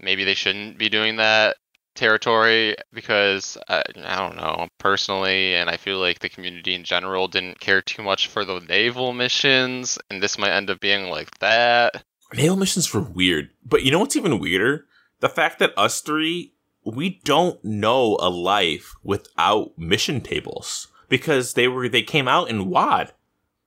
Maybe 0.00 0.24
they 0.24 0.34
shouldn't 0.34 0.78
be 0.78 0.88
doing 0.88 1.16
that 1.16 1.56
territory 1.94 2.76
because 2.92 3.56
I, 3.68 3.82
I 4.04 4.16
don't 4.16 4.36
know 4.36 4.68
personally, 4.78 5.54
and 5.54 5.70
I 5.70 5.76
feel 5.76 5.98
like 5.98 6.18
the 6.18 6.28
community 6.28 6.74
in 6.74 6.84
general 6.84 7.28
didn't 7.28 7.60
care 7.60 7.80
too 7.80 8.02
much 8.02 8.28
for 8.28 8.44
the 8.44 8.60
naval 8.60 9.12
missions, 9.12 9.98
and 10.10 10.22
this 10.22 10.38
might 10.38 10.50
end 10.52 10.68
up 10.70 10.80
being 10.80 11.08
like 11.08 11.38
that. 11.38 12.04
Naval 12.34 12.56
missions 12.56 12.92
were 12.92 13.00
weird, 13.00 13.50
but 13.64 13.82
you 13.84 13.90
know 13.90 14.00
what's 14.00 14.16
even 14.16 14.38
weirder? 14.38 14.86
The 15.20 15.28
fact 15.28 15.60
that 15.60 15.72
us 15.76 16.00
three 16.02 16.52
we 16.86 17.20
don't 17.24 17.62
know 17.64 18.16
a 18.20 18.30
life 18.30 18.94
without 19.02 19.76
mission 19.76 20.20
tables 20.20 20.88
because 21.08 21.54
they 21.54 21.68
were 21.68 21.88
they 21.88 22.02
came 22.02 22.28
out 22.28 22.48
in 22.48 22.70
WoD, 22.70 23.12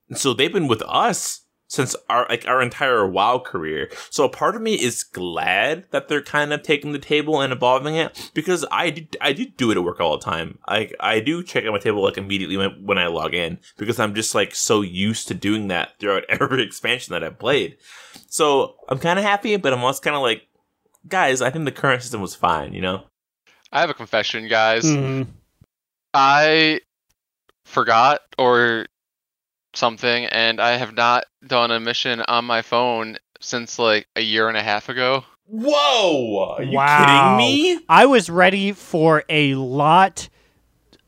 and 0.07 0.17
so 0.17 0.34
they've 0.34 0.53
been 0.53 0.67
with 0.67 0.82
us 0.84 1.41
since 1.70 1.95
our 2.09 2.26
like 2.30 2.47
our 2.47 2.61
entire 2.61 3.07
WoW 3.07 3.39
career. 3.39 3.89
So 4.09 4.26
a 4.26 4.30
part 4.30 4.55
of 4.55 4.61
me 4.61 4.74
is 4.74 5.03
glad 5.03 5.86
that 5.91 6.07
they're 6.07 6.22
kind 6.22 6.51
of 6.51 6.63
taking 6.63 6.93
the 6.93 6.99
table 6.99 7.39
and 7.39 7.53
evolving 7.53 7.95
it 7.95 8.32
because 8.34 8.65
I 8.72 8.89
did 8.89 9.15
I 9.22 9.34
do 9.34 9.45
do 9.45 9.72
it 9.72 9.78
at 9.78 9.84
work 9.84 9.99
all 9.99 10.17
the 10.17 10.26
time. 10.26 10.57
I 10.67 10.91
I 10.99 11.20
do 11.20 11.43
check 11.43 11.65
out 11.65 11.72
my 11.72 11.80
table 11.80 12.03
like 12.03 12.17
immediately 12.17 12.57
when, 12.57 12.86
when 12.86 12.97
I 12.97 13.07
log 13.07 13.34
in 13.34 13.59
because 13.78 13.99
I'm 13.99 14.15
just 14.15 14.34
like 14.34 14.55
so 14.55 14.82
used 14.82 15.28
to 15.28 15.34
doing 15.34 15.67
that 15.67 15.99
throughout 15.99 16.24
every 16.30 16.63
expansion 16.63 17.13
that 17.13 17.24
I've 17.24 17.39
played. 17.39 17.78
So 18.28 18.76
I'm 18.89 18.99
kind 18.99 19.20
of 19.20 19.26
happy, 19.26 19.55
but 19.57 19.72
I'm 19.72 19.84
also 19.84 20.01
kind 20.01 20.15
of 20.15 20.24
like, 20.24 20.43
guys, 21.07 21.41
I 21.41 21.51
think 21.51 21.65
the 21.65 21.72
current 21.72 22.01
system 22.01 22.22
was 22.22 22.36
fine. 22.36 22.74
You 22.74 22.82
know. 22.82 23.03
I 23.72 23.82
have 23.82 23.89
a 23.89 23.93
confession, 23.93 24.47
guys. 24.47 24.84
Mhm. 24.84 25.28
I 26.13 26.82
forgot 27.65 28.22
or 28.38 28.88
something, 29.74 30.26
and 30.26 30.59
I 30.59 30.78
have 30.78 30.95
not 30.95 31.26
done 31.45 31.72
a 31.72 31.80
mission 31.80 32.22
on 32.22 32.45
my 32.45 32.61
phone 32.61 33.17
since 33.39 33.78
like 33.78 34.07
a 34.15 34.22
year 34.22 34.47
and 34.47 34.57
a 34.57 34.63
half 34.63 34.89
ago. 34.89 35.24
Whoa! 35.45 36.55
Are 36.57 36.63
you 36.63 36.78
Wow. 36.78 36.97
kidding 36.97 37.38
me? 37.38 37.80
I 37.89 38.05
was 38.05 38.30
ready 38.30 38.72
for 38.72 39.24
a 39.30 39.55
lot, 39.55 40.30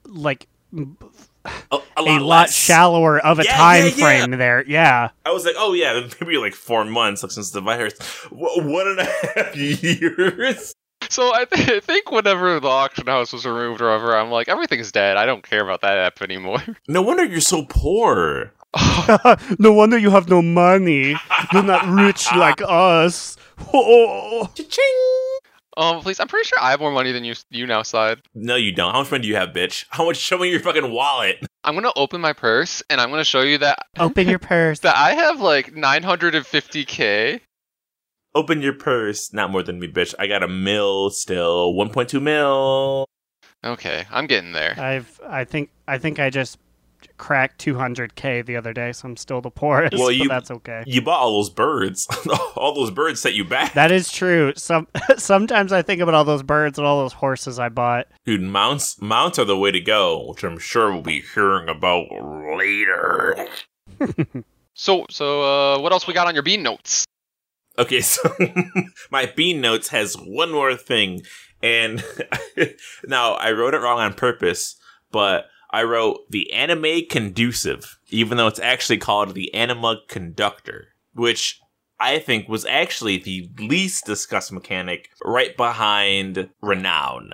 like 0.06 0.48
A, 0.74 1.80
a 1.98 2.02
lot, 2.02 2.22
lot 2.22 2.50
shallower 2.52 3.20
of 3.20 3.40
a 3.40 3.44
Yeah, 3.44 3.56
time 3.58 3.86
yeah, 3.86 3.90
yeah. 3.90 4.04
frame 4.04 4.32
there. 4.32 4.64
Yeah. 4.68 5.10
I 5.26 5.32
was 5.32 5.46
like, 5.46 5.56
oh 5.58 5.74
yeah, 5.74 6.08
maybe 6.22 6.38
like 6.38 6.54
four 6.54 6.86
months 6.86 7.24
like, 7.24 7.32
since 7.32 7.50
the 7.52 7.62
virus. 7.62 7.94
Wh- 8.30 8.58
One 8.58 8.88
and 8.88 9.00
a 9.00 9.06
half 9.36 9.56
years. 9.56 10.74
So 11.12 11.34
I, 11.34 11.44
th- 11.46 11.70
I 11.78 11.80
think 11.82 12.10
whenever 12.10 12.60
the 12.62 12.70
auction 12.70 13.08
house 13.08 13.34
was 13.34 13.46
removed 13.46 13.82
or 13.82 13.90
whatever, 13.90 14.16
I'm 14.18 14.32
like, 14.32 14.48
everything's 14.48 14.92
dead. 14.94 15.18
I 15.18 15.26
don't 15.26 15.44
care 15.48 15.62
about 15.62 15.82
that 15.82 15.98
app 15.98 16.22
anymore. 16.22 16.60
No 16.88 17.02
wonder 17.02 17.24
you're 17.26 17.42
so 17.42 17.64
poor. 17.66 18.54
no 19.60 19.72
wonder 19.74 19.98
you 19.98 20.10
have 20.10 20.30
no 20.30 20.42
money. 20.42 21.16
You're 21.54 21.64
not 21.64 21.86
rich 21.86 22.28
like 22.36 22.62
us. 22.66 23.38
Oh. 23.74 24.50
Cha-ching! 24.56 25.40
um, 25.78 26.02
please, 26.02 26.20
I'm 26.20 26.28
pretty 26.28 26.48
sure 26.48 26.58
I 26.62 26.72
have 26.72 26.80
more 26.80 26.92
money 26.92 27.12
than 27.12 27.24
you. 27.24 27.34
You 27.50 27.66
now, 27.68 27.82
side. 27.84 28.22
No, 28.34 28.56
you 28.56 28.72
don't. 28.74 28.92
How 28.94 29.00
much 29.02 29.12
money 29.12 29.22
do 29.24 29.28
you 29.30 29.36
have, 29.36 29.50
bitch? 29.50 29.86
How 29.90 30.06
much? 30.06 30.18
Show 30.18 30.38
me 30.38 30.50
your 30.50 30.60
fucking 30.62 30.92
wallet. 30.92 31.46
I'm 31.64 31.76
gonna 31.76 31.92
open 31.96 32.22
my 32.22 32.34
purse 32.34 32.82
and 32.90 33.00
I'm 33.00 33.10
gonna 33.10 33.24
show 33.24 33.42
you 33.42 33.58
that 33.60 33.86
Open 34.00 34.28
your 34.28 34.40
purse. 34.40 34.80
that 34.80 34.96
I 34.98 35.14
have 35.14 35.40
like 35.42 35.74
950k. 35.74 37.42
Open 38.34 38.62
your 38.62 38.74
purse. 38.74 39.34
Not 39.34 39.52
more 39.52 39.64
than 39.64 39.80
me, 39.80 39.88
bitch. 39.88 40.14
I 40.20 40.28
got 40.28 40.44
a 40.44 40.48
mil 40.48 41.10
still. 41.10 41.74
1.2 41.74 42.22
mil. 42.22 43.06
Okay, 43.64 44.06
I'm 44.12 44.26
getting 44.28 44.54
there. 44.54 44.76
I've 44.80 45.20
I 45.28 45.44
think 45.44 45.70
I 45.88 45.98
think 45.98 46.20
I 46.20 46.30
just 46.30 46.58
cracked 47.18 47.64
200k 47.64 48.44
the 48.46 48.56
other 48.56 48.74
day, 48.74 48.92
so 48.92 49.08
I'm 49.08 49.18
still 49.18 49.42
the 49.42 49.52
poorest. 49.52 49.94
Well, 49.96 50.08
but 50.08 50.16
you- 50.16 50.28
that's 50.28 50.50
okay. 50.50 50.84
You 50.88 51.02
bought 51.02 51.20
all 51.20 51.34
those 51.38 51.50
birds. 51.52 52.08
all 52.56 52.74
those 52.74 52.90
birds 52.90 53.22
set 53.22 53.34
you 53.36 53.44
back. 53.46 53.74
That 53.74 53.92
is 53.92 54.12
true. 54.12 54.54
Some 54.56 54.88
sometimes 55.18 55.72
I 55.74 55.82
think 55.84 56.02
about 56.02 56.16
all 56.16 56.24
those 56.24 56.42
birds 56.44 56.80
and 56.80 56.88
all 56.88 57.02
those 57.02 57.14
horses 57.14 57.60
I 57.60 57.70
bought. 57.70 58.08
Dude, 58.26 58.42
mounts 58.42 59.00
mounts 59.02 59.38
are 59.38 59.46
the 59.46 59.58
way 59.58 59.72
to 59.72 59.80
go, 59.82 60.30
which 60.30 60.44
I'm 60.44 60.58
sure 60.58 60.92
we'll 60.92 61.02
be 61.04 61.22
hearing 61.22 61.70
about 61.70 62.06
later. 62.58 63.48
So, 64.74 65.06
so 65.10 65.42
uh, 65.76 65.80
what 65.82 65.92
else 65.92 66.08
we 66.08 66.14
got 66.14 66.28
on 66.28 66.34
your 66.34 66.44
bean 66.44 66.64
notes? 66.64 67.06
Okay, 67.78 68.02
so 68.02 68.34
my 69.10 69.26
bean 69.26 69.62
notes 69.62 69.90
has 69.90 70.16
one 70.16 70.52
more 70.52 70.76
thing, 70.76 71.22
and 71.62 72.04
now 73.08 73.34
I 73.34 73.52
wrote 73.52 73.74
it 73.74 73.82
wrong 73.82 74.00
on 74.00 74.14
purpose, 74.14 74.76
but 75.12 75.46
I 75.70 75.84
wrote 75.84 76.30
the 76.30 76.52
anime 76.52 77.06
conducive, 77.10 77.98
even 78.10 78.38
though 78.38 78.48
it's 78.48 78.60
actually 78.60 78.98
called 78.98 79.34
the 79.34 79.54
anima 79.54 80.02
conductor, 80.08 80.90
which 81.14 81.62
I 82.00 82.20
think 82.20 82.50
was 82.50 82.66
actually 82.66 83.18
the 83.18 83.50
least 83.60 84.06
discussed 84.06 84.52
mechanic 84.52 85.12
right 85.24 85.56
behind 85.56 86.50
renown. 86.62 87.32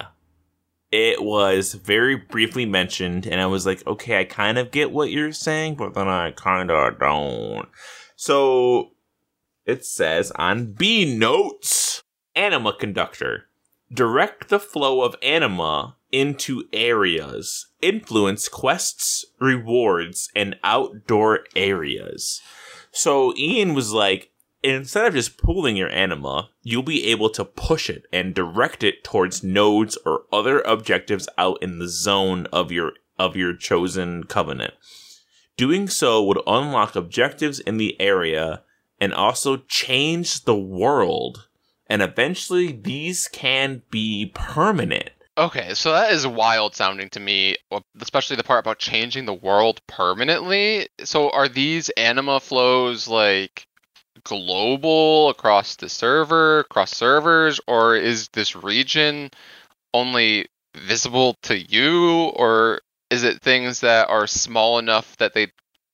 It 0.92 1.24
was 1.24 1.74
very 1.74 2.16
briefly 2.16 2.66
mentioned, 2.66 3.26
and 3.26 3.42
I 3.42 3.48
was 3.48 3.66
like, 3.66 3.86
okay, 3.88 4.20
I 4.20 4.24
kind 4.24 4.58
of 4.58 4.72
get 4.72 4.92
what 4.92 5.10
you're 5.10 5.34
saying, 5.34 5.76
but 5.76 5.96
then 5.96 6.08
I 6.08 6.32
kind 6.32 6.70
of 6.70 7.00
don't. 7.00 7.68
So 8.16 8.92
it 9.68 9.86
says 9.86 10.32
on 10.32 10.72
B 10.72 11.06
notes, 11.18 12.04
anima 12.36 12.74
conductor. 12.74 13.46
Direct 13.94 14.50
the 14.50 14.60
flow 14.60 15.02
of 15.04 15.16
anima 15.22 15.98
into 16.12 16.64
areas. 16.74 17.68
Influence 17.82 18.50
quests, 18.50 19.26
rewards, 19.40 20.30
and 20.36 20.58
outdoor 20.64 21.42
areas. 21.56 22.42
So 22.92 23.36
Ian 23.36 23.74
was 23.74 23.92
like, 23.92 24.32
instead 24.64 25.06
of 25.06 25.14
just 25.14 25.38
pulling 25.38 25.78
your 25.78 25.90
anima, 25.90 26.50
you'll 26.64 26.84
be 26.84 27.06
able 27.08 27.30
to 27.32 27.46
push 27.46 27.90
it 27.90 28.06
and 28.12 28.34
direct 28.34 28.84
it 28.84 29.04
towards 29.04 29.44
nodes 29.44 29.98
or 30.06 30.24
other 30.32 30.62
objectives 30.62 31.30
out 31.38 31.62
in 31.62 31.80
the 31.80 31.88
zone 31.88 32.48
of 32.52 32.72
your 32.72 32.94
of 33.20 33.36
your 33.36 33.56
chosen 33.56 34.24
covenant. 34.24 34.74
Doing 35.56 35.88
so 35.88 36.24
would 36.24 36.40
unlock 36.46 36.96
objectives 36.96 37.60
in 37.60 37.78
the 37.78 38.00
area 38.00 38.62
and 39.00 39.14
also 39.14 39.58
change 39.68 40.44
the 40.44 40.58
world. 40.58 41.48
And 41.88 42.02
eventually 42.02 42.72
these 42.72 43.28
can 43.28 43.82
be 43.90 44.32
permanent. 44.34 45.10
Okay, 45.38 45.76
so 45.76 45.92
that 45.92 46.12
is 46.12 46.26
wild 46.26 46.76
sounding 46.76 47.10
to 47.10 47.20
me, 47.20 47.56
especially 48.02 48.38
the 48.38 48.44
part 48.44 48.60
about 48.60 48.80
changing 48.80 49.26
the 49.26 49.34
world 49.34 49.82
permanently. 49.86 50.88
So 51.04 51.30
are 51.30 51.48
these 51.48 51.90
anima 51.90 52.40
flows 52.40 53.08
like 53.08 53.68
global 54.24 55.30
across 55.30 55.76
the 55.76 55.90
server, 55.90 56.62
across 56.62 56.92
servers, 56.92 57.62
or 57.68 57.96
is 57.96 58.30
this 58.30 58.56
region 58.56 59.30
only 59.94 60.48
visible 60.76 61.36
to 61.44 61.58
you, 61.58 62.32
or 62.36 62.82
is 63.12 63.24
it 63.24 63.42
things 63.42 63.82
that 63.82 64.10
are 64.10 64.26
small 64.28 64.80
enough 64.80 65.16
that 65.18 65.36
they 65.36 65.48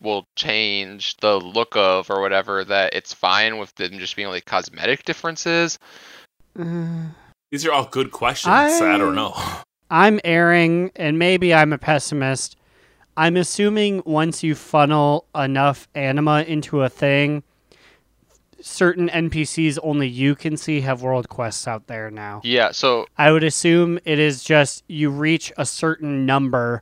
will 0.03 0.27
change 0.35 1.17
the 1.17 1.39
look 1.39 1.75
of 1.75 2.09
or 2.09 2.21
whatever 2.21 2.63
that 2.65 2.93
it's 2.93 3.13
fine 3.13 3.57
with 3.57 3.73
them 3.75 3.97
just 3.99 4.15
being 4.15 4.27
like 4.27 4.45
cosmetic 4.45 5.03
differences? 5.05 5.79
Mm. 6.57 7.11
These 7.51 7.65
are 7.65 7.71
all 7.71 7.85
good 7.85 8.11
questions. 8.11 8.51
I, 8.53 8.95
I- 8.95 8.97
don't 8.97 9.15
know. 9.15 9.35
I'm 9.89 10.19
erring, 10.23 10.91
and 10.95 11.19
maybe 11.19 11.53
I'm 11.53 11.71
a 11.71 11.77
pessimist. 11.77 12.55
I'm 13.15 13.37
assuming 13.37 14.01
once 14.07 14.41
you 14.41 14.55
funnel 14.55 15.27
enough 15.35 15.87
anima 15.93 16.41
into 16.47 16.81
a 16.81 16.89
thing, 16.89 17.43
certain 18.59 19.07
NPCs 19.09 19.77
only 19.83 20.07
you 20.07 20.33
can 20.33 20.57
see 20.57 20.81
have 20.81 21.03
world 21.03 21.29
quests 21.29 21.67
out 21.67 21.85
there 21.85 22.09
now. 22.09 22.41
Yeah, 22.43 22.71
so 22.71 23.05
I 23.19 23.31
would 23.31 23.43
assume 23.43 23.99
it 24.03 24.17
is 24.17 24.43
just 24.43 24.83
you 24.87 25.11
reach 25.11 25.53
a 25.57 25.65
certain 25.65 26.25
number, 26.25 26.81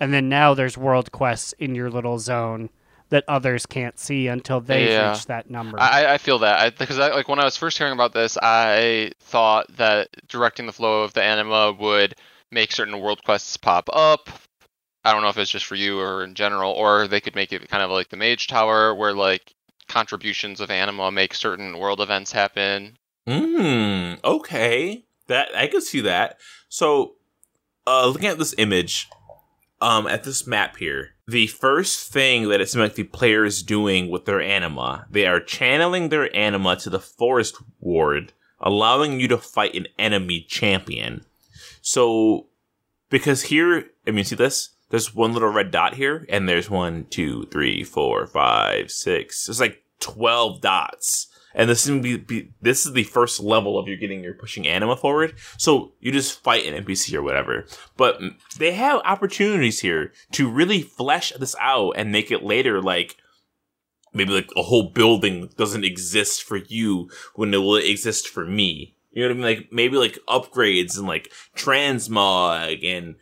and 0.00 0.12
then 0.12 0.28
now 0.28 0.54
there's 0.54 0.76
world 0.78 1.12
quests 1.12 1.52
in 1.58 1.74
your 1.74 1.90
little 1.90 2.18
zone 2.18 2.70
that 3.10 3.24
others 3.28 3.66
can't 3.66 3.98
see 3.98 4.28
until 4.28 4.60
they've 4.60 4.88
Yeah. 4.88 5.10
reached 5.12 5.26
that 5.28 5.50
number. 5.50 5.78
I, 5.80 6.14
I 6.14 6.18
feel 6.18 6.38
that 6.40 6.60
I, 6.60 6.70
because 6.70 6.98
I, 6.98 7.08
like 7.12 7.28
when 7.28 7.40
I 7.40 7.44
was 7.44 7.56
first 7.56 7.76
hearing 7.76 7.92
about 7.92 8.12
this, 8.12 8.38
I 8.40 9.10
thought 9.20 9.66
that 9.76 10.08
directing 10.28 10.66
the 10.66 10.72
flow 10.72 11.02
of 11.02 11.12
the 11.12 11.22
anima 11.22 11.72
would 11.72 12.14
make 12.52 12.70
certain 12.72 12.98
world 13.00 13.22
quests 13.24 13.56
pop 13.56 13.88
up. 13.92 14.28
I 15.04 15.12
don't 15.12 15.22
know 15.22 15.28
if 15.28 15.38
it's 15.38 15.50
just 15.50 15.66
for 15.66 15.74
you 15.74 15.98
or 15.98 16.22
in 16.22 16.34
general, 16.34 16.72
or 16.72 17.08
they 17.08 17.20
could 17.20 17.34
make 17.34 17.52
it 17.52 17.68
kind 17.68 17.82
of 17.82 17.90
like 17.90 18.10
the 18.10 18.16
Mage 18.16 18.46
Tower, 18.46 18.94
where 18.94 19.12
like 19.14 19.54
contributions 19.88 20.60
of 20.60 20.70
anima 20.70 21.10
make 21.10 21.34
certain 21.34 21.78
world 21.78 22.00
events 22.00 22.30
happen. 22.32 22.96
Hmm. 23.26 24.14
Okay. 24.22 25.04
That 25.26 25.48
I 25.56 25.66
could 25.68 25.82
see 25.82 26.00
that. 26.02 26.38
So, 26.68 27.14
uh, 27.86 28.06
looking 28.06 28.28
at 28.28 28.38
this 28.38 28.54
image, 28.58 29.08
um, 29.80 30.06
at 30.06 30.24
this 30.24 30.46
map 30.46 30.76
here, 30.76 31.10
the 31.26 31.46
first 31.46 32.12
thing 32.12 32.48
that 32.48 32.60
it 32.60 32.68
seems 32.68 32.80
like 32.80 32.94
the 32.94 33.04
player 33.04 33.44
is 33.44 33.62
doing 33.62 34.10
with 34.10 34.24
their 34.24 34.40
anima, 34.40 35.06
they 35.10 35.26
are 35.26 35.40
channeling 35.40 36.08
their 36.08 36.34
anima 36.36 36.76
to 36.76 36.90
the 36.90 37.00
forest 37.00 37.56
ward, 37.80 38.32
allowing 38.60 39.20
you 39.20 39.28
to 39.28 39.38
fight 39.38 39.74
an 39.74 39.86
enemy 39.98 40.44
champion. 40.48 41.24
So, 41.80 42.48
because 43.08 43.42
here, 43.42 43.90
I 44.06 44.10
mean, 44.10 44.24
see 44.24 44.36
this? 44.36 44.70
There's 44.90 45.14
one 45.14 45.32
little 45.32 45.50
red 45.50 45.70
dot 45.70 45.94
here, 45.94 46.26
and 46.28 46.48
there's 46.48 46.68
one, 46.68 47.06
two, 47.10 47.46
three, 47.46 47.84
four, 47.84 48.26
five, 48.26 48.90
six. 48.90 49.46
There's 49.46 49.60
like 49.60 49.84
twelve 50.00 50.60
dots, 50.60 51.28
and 51.54 51.68
this 51.68 51.86
is 51.86 52.00
be, 52.00 52.16
be 52.16 52.52
this 52.60 52.86
is 52.86 52.92
the 52.92 53.04
first 53.04 53.40
level 53.40 53.78
of 53.78 53.88
you 53.88 53.96
getting 53.96 54.22
your 54.22 54.34
pushing 54.34 54.66
anima 54.66 54.96
forward. 54.96 55.34
So 55.56 55.92
you 56.00 56.12
just 56.12 56.42
fight 56.42 56.66
an 56.66 56.84
NPC 56.84 57.14
or 57.14 57.22
whatever. 57.22 57.66
But 57.96 58.20
they 58.58 58.72
have 58.72 59.02
opportunities 59.04 59.80
here 59.80 60.12
to 60.32 60.50
really 60.50 60.82
flesh 60.82 61.32
this 61.38 61.56
out 61.60 61.92
and 61.96 62.12
make 62.12 62.30
it 62.30 62.42
later 62.42 62.80
like 62.80 63.16
maybe 64.12 64.32
like 64.32 64.50
a 64.56 64.62
whole 64.62 64.90
building 64.90 65.50
doesn't 65.56 65.84
exist 65.84 66.42
for 66.42 66.56
you 66.56 67.10
when 67.34 67.52
it 67.52 67.58
will 67.58 67.76
exist 67.76 68.28
for 68.28 68.44
me. 68.44 68.96
You 69.10 69.22
know 69.22 69.28
what 69.28 69.32
I 69.32 69.34
mean? 69.34 69.58
Like 69.58 69.72
maybe 69.72 69.96
like 69.96 70.18
upgrades 70.28 70.96
and 70.96 71.06
like 71.06 71.32
transmog 71.56 72.84
and 72.84 73.16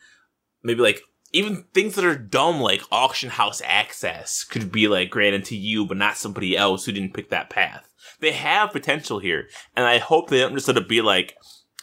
maybe 0.62 0.83
like 0.83 1.01
even 1.33 1.64
things 1.74 1.95
that 1.95 2.05
are 2.05 2.16
dumb 2.16 2.61
like 2.61 2.83
auction 2.91 3.31
house 3.31 3.61
access 3.64 4.45
could 4.45 4.72
be 4.72 4.89
like 4.89 5.11
granted 5.11 5.45
to 5.47 5.57
you 5.57 5.87
but 5.87 5.97
not 5.97 6.16
somebody 6.16 6.57
else 6.57 6.85
who 6.85 6.93
didn't 6.93 7.14
pick 7.14 7.31
that 7.31 7.51
path. 7.51 7.88
They 8.21 8.33
have 8.33 8.73
potential 8.73 9.19
here, 9.19 9.49
and 9.77 9.87
I 9.87 9.99
hope 9.99 10.29
they 10.29 10.41
don't 10.41 10.55
just 10.55 10.66
sort 10.66 10.77
of 10.77 10.89
be 10.89 11.01
like, 11.01 11.37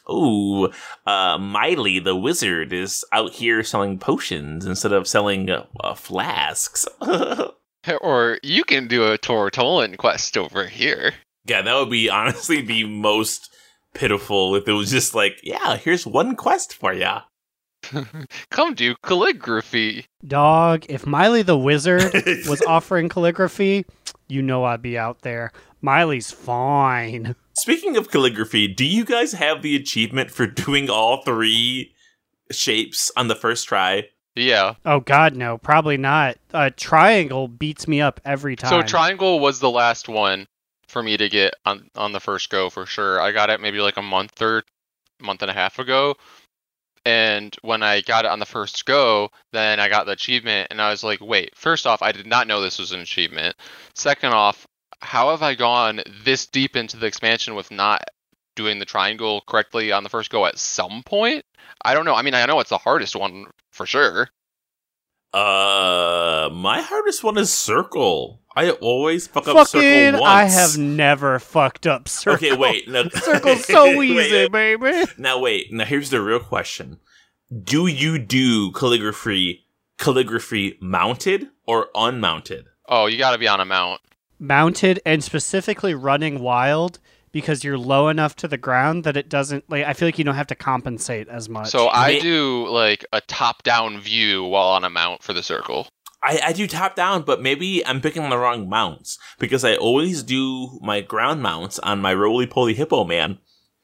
"Ooh, 0.09 0.69
uh, 1.05 1.38
Miley 1.38 1.99
the 1.99 2.15
wizard 2.15 2.73
is 2.73 3.05
out 3.11 3.31
here 3.33 3.63
selling 3.63 3.97
potions 3.99 4.65
instead 4.65 4.91
of 4.91 5.07
selling 5.07 5.49
uh, 5.49 5.65
uh, 5.79 5.95
flasks." 5.95 6.86
Or 8.01 8.39
you 8.41 8.63
can 8.63 8.88
do 8.88 9.03
a 9.03 9.17
Tortollan 9.17 9.97
quest 9.97 10.38
over 10.38 10.65
here. 10.65 11.13
Yeah, 11.45 11.61
that 11.61 11.75
would 11.75 11.91
be 11.91 12.09
honestly 12.09 12.61
the 12.61 12.86
most 12.86 13.53
pitiful 13.93 14.55
if 14.55 14.67
it 14.67 14.73
was 14.73 14.91
just 14.91 15.13
like, 15.13 15.39
yeah, 15.43 15.77
here's 15.77 16.05
one 16.05 16.36
quest 16.36 16.73
for 16.73 16.93
ya. 16.93 17.21
Come 18.49 18.73
do 18.73 18.95
calligraphy. 19.03 20.05
Dog, 20.25 20.86
if 20.89 21.05
Miley 21.05 21.43
the 21.43 21.57
Wizard 21.57 22.11
was 22.47 22.61
offering 22.63 23.09
calligraphy, 23.09 23.86
you 24.28 24.41
know 24.41 24.63
I'd 24.63 24.82
be 24.82 24.97
out 24.97 25.21
there. 25.21 25.51
Miley's 25.82 26.32
fine. 26.32 27.36
Speaking 27.53 27.95
of 27.95 28.09
calligraphy, 28.09 28.67
do 28.67 28.86
you 28.86 29.05
guys 29.05 29.34
have 29.34 29.61
the 29.61 29.76
achievement 29.76 30.32
for 30.32 30.47
doing 30.47 30.89
all 30.89 31.23
three 31.23 31.93
shapes 32.51 33.11
on 33.15 33.28
the 33.28 33.36
first 33.36 33.67
try? 33.67 34.09
Yeah. 34.36 34.76
Oh 34.86 34.99
God, 34.99 35.36
no, 35.36 35.57
probably 35.57 35.97
not. 35.97 36.38
Uh, 36.53 36.69
triangle 36.76 37.47
beats 37.47 37.88
me 37.88 38.01
up 38.01 38.19
every 38.26 38.55
time. 38.55 38.69
So 38.69 38.82
triangle 38.82 39.39
was 39.39 39.59
the 39.59 39.69
last 39.69 40.09
one 40.09 40.47
for 40.88 41.01
me 41.01 41.17
to 41.17 41.30
get 41.30 41.53
on 41.65 41.89
on 41.95 42.11
the 42.11 42.19
first 42.19 42.49
go 42.49 42.69
for 42.69 42.86
sure. 42.86 43.21
I 43.21 43.32
got 43.32 43.49
it 43.49 43.61
maybe 43.61 43.80
like 43.80 43.97
a 43.97 44.01
month 44.01 44.41
or 44.41 44.63
month 45.21 45.41
and 45.41 45.51
a 45.51 45.53
half 45.53 45.80
ago. 45.80 46.15
And 47.05 47.55
when 47.61 47.83
I 47.83 48.01
got 48.01 48.25
it 48.25 48.31
on 48.31 48.39
the 48.39 48.45
first 48.47 48.85
go, 48.85 49.29
then 49.51 49.79
I 49.79 49.89
got 49.89 50.07
the 50.07 50.13
achievement 50.13 50.69
and 50.71 50.81
I 50.81 50.89
was 50.89 51.03
like, 51.03 51.21
wait, 51.21 51.55
first 51.55 51.85
off, 51.85 52.01
I 52.01 52.11
did 52.11 52.25
not 52.25 52.47
know 52.47 52.61
this 52.61 52.79
was 52.79 52.91
an 52.91 52.99
achievement. 52.99 53.55
Second 53.93 54.33
off, 54.33 54.65
how 55.01 55.29
have 55.29 55.43
I 55.43 55.53
gone 55.53 56.01
this 56.23 56.47
deep 56.47 56.75
into 56.75 56.97
the 56.97 57.05
expansion 57.05 57.53
with 57.53 57.69
not 57.69 58.03
doing 58.55 58.79
the 58.79 58.85
triangle 58.85 59.43
correctly 59.47 59.91
on 59.91 60.03
the 60.03 60.09
first 60.09 60.31
go 60.31 60.47
at 60.47 60.57
some 60.57 61.03
point? 61.03 61.45
I 61.83 61.93
don't 61.93 62.05
know. 62.05 62.15
I 62.15 62.23
mean, 62.23 62.33
I 62.33 62.45
know 62.47 62.59
it's 62.59 62.71
the 62.71 62.77
hardest 62.79 63.15
one 63.15 63.45
for 63.71 63.85
sure. 63.85 64.29
Uh, 65.31 66.49
my 66.51 66.81
hardest 66.81 67.23
one 67.23 67.37
is 67.37 67.53
circle. 67.53 68.41
I 68.55 68.71
always 68.71 69.27
fuck 69.27 69.47
up 69.47 69.67
circle 69.67 69.81
Fucking, 69.81 70.19
once. 70.19 70.23
I 70.23 70.45
have 70.45 70.77
never 70.77 71.39
fucked 71.39 71.85
up 71.85 72.07
circle. 72.09 72.47
Okay, 72.47 72.55
wait. 72.55 72.87
No. 72.87 73.07
Circle's 73.13 73.65
so 73.65 73.85
easy, 74.01 74.47
wait. 74.49 74.79
baby. 74.79 75.11
Now 75.17 75.39
wait. 75.39 75.73
Now 75.73 75.85
here's 75.85 76.09
the 76.09 76.21
real 76.21 76.39
question: 76.39 76.99
Do 77.63 77.87
you 77.87 78.17
do 78.17 78.71
calligraphy 78.71 79.65
calligraphy 79.97 80.77
mounted 80.81 81.49
or 81.67 81.89
unmounted? 81.95 82.65
Oh, 82.87 83.07
you 83.07 83.17
got 83.17 83.31
to 83.31 83.37
be 83.37 83.47
on 83.47 83.59
a 83.59 83.65
mount. 83.65 84.01
Mounted 84.39 84.99
and 85.05 85.23
specifically 85.23 85.93
running 85.93 86.39
wild 86.39 86.99
because 87.31 87.63
you're 87.63 87.77
low 87.77 88.07
enough 88.09 88.35
to 88.37 88.47
the 88.47 88.57
ground 88.57 89.03
that 89.03 89.17
it 89.17 89.27
doesn't 89.29 89.69
like. 89.69 89.85
I 89.85 89.93
feel 89.93 90.07
like 90.07 90.17
you 90.17 90.23
don't 90.23 90.35
have 90.35 90.47
to 90.47 90.55
compensate 90.55 91.27
as 91.27 91.49
much. 91.49 91.67
So 91.67 91.87
I 91.89 92.19
do 92.19 92.67
like 92.67 93.05
a 93.11 93.21
top-down 93.21 93.99
view 93.99 94.43
while 94.43 94.67
on 94.67 94.83
a 94.85 94.89
mount 94.89 95.23
for 95.23 95.33
the 95.33 95.43
circle. 95.43 95.87
I, 96.26 96.39
I 96.45 96.53
do 96.53 96.67
top 96.67 96.95
down, 96.95 97.21
but 97.21 97.41
maybe 97.41 97.86
I'm 97.86 98.01
picking 98.01 98.28
the 98.30 98.38
wrong 98.38 98.67
mounts 98.67 99.19
because 99.38 99.63
I 99.63 99.76
always 99.76 100.23
do 100.23 100.80
my 100.82 101.01
ground 101.01 101.43
mounts 101.43 101.78
on 101.80 102.01
my 102.01 102.15
roly 102.15 102.47
poly 102.47 102.73
hippo 102.73 103.03
man. 103.03 103.38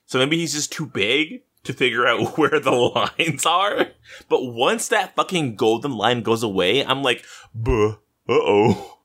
So 0.07 0.17
maybe 0.17 0.37
he's 0.37 0.53
just 0.53 0.71
too 0.71 0.87
big 0.87 1.43
to 1.63 1.73
figure 1.73 2.07
out 2.07 2.37
where 2.37 2.59
the 2.59 2.71
lines 3.19 3.45
are. 3.45 3.91
But 4.27 4.43
once 4.43 4.87
that 4.87 5.15
fucking 5.15 5.55
golden 5.55 5.91
line 5.91 6.23
goes 6.23 6.41
away, 6.41 6.83
I'm 6.83 7.03
like, 7.03 7.23
buh, 7.53 7.97
uh 8.27 8.33
oh. 8.33 8.97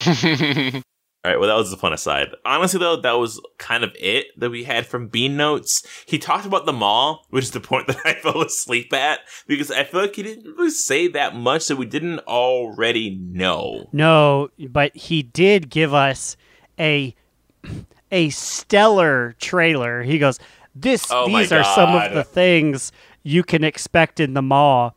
All 1.22 1.30
right, 1.30 1.38
well, 1.38 1.50
that 1.50 1.56
was 1.56 1.70
the 1.70 1.76
fun 1.76 1.92
aside. 1.92 2.28
Honestly, 2.46 2.80
though, 2.80 2.96
that 2.96 3.18
was 3.18 3.42
kind 3.58 3.84
of 3.84 3.94
it 4.00 4.28
that 4.38 4.48
we 4.48 4.64
had 4.64 4.86
from 4.86 5.08
Bean 5.08 5.36
Notes. 5.36 5.82
He 6.06 6.18
talked 6.18 6.46
about 6.46 6.64
the 6.64 6.72
Maw, 6.72 7.18
which 7.28 7.44
is 7.44 7.50
the 7.50 7.60
point 7.60 7.86
that 7.88 7.98
I 8.06 8.14
fell 8.14 8.40
asleep 8.40 8.90
at, 8.94 9.20
because 9.46 9.70
I 9.70 9.84
feel 9.84 10.00
like 10.00 10.16
he 10.16 10.22
didn't 10.22 10.46
really 10.56 10.70
say 10.70 11.08
that 11.08 11.36
much 11.36 11.68
that 11.68 11.76
we 11.76 11.84
didn't 11.84 12.20
already 12.20 13.18
know. 13.20 13.90
no, 13.92 14.48
but 14.70 14.96
he 14.96 15.22
did 15.22 15.68
give 15.68 15.92
us 15.92 16.38
a 16.78 17.14
a 18.10 18.30
stellar 18.30 19.34
trailer. 19.40 20.02
He 20.02 20.18
goes, 20.18 20.38
"This 20.74 21.06
Oh 21.10 21.26
these 21.28 21.52
are 21.52 21.64
some 21.64 21.94
of 21.96 22.14
the 22.14 22.24
things 22.24 22.92
you 23.22 23.42
can 23.42 23.62
expect 23.62 24.20
in 24.20 24.32
the 24.32 24.42
Maw." 24.42 24.92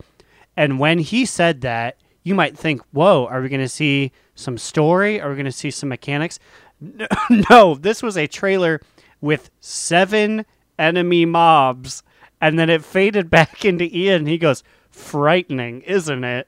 And 0.55 0.79
when 0.79 0.99
he 0.99 1.25
said 1.25 1.61
that, 1.61 1.97
you 2.23 2.33
might 2.33 2.57
think, 2.57 2.81
"Whoa, 2.91 3.25
are 3.25 3.41
we 3.41 3.49
going 3.49 3.59
to 3.59 3.67
see 3.67 4.13
some 4.35 4.57
story? 4.57 5.19
Are 5.21 5.29
we 5.29 5.35
going 5.35 5.45
to 5.45 5.51
see 5.51 5.71
some 5.71 5.89
mechanics?" 5.89 6.39
No, 6.79 7.07
no, 7.49 7.75
this 7.75 8.03
was 8.03 8.17
a 8.17 8.27
trailer 8.27 8.81
with 9.21 9.49
seven 9.59 10.45
enemy 10.77 11.25
mobs, 11.25 12.03
and 12.41 12.57
then 12.59 12.69
it 12.69 12.83
faded 12.83 13.29
back 13.29 13.63
into 13.65 13.85
Ian. 13.95 14.25
He 14.25 14.37
goes, 14.37 14.63
"Frightening, 14.91 15.81
isn't 15.81 16.23
it?" 16.23 16.47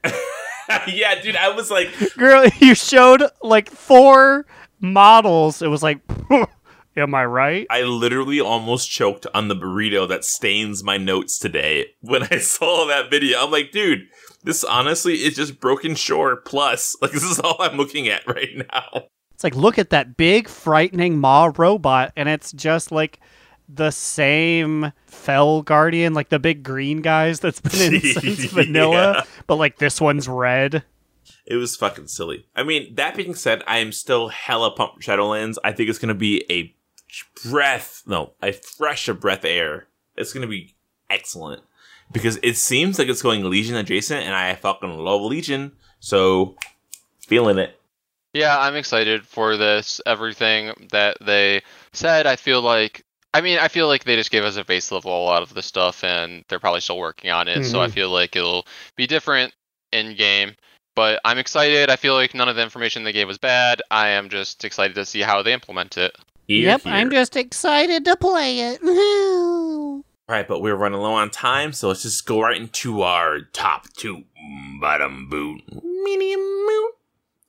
yeah, 0.88 1.20
dude, 1.20 1.36
I 1.36 1.50
was 1.50 1.70
like, 1.70 1.88
Girl, 2.16 2.46
you 2.60 2.74
showed 2.74 3.22
like 3.42 3.70
four 3.70 4.46
models. 4.80 5.62
It 5.62 5.68
was 5.68 5.82
like, 5.82 6.00
am 6.96 7.14
I 7.14 7.24
right? 7.26 7.66
I 7.70 7.82
literally 7.82 8.40
almost 8.40 8.90
choked 8.90 9.26
on 9.34 9.48
the 9.48 9.56
burrito 9.56 10.08
that 10.08 10.24
stains 10.24 10.82
my 10.82 10.96
notes 10.96 11.38
today 11.38 11.86
when 12.00 12.22
I 12.30 12.38
saw 12.38 12.86
that 12.86 13.10
video. 13.10 13.44
I'm 13.44 13.50
like, 13.50 13.70
dude, 13.72 14.08
this 14.44 14.64
honestly 14.64 15.14
is 15.14 15.34
just 15.36 15.60
Broken 15.60 15.94
Shore 15.94 16.36
plus. 16.36 16.96
Like, 17.02 17.12
this 17.12 17.22
is 17.24 17.38
all 17.40 17.56
I'm 17.60 17.76
looking 17.76 18.08
at 18.08 18.26
right 18.26 18.50
now. 18.72 19.02
It's 19.34 19.44
like, 19.44 19.54
look 19.54 19.78
at 19.78 19.90
that 19.90 20.16
big, 20.16 20.48
frightening 20.48 21.18
Maw 21.18 21.52
robot, 21.56 22.12
and 22.16 22.28
it's 22.28 22.52
just 22.52 22.90
like 22.90 23.20
the 23.68 23.90
same 23.90 24.92
Fell 25.06 25.60
Guardian, 25.62 26.14
like 26.14 26.28
the 26.30 26.38
big 26.38 26.62
green 26.62 27.02
guys 27.02 27.40
that's 27.40 27.60
been 27.60 27.94
in 27.96 28.00
since 28.20 28.44
vanilla, 28.46 29.12
Yeah. 29.18 29.22
but 29.46 29.56
like 29.56 29.78
this 29.78 30.00
one's 30.00 30.28
red. 30.28 30.84
It 31.46 31.56
was 31.56 31.76
fucking 31.76 32.06
silly. 32.08 32.46
I 32.56 32.62
mean, 32.62 32.94
that 32.96 33.16
being 33.16 33.34
said, 33.34 33.62
I 33.66 33.78
am 33.78 33.92
still 33.92 34.28
hella 34.28 34.70
pumped 34.74 34.96
for 34.96 35.10
Shadowlands. 35.10 35.56
I 35.62 35.72
think 35.72 35.88
it's 35.90 35.98
going 35.98 36.08
to 36.08 36.14
be 36.14 36.44
a 36.50 36.74
breath, 37.44 38.02
no, 38.06 38.32
a 38.42 38.52
fresh 38.52 39.08
of 39.08 39.20
breath 39.20 39.44
air. 39.44 39.86
It's 40.16 40.32
going 40.32 40.42
to 40.42 40.48
be 40.48 40.74
excellent 41.10 41.62
because 42.12 42.38
it 42.42 42.56
seems 42.56 42.98
like 42.98 43.08
it's 43.08 43.22
going 43.22 43.48
Legion 43.48 43.76
adjacent, 43.76 44.24
and 44.24 44.34
I 44.34 44.54
fucking 44.54 44.98
love 44.98 45.22
Legion. 45.22 45.72
So, 46.00 46.56
feeling 47.26 47.58
it. 47.58 47.78
Yeah, 48.32 48.58
I'm 48.58 48.76
excited 48.76 49.26
for 49.26 49.56
this. 49.56 50.00
Everything 50.04 50.72
that 50.92 51.16
they 51.20 51.62
said, 51.92 52.26
I 52.26 52.36
feel 52.36 52.60
like. 52.62 53.02
I 53.34 53.42
mean, 53.42 53.58
I 53.58 53.68
feel 53.68 53.86
like 53.86 54.04
they 54.04 54.16
just 54.16 54.30
gave 54.30 54.44
us 54.44 54.56
a 54.56 54.64
base 54.64 54.90
level 54.90 55.10
a 55.12 55.24
lot 55.24 55.42
of 55.42 55.52
the 55.52 55.62
stuff, 55.62 56.02
and 56.02 56.42
they're 56.48 56.60
probably 56.60 56.80
still 56.80 56.98
working 56.98 57.30
on 57.30 57.48
it. 57.48 57.64
So 57.64 57.82
I 57.82 57.86
Mhm. 57.86 57.92
feel 57.92 58.10
like 58.10 58.34
it'll 58.34 58.66
be 58.96 59.06
different 59.06 59.52
in 59.92 60.16
game. 60.16 60.54
But 60.94 61.20
I'm 61.26 61.36
excited. 61.36 61.90
I 61.90 61.96
feel 61.96 62.14
like 62.14 62.34
none 62.34 62.48
of 62.48 62.56
the 62.56 62.62
information 62.62 63.04
they 63.04 63.12
gave 63.12 63.26
was 63.28 63.36
bad. 63.36 63.82
I 63.90 64.08
am 64.08 64.30
just 64.30 64.64
excited 64.64 64.94
to 64.94 65.04
see 65.04 65.20
how 65.20 65.42
they 65.42 65.52
implement 65.52 65.98
it. 65.98 66.16
Here, 66.46 66.78
here. 66.78 66.92
I'm 66.92 67.10
just 67.10 67.36
excited 67.36 68.04
to 68.04 68.16
play 68.16 68.60
it. 68.60 68.80
All 70.28 70.34
right, 70.34 70.46
but 70.46 70.60
we're 70.60 70.76
running 70.76 71.00
low 71.00 71.14
on 71.14 71.30
time, 71.30 71.72
so 71.72 71.88
let's 71.88 72.02
just 72.02 72.26
go 72.26 72.40
right 72.40 72.60
into 72.60 73.02
our 73.02 73.40
top 73.52 73.92
two 73.94 74.24
bottom 74.80 75.28
boot 75.28 75.62
medium 76.04 76.40
boot. 76.40 76.92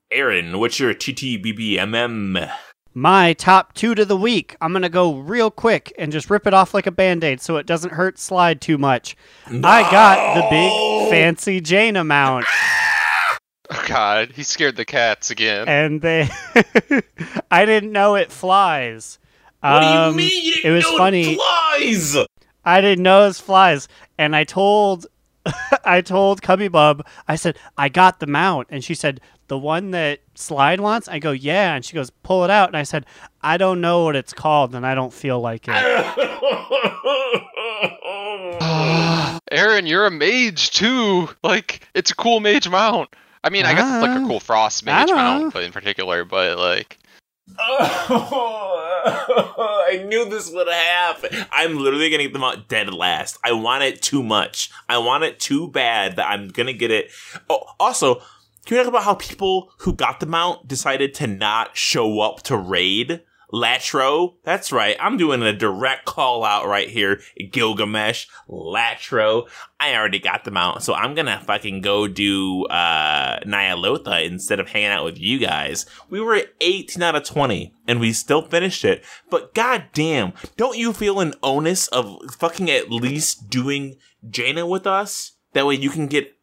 Aaron, 0.10 0.60
what's 0.60 0.80
your 0.80 0.94
TTBBMM? 0.94 2.52
My 2.94 3.34
top 3.34 3.74
two 3.74 3.94
to 3.94 4.06
the 4.06 4.18
week. 4.18 4.56
I'm 4.62 4.72
going 4.72 4.82
to 4.82 4.90
go 4.90 5.16
real 5.16 5.52
quick 5.52 5.94
and 6.00 6.12
just 6.12 6.32
rip 6.32 6.48
it 6.48 6.54
off 6.54 6.74
like 6.74 6.88
a 6.88 6.92
band 6.92 7.24
aid 7.24 7.42
so 7.42 7.58
it 7.58 7.68
doesn't 7.68 7.94
hurt 7.94 8.18
slide 8.18 8.62
too 8.62 8.80
much. 8.80 9.16
I 9.46 9.82
got 9.92 10.34
the 10.34 10.48
big 10.50 11.10
fancy 11.12 11.62
Jaina 11.62 12.04
mount. 12.04 12.46
Oh 13.70 13.84
God, 13.88 14.32
he 14.34 14.44
scared 14.44 14.76
the 14.78 14.86
cats 14.86 15.30
again. 15.32 15.68
and 15.68 16.02
they 16.02 16.30
I 17.52 17.66
didn't 17.66 17.92
know 17.92 18.16
it 18.16 18.32
flies. 18.32 19.20
What 19.62 19.84
Um, 19.84 20.16
do 20.16 20.24
you 20.24 20.30
mean? 20.30 20.46
You 20.46 20.52
it 20.52 20.56
didn't 20.64 20.74
was 20.76 20.84
know 20.86 20.98
funny. 20.98 21.36
flies. 21.36 22.18
I 22.64 22.82
didn't 22.82 23.04
know 23.04 23.28
it 23.28 23.36
flies, 23.36 23.88
and 24.18 24.36
I 24.36 24.44
told 24.44 25.08
I 25.86 26.02
told 26.02 26.42
Cubby 26.42 26.68
Bub. 26.68 27.06
I 27.28 27.36
said 27.36 27.58
I 27.78 27.90
got 27.90 28.20
the 28.20 28.28
mount, 28.28 28.68
and 28.70 28.84
she 28.84 28.94
said 28.94 29.20
the 29.48 29.58
one 29.58 29.92
that 29.92 30.20
Slide 30.36 30.82
wants. 30.82 31.08
I 31.08 31.20
go 31.20 31.32
yeah, 31.32 31.76
and 31.76 31.84
she 31.84 31.94
goes 31.94 32.10
pull 32.10 32.44
it 32.44 32.50
out, 32.50 32.70
and 32.70 32.78
I 32.78 32.84
said 32.84 33.06
I 33.42 33.58
don't 33.58 33.82
know 33.82 34.04
what 34.06 34.16
it's 34.16 34.34
called, 34.34 34.76
and 34.76 34.86
I 34.86 34.96
don't 34.96 35.14
feel 35.14 35.40
like 35.42 35.68
it. 35.68 35.74
Aaron, 39.52 39.88
you're 39.88 40.06
a 40.06 40.12
mage 40.12 40.72
too. 40.72 41.30
Like, 41.44 41.82
it's 41.94 42.12
a 42.12 42.16
cool 42.16 42.40
mage 42.40 42.70
mount. 42.70 43.10
I 43.48 43.50
mean, 43.50 43.66
I 43.66 43.74
guess 43.74 43.90
it's 43.90 44.02
like 44.02 44.20
a 44.20 44.24
Ah, 44.24 44.28
cool 44.28 44.40
frost 44.42 44.84
I 44.86 44.92
mage 44.92 45.08
know. 45.08 45.16
mount, 45.16 45.54
but 45.54 45.64
in 45.64 45.72
particular, 45.72 46.26
but 46.26 46.58
like, 46.58 47.00
I 49.90 50.04
knew 50.06 50.28
this 50.30 50.52
would 50.52 50.68
happen. 50.68 51.46
I'm 51.52 51.78
literally 51.78 52.10
gonna 52.10 52.24
get 52.24 52.34
them 52.34 52.44
out 52.44 52.68
dead 52.68 52.94
last. 52.94 53.38
I 53.46 53.54
want 53.54 53.84
it 53.84 54.02
too 54.02 54.22
much. 54.22 54.70
I 54.90 54.98
want 54.98 55.24
it 55.24 55.40
too 55.40 55.70
bad 55.70 56.18
that 56.18 56.28
I'm 56.30 56.50
gonna 56.50 56.74
get 56.74 56.92
it. 56.92 57.10
Oh, 57.50 57.64
also, 57.80 58.16
can 58.66 58.76
we 58.76 58.78
talk 58.78 58.88
about 58.88 59.04
how 59.04 59.16
people 59.16 59.72
who 59.80 59.94
got 59.94 60.20
the 60.20 60.26
mount 60.26 60.68
decided 60.68 61.14
to 61.16 61.28
not 61.28 61.78
show 61.78 62.20
up 62.20 62.44
to 62.44 62.58
raid? 62.58 63.22
Latro, 63.52 64.36
that's 64.44 64.74
right. 64.74 64.98
I'm 65.00 65.16
doing 65.16 65.42
a 65.42 65.54
direct 65.54 66.06
call 66.06 66.44
out 66.44 66.68
right 66.68 66.90
here. 66.90 67.22
Gilgamesh, 67.52 68.28
Latro. 68.50 69.48
I 69.80 69.96
already 69.96 70.20
got 70.20 70.44
the 70.44 70.52
mount, 70.52 70.84
so 70.84 70.94
I'm 70.94 71.16
gonna 71.16 71.42
fucking 71.46 71.82
go 71.82 72.08
do 72.08 72.66
uh 72.66 73.40
Ny'alotha 73.46 74.26
instead 74.26 74.60
of 74.60 74.70
hanging 74.70 74.90
out 74.90 75.06
with 75.06 75.18
you 75.18 75.40
guys. 75.40 75.86
We 76.10 76.20
were 76.20 76.42
18 76.60 77.02
out 77.02 77.16
of 77.16 77.24
20, 77.24 77.74
and 77.88 78.00
we 78.00 78.12
still 78.12 78.42
finished 78.42 78.84
it. 78.84 79.04
But 79.30 79.54
goddamn, 79.54 80.34
don't 80.58 80.78
you 80.78 80.92
feel 80.92 81.20
an 81.22 81.34
onus 81.42 81.88
of 81.88 82.20
fucking 82.32 82.70
at 82.70 82.92
least 82.92 83.50
doing 83.50 83.96
Jaina 84.30 84.68
with 84.68 84.86
us? 84.86 85.34
That 85.54 85.66
way 85.66 85.76
you 85.76 85.90
can 85.90 86.08
get 86.08 86.34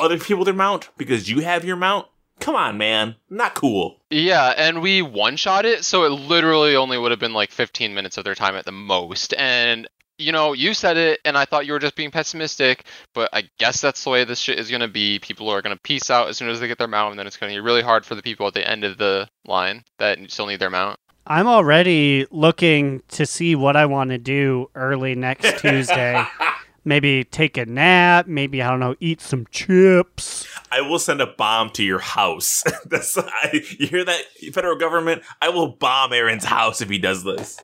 other 0.00 0.18
people 0.18 0.44
their 0.44 0.54
mount 0.54 0.88
because 0.96 1.30
you 1.30 1.40
have 1.40 1.64
your 1.64 1.76
mount. 1.76 2.06
Come 2.40 2.56
on, 2.56 2.78
man. 2.78 3.16
Not 3.28 3.54
cool. 3.54 3.98
Yeah, 4.10 4.54
and 4.56 4.82
we 4.82 5.02
one 5.02 5.36
shot 5.36 5.64
it, 5.66 5.84
so 5.84 6.04
it 6.04 6.08
literally 6.08 6.74
only 6.74 6.98
would 6.98 7.10
have 7.10 7.20
been 7.20 7.34
like 7.34 7.50
15 7.50 7.94
minutes 7.94 8.16
of 8.16 8.24
their 8.24 8.34
time 8.34 8.54
at 8.56 8.64
the 8.64 8.72
most. 8.72 9.34
And 9.34 9.88
you 10.18 10.32
know, 10.32 10.52
you 10.52 10.74
said 10.74 10.98
it, 10.98 11.20
and 11.24 11.36
I 11.36 11.46
thought 11.46 11.66
you 11.66 11.72
were 11.72 11.78
just 11.78 11.96
being 11.96 12.10
pessimistic, 12.10 12.84
but 13.14 13.30
I 13.32 13.48
guess 13.58 13.80
that's 13.80 14.04
the 14.04 14.10
way 14.10 14.24
this 14.24 14.38
shit 14.38 14.58
is 14.58 14.70
gonna 14.70 14.88
be. 14.88 15.18
People 15.18 15.48
are 15.48 15.62
gonna 15.62 15.76
peace 15.76 16.10
out 16.10 16.28
as 16.28 16.36
soon 16.36 16.50
as 16.50 16.60
they 16.60 16.68
get 16.68 16.78
their 16.78 16.88
mount, 16.88 17.12
and 17.12 17.18
then 17.18 17.26
it's 17.26 17.36
gonna 17.36 17.52
be 17.52 17.60
really 17.60 17.82
hard 17.82 18.04
for 18.04 18.14
the 18.14 18.22
people 18.22 18.46
at 18.46 18.54
the 18.54 18.68
end 18.68 18.84
of 18.84 18.98
the 18.98 19.28
line 19.46 19.84
that 19.98 20.18
still 20.30 20.46
need 20.46 20.60
their 20.60 20.70
mount. 20.70 20.98
I'm 21.26 21.46
already 21.46 22.26
looking 22.30 23.02
to 23.10 23.24
see 23.24 23.54
what 23.54 23.76
I 23.76 23.86
want 23.86 24.10
to 24.10 24.18
do 24.18 24.68
early 24.74 25.14
next 25.14 25.60
Tuesday. 25.60 26.22
maybe 26.84 27.24
take 27.24 27.56
a 27.56 27.66
nap. 27.66 28.26
Maybe 28.26 28.62
I 28.62 28.70
don't 28.70 28.80
know, 28.80 28.94
eat 29.00 29.20
some 29.20 29.46
chips. 29.50 30.46
I 30.70 30.80
will 30.80 30.98
send 30.98 31.20
a 31.20 31.26
bomb 31.26 31.70
to 31.70 31.82
your 31.82 31.98
house. 31.98 32.62
That's 32.86 33.16
I, 33.18 33.62
you 33.78 33.86
hear 33.86 34.04
that, 34.04 34.22
federal 34.52 34.76
government? 34.76 35.22
I 35.42 35.48
will 35.48 35.68
bomb 35.68 36.12
Aaron's 36.12 36.44
house 36.44 36.80
if 36.80 36.88
he 36.88 36.98
does 36.98 37.24
this. 37.24 37.60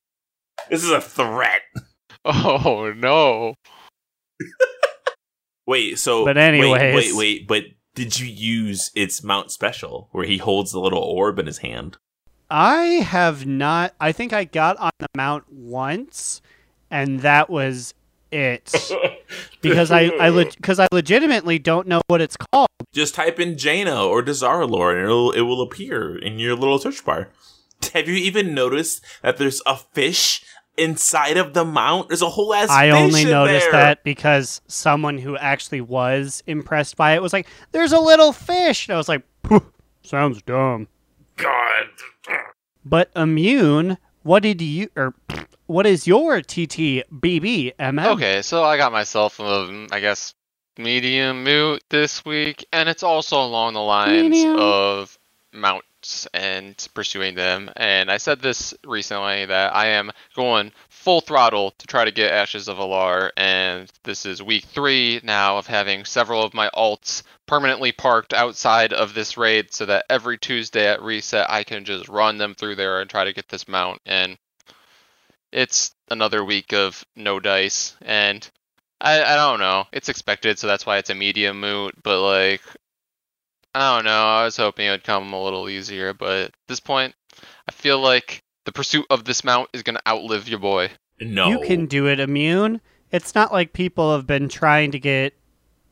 This 0.70 0.82
is 0.84 0.90
a 0.90 1.00
threat. 1.00 1.62
Oh 2.28 2.92
no. 2.96 3.54
Wait, 5.66 5.98
so 5.98 6.24
But 6.24 6.36
wait, 6.36 6.42
anyways. 6.42 6.94
wait, 6.94 7.14
wait, 7.14 7.46
but 7.48 7.64
did 7.94 8.18
you 8.18 8.26
use 8.26 8.90
its 8.94 9.22
mount 9.22 9.50
special 9.50 10.08
where 10.12 10.24
he 10.26 10.38
holds 10.38 10.72
the 10.72 10.80
little 10.80 11.02
orb 11.02 11.38
in 11.38 11.46
his 11.46 11.58
hand? 11.58 11.96
I 12.50 12.82
have 13.04 13.46
not. 13.46 13.94
I 14.00 14.12
think 14.12 14.32
I 14.32 14.44
got 14.44 14.76
on 14.78 14.90
the 14.98 15.06
mount 15.16 15.44
once, 15.52 16.40
and 16.90 17.20
that 17.20 17.50
was 17.50 17.94
it. 18.30 18.72
because 19.60 19.90
I 19.90 20.10
I 20.20 20.30
because 20.44 20.78
I 20.78 20.88
legitimately 20.92 21.58
don't 21.58 21.86
know 21.86 22.02
what 22.06 22.20
it's 22.20 22.36
called. 22.36 22.68
Just 22.92 23.14
type 23.14 23.38
in 23.38 23.58
Jaina 23.58 24.04
or 24.04 24.22
Dazar'alor 24.22 24.92
and 24.92 25.02
it'll 25.02 25.32
it 25.32 25.42
will 25.42 25.62
appear 25.62 26.16
in 26.16 26.38
your 26.38 26.54
little 26.54 26.78
search 26.78 27.04
bar. 27.04 27.30
Have 27.94 28.08
you 28.08 28.14
even 28.14 28.54
noticed 28.54 29.04
that 29.22 29.36
there's 29.36 29.60
a 29.66 29.76
fish 29.76 30.44
inside 30.78 31.36
of 31.36 31.54
the 31.54 31.64
mount? 31.64 32.08
There's 32.08 32.22
a 32.22 32.30
whole 32.30 32.54
ass. 32.54 32.70
I 32.70 32.90
only 32.90 33.24
noticed 33.24 33.70
there. 33.70 33.72
that 33.72 34.04
because 34.04 34.60
someone 34.66 35.18
who 35.18 35.36
actually 35.36 35.80
was 35.80 36.42
impressed 36.46 36.96
by 36.96 37.14
it 37.14 37.22
was 37.22 37.32
like, 37.32 37.46
"There's 37.72 37.92
a 37.92 38.00
little 38.00 38.32
fish," 38.32 38.88
and 38.88 38.94
I 38.94 38.98
was 38.98 39.08
like, 39.08 39.22
"Phew, 39.46 39.72
"Sounds 40.02 40.42
dumb." 40.42 40.88
God. 41.36 41.88
But 42.84 43.10
immune, 43.16 43.98
what 44.26 44.42
did 44.42 44.60
you 44.60 44.88
or 44.96 45.14
what 45.66 45.86
is 45.86 46.06
your 46.06 46.40
TTBB 46.40 47.76
MM? 47.78 48.06
Okay, 48.14 48.42
so 48.42 48.64
I 48.64 48.76
got 48.76 48.90
myself, 48.92 49.38
a, 49.38 49.86
I 49.92 50.00
guess, 50.00 50.34
medium 50.76 51.44
moot 51.44 51.82
this 51.90 52.24
week, 52.24 52.66
and 52.72 52.88
it's 52.88 53.04
also 53.04 53.40
along 53.40 53.74
the 53.74 53.80
lines 53.80 54.30
Medium. 54.30 54.58
of 54.58 55.16
and 56.32 56.88
pursuing 56.94 57.34
them. 57.34 57.70
And 57.76 58.10
I 58.10 58.18
said 58.18 58.40
this 58.40 58.74
recently 58.84 59.46
that 59.46 59.74
I 59.74 59.86
am 59.88 60.12
going 60.34 60.72
full 60.88 61.20
throttle 61.20 61.72
to 61.78 61.86
try 61.86 62.04
to 62.04 62.10
get 62.10 62.32
Ashes 62.32 62.68
of 62.68 62.78
Al'ar, 62.78 63.30
and 63.36 63.90
this 64.04 64.26
is 64.26 64.42
week 64.42 64.64
three 64.64 65.20
now 65.22 65.58
of 65.58 65.66
having 65.66 66.04
several 66.04 66.42
of 66.42 66.54
my 66.54 66.68
alts 66.74 67.22
permanently 67.46 67.92
parked 67.92 68.32
outside 68.32 68.92
of 68.92 69.14
this 69.14 69.36
raid 69.36 69.72
so 69.72 69.86
that 69.86 70.06
every 70.10 70.38
Tuesday 70.38 70.86
at 70.88 71.02
reset 71.02 71.48
I 71.48 71.64
can 71.64 71.84
just 71.84 72.08
run 72.08 72.38
them 72.38 72.54
through 72.54 72.76
there 72.76 73.00
and 73.00 73.08
try 73.08 73.24
to 73.24 73.32
get 73.32 73.48
this 73.48 73.68
mount. 73.68 74.00
And 74.04 74.36
it's 75.52 75.94
another 76.10 76.44
week 76.44 76.72
of 76.72 77.04
no 77.14 77.40
dice, 77.40 77.96
and 78.02 78.48
I, 79.00 79.22
I 79.22 79.36
don't 79.36 79.60
know. 79.60 79.84
It's 79.92 80.08
expected, 80.08 80.58
so 80.58 80.66
that's 80.66 80.86
why 80.86 80.98
it's 80.98 81.10
a 81.10 81.14
medium 81.14 81.60
moot. 81.60 81.94
But 82.02 82.20
like, 82.20 82.62
I 83.76 83.94
don't 83.94 84.06
know. 84.06 84.24
I 84.24 84.44
was 84.44 84.56
hoping 84.56 84.86
it 84.86 84.90
would 84.90 85.04
come 85.04 85.34
a 85.34 85.42
little 85.42 85.68
easier, 85.68 86.14
but 86.14 86.46
at 86.46 86.54
this 86.66 86.80
point, 86.80 87.14
I 87.68 87.72
feel 87.72 87.98
like 88.00 88.42
the 88.64 88.72
pursuit 88.72 89.04
of 89.10 89.26
this 89.26 89.44
mount 89.44 89.68
is 89.74 89.82
gonna 89.82 90.00
outlive 90.08 90.48
your 90.48 90.58
boy. 90.58 90.90
No. 91.20 91.48
You 91.50 91.60
can 91.60 91.84
do 91.84 92.06
it 92.08 92.18
immune. 92.18 92.80
It's 93.12 93.34
not 93.34 93.52
like 93.52 93.74
people 93.74 94.14
have 94.16 94.26
been 94.26 94.48
trying 94.48 94.92
to 94.92 94.98
get 94.98 95.34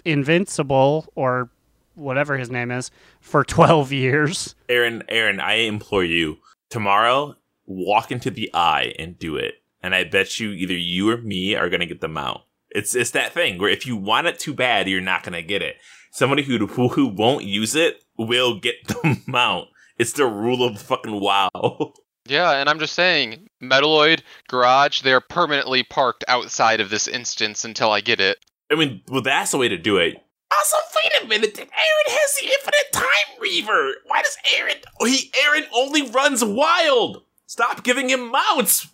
invincible 0.03 1.13
or 1.15 1.51
whatever 1.95 2.39
his 2.39 2.51
name 2.51 2.71
is 2.71 2.91
for 3.21 3.45
12 3.45 3.93
years. 3.93 4.55
Aaron, 4.71 5.03
Aaron, 5.11 5.39
I 5.39 5.57
implore 5.57 6.05
you 6.05 6.39
tomorrow, 6.71 7.37
walk 7.67 8.11
into 8.11 8.31
the 8.31 8.51
eye 8.55 8.95
and 8.99 9.19
do 9.19 9.37
it. 9.37 9.57
And 9.83 9.95
I 9.95 10.05
bet 10.05 10.41
you 10.41 10.53
either 10.53 10.73
you 10.73 11.11
or 11.11 11.19
me 11.19 11.55
are 11.55 11.69
gonna 11.69 11.85
get 11.85 12.01
the 12.01 12.09
mount. 12.09 12.41
It's 12.71 12.95
it's 12.95 13.11
that 13.11 13.35
thing 13.35 13.59
where 13.59 13.69
if 13.69 13.87
you 13.87 13.95
want 13.95 14.27
it 14.27 14.39
too 14.39 14.55
bad, 14.55 14.89
you're 14.89 15.03
not 15.03 15.23
gonna 15.23 15.43
get 15.43 15.61
it. 15.61 15.77
Somebody 16.15 16.45
who 16.45 16.65
who, 16.69 16.87
who 16.87 17.09
won't 17.09 17.45
use 17.45 17.75
it 17.75 18.05
will 18.17 18.61
get 18.61 18.75
the 18.87 19.21
mount. 19.27 19.69
It's 19.99 20.13
the 20.13 20.27
rule 20.27 20.63
of 20.65 20.81
fucking 20.81 21.21
wow. 21.21 21.93
Yeah, 22.27 22.53
and 22.53 22.69
I'm 22.69 22.79
just 22.79 22.95
saying, 22.95 23.49
Metalloid 23.61 24.21
Garage, 24.49 25.03
they're 25.03 25.21
permanently 25.21 25.83
parked 25.83 26.25
outside 26.29 26.81
of 26.81 26.89
this 26.89 27.09
instance 27.09 27.65
until 27.65 27.91
I 27.91 28.01
get 28.01 28.21
it. 28.21 28.39
I 28.71 28.77
mean, 28.77 29.03
well, 29.09 29.23
that's 29.23 29.51
the 29.51 29.59
way 29.59 29.69
to 29.69 29.77
do 29.77 29.97
it. 29.97 30.15
Also, 30.57 30.77
wait 31.03 31.25
a 31.25 31.27
minute. 31.27 31.59
Aaron 31.59 31.71
has 32.07 32.35
the 32.41 32.47
infinite 32.47 32.93
time 32.93 33.41
reaver. 33.41 33.95
Why 34.07 34.23
does 34.23 34.39
Aaron? 34.57 34.77
Oh, 35.01 35.07
he 35.07 35.33
Aaron 35.45 35.65
only 35.75 36.09
runs 36.11 36.45
wild. 36.45 37.25
Stop 37.55 37.85
giving 37.85 38.11
him 38.11 38.33
mounts, 38.33 38.89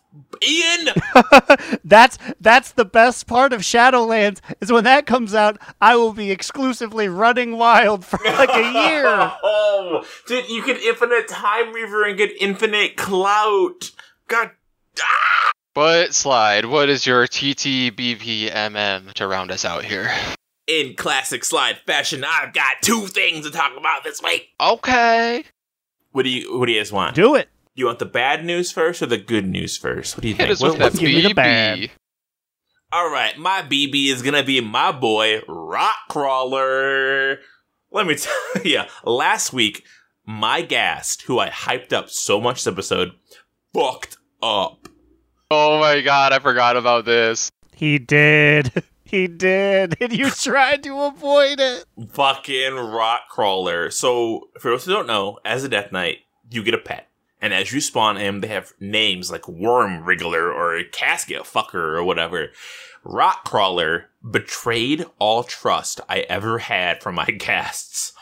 Ian. 0.47 0.89
that's 1.83 2.19
that's 2.39 2.73
the 2.73 2.85
best 2.85 3.27
part 3.27 3.55
of 3.55 3.63
Shadowlands 3.63 4.41
is 4.61 4.71
when 4.71 4.85
that 4.85 5.07
comes 5.07 5.35
out, 5.35 5.59
I 5.81 5.97
will 5.97 6.13
be 6.13 6.31
exclusively 6.31 7.09
running 7.09 7.57
wild 7.57 8.05
for 8.05 8.21
like 8.23 8.51
a 8.51 8.71
year. 8.71 9.05
oh, 9.43 10.05
dude, 10.27 10.51
you 10.51 10.61
can 10.61 10.77
infinite 10.77 11.27
time 11.27 11.73
reaver 11.73 12.05
and 12.05 12.19
get 12.19 12.33
infinite 12.39 12.99
clout. 12.99 13.93
God. 14.29 14.51
Ah! 15.01 15.53
But 15.73 16.13
Slide, 16.13 16.67
what 16.67 16.91
is 16.91 17.07
your 17.07 17.27
TTBPMM 17.27 19.15
to 19.15 19.27
round 19.27 19.51
us 19.51 19.65
out 19.65 19.87
here? 19.87 20.13
In 20.67 20.97
classic 20.97 21.47
slide 21.47 21.79
fashion, 21.87 22.25
I've 22.29 22.53
got 22.53 22.83
two 22.83 23.07
things 23.07 23.47
to 23.47 23.53
talk 23.53 23.73
about 23.75 24.05
this 24.05 24.21
week. 24.23 24.51
Okay. 24.61 25.45
What 26.13 26.25
do 26.25 26.29
you 26.29 26.59
What 26.59 26.67
do 26.67 26.73
you 26.73 26.79
guys 26.79 26.93
want? 26.93 27.17
Do 27.17 27.37
it. 27.37 27.49
You 27.75 27.87
want 27.87 27.99
the 27.99 28.07
bad 28.07 28.45
news 28.45 28.71
first 28.73 29.01
or 29.03 29.07
the 29.07 29.17
good 29.19 29.47
news 29.47 29.77
first? 29.77 30.17
What 30.17 30.23
do 30.23 30.29
you 30.29 30.35
Hit 30.35 30.43
think? 30.49 30.53
us 30.53 30.63
with 30.63 30.73
What- 30.73 30.81
what's- 30.81 30.99
give 30.99 31.09
me 31.09 31.21
the 31.23 31.35
bad. 31.35 31.91
All 32.93 33.09
right, 33.11 33.39
my 33.39 33.63
BB 33.63 34.09
is 34.09 34.21
gonna 34.23 34.43
be 34.43 34.61
my 34.61 34.91
boy 34.93 35.41
Rockcrawler. 35.49 37.39
Let 37.93 38.07
me 38.07 38.15
tell 38.55 38.63
you, 38.65 38.83
last 39.05 39.53
week 39.53 39.85
my 40.27 40.63
guest, 40.63 41.23
who 41.23 41.39
I 41.39 41.49
hyped 41.51 41.93
up 41.93 42.11
so 42.11 42.41
much 42.41 42.65
this 42.65 42.73
episode, 42.73 43.13
fucked 43.75 44.17
up. 44.43 44.89
Oh 45.51 45.79
my 45.81 46.01
god, 46.01 46.33
I 46.33 46.39
forgot 46.39 46.77
about 46.77 47.05
this. 47.05 47.51
He 47.75 47.99
did. 47.99 48.73
He 49.05 49.27
did. 49.27 49.97
And 50.01 50.13
you 50.13 50.31
tried 50.31 50.85
to 50.85 50.97
avoid 51.01 51.59
it. 51.59 51.85
Fucking 52.13 52.75
Rockcrawler. 52.75 53.93
So, 53.93 54.51
for 54.61 54.71
those 54.71 54.85
who 54.85 54.93
don't 54.93 55.09
know, 55.09 55.41
as 55.45 55.65
a 55.65 55.69
Death 55.69 55.91
Knight, 55.91 56.19
you 56.49 56.63
get 56.63 56.75
a 56.75 56.79
pet. 56.79 57.09
And 57.41 57.55
as 57.55 57.73
you 57.73 57.81
spawn 57.81 58.17
him, 58.17 58.41
they 58.41 58.49
have 58.49 58.75
names 58.79 59.31
like 59.31 59.49
Worm 59.49 60.05
Wriggler 60.05 60.53
or 60.53 60.83
Casket 60.93 61.43
Fucker 61.43 61.75
or 61.75 62.05
whatever. 62.05 62.51
Rockcrawler 63.05 64.05
betrayed 64.29 65.07
all 65.19 65.43
trust 65.43 66.01
I 66.09 66.21
ever 66.21 66.59
had 66.59 67.03
from 67.03 67.15
my 67.15 67.25
casts. 67.39 68.13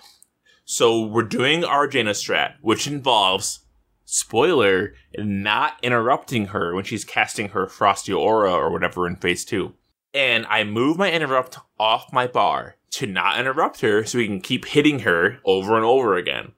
So 0.64 1.04
we're 1.04 1.22
doing 1.22 1.64
our 1.64 1.88
Jaina 1.88 2.10
strat, 2.10 2.54
which 2.60 2.86
involves, 2.86 3.60
spoiler, 4.04 4.94
not 5.16 5.74
interrupting 5.82 6.48
her 6.48 6.74
when 6.74 6.84
she's 6.84 7.04
casting 7.04 7.48
her 7.50 7.66
Frosty 7.66 8.12
Aura 8.12 8.52
or 8.52 8.70
whatever 8.70 9.06
in 9.06 9.16
phase 9.16 9.44
two. 9.44 9.74
And 10.14 10.46
I 10.46 10.64
move 10.64 10.96
my 10.96 11.10
interrupt 11.10 11.58
off 11.78 12.12
my 12.12 12.26
bar 12.26 12.76
to 12.90 13.06
not 13.06 13.38
interrupt 13.38 13.80
her 13.80 14.04
so 14.04 14.18
we 14.18 14.26
can 14.26 14.40
keep 14.40 14.66
hitting 14.66 15.00
her 15.00 15.38
over 15.44 15.74
and 15.76 15.84
over 15.84 16.16
again. 16.16 16.52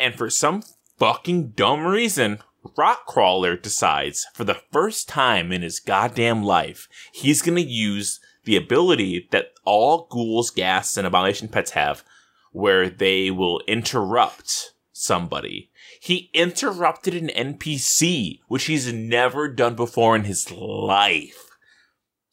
And 0.00 0.14
for 0.14 0.28
some 0.28 0.62
fucking 0.98 1.50
dumb 1.50 1.86
reason, 1.86 2.38
Rockcrawler 2.78 3.60
decides 3.60 4.26
for 4.34 4.44
the 4.44 4.60
first 4.72 5.08
time 5.08 5.52
in 5.52 5.62
his 5.62 5.80
goddamn 5.80 6.42
life, 6.42 6.88
he's 7.12 7.42
gonna 7.42 7.60
use 7.60 8.20
the 8.44 8.56
ability 8.56 9.28
that 9.30 9.52
all 9.64 10.06
ghouls, 10.10 10.50
ghasts, 10.50 10.96
and 10.96 11.06
abomination 11.06 11.48
pets 11.48 11.72
have, 11.72 12.04
where 12.52 12.88
they 12.88 13.30
will 13.30 13.60
interrupt 13.66 14.72
somebody. 14.92 15.70
He 16.00 16.30
interrupted 16.34 17.14
an 17.14 17.28
NPC, 17.28 18.40
which 18.48 18.64
he's 18.64 18.92
never 18.92 19.48
done 19.48 19.74
before 19.74 20.14
in 20.14 20.24
his 20.24 20.50
life. 20.50 21.43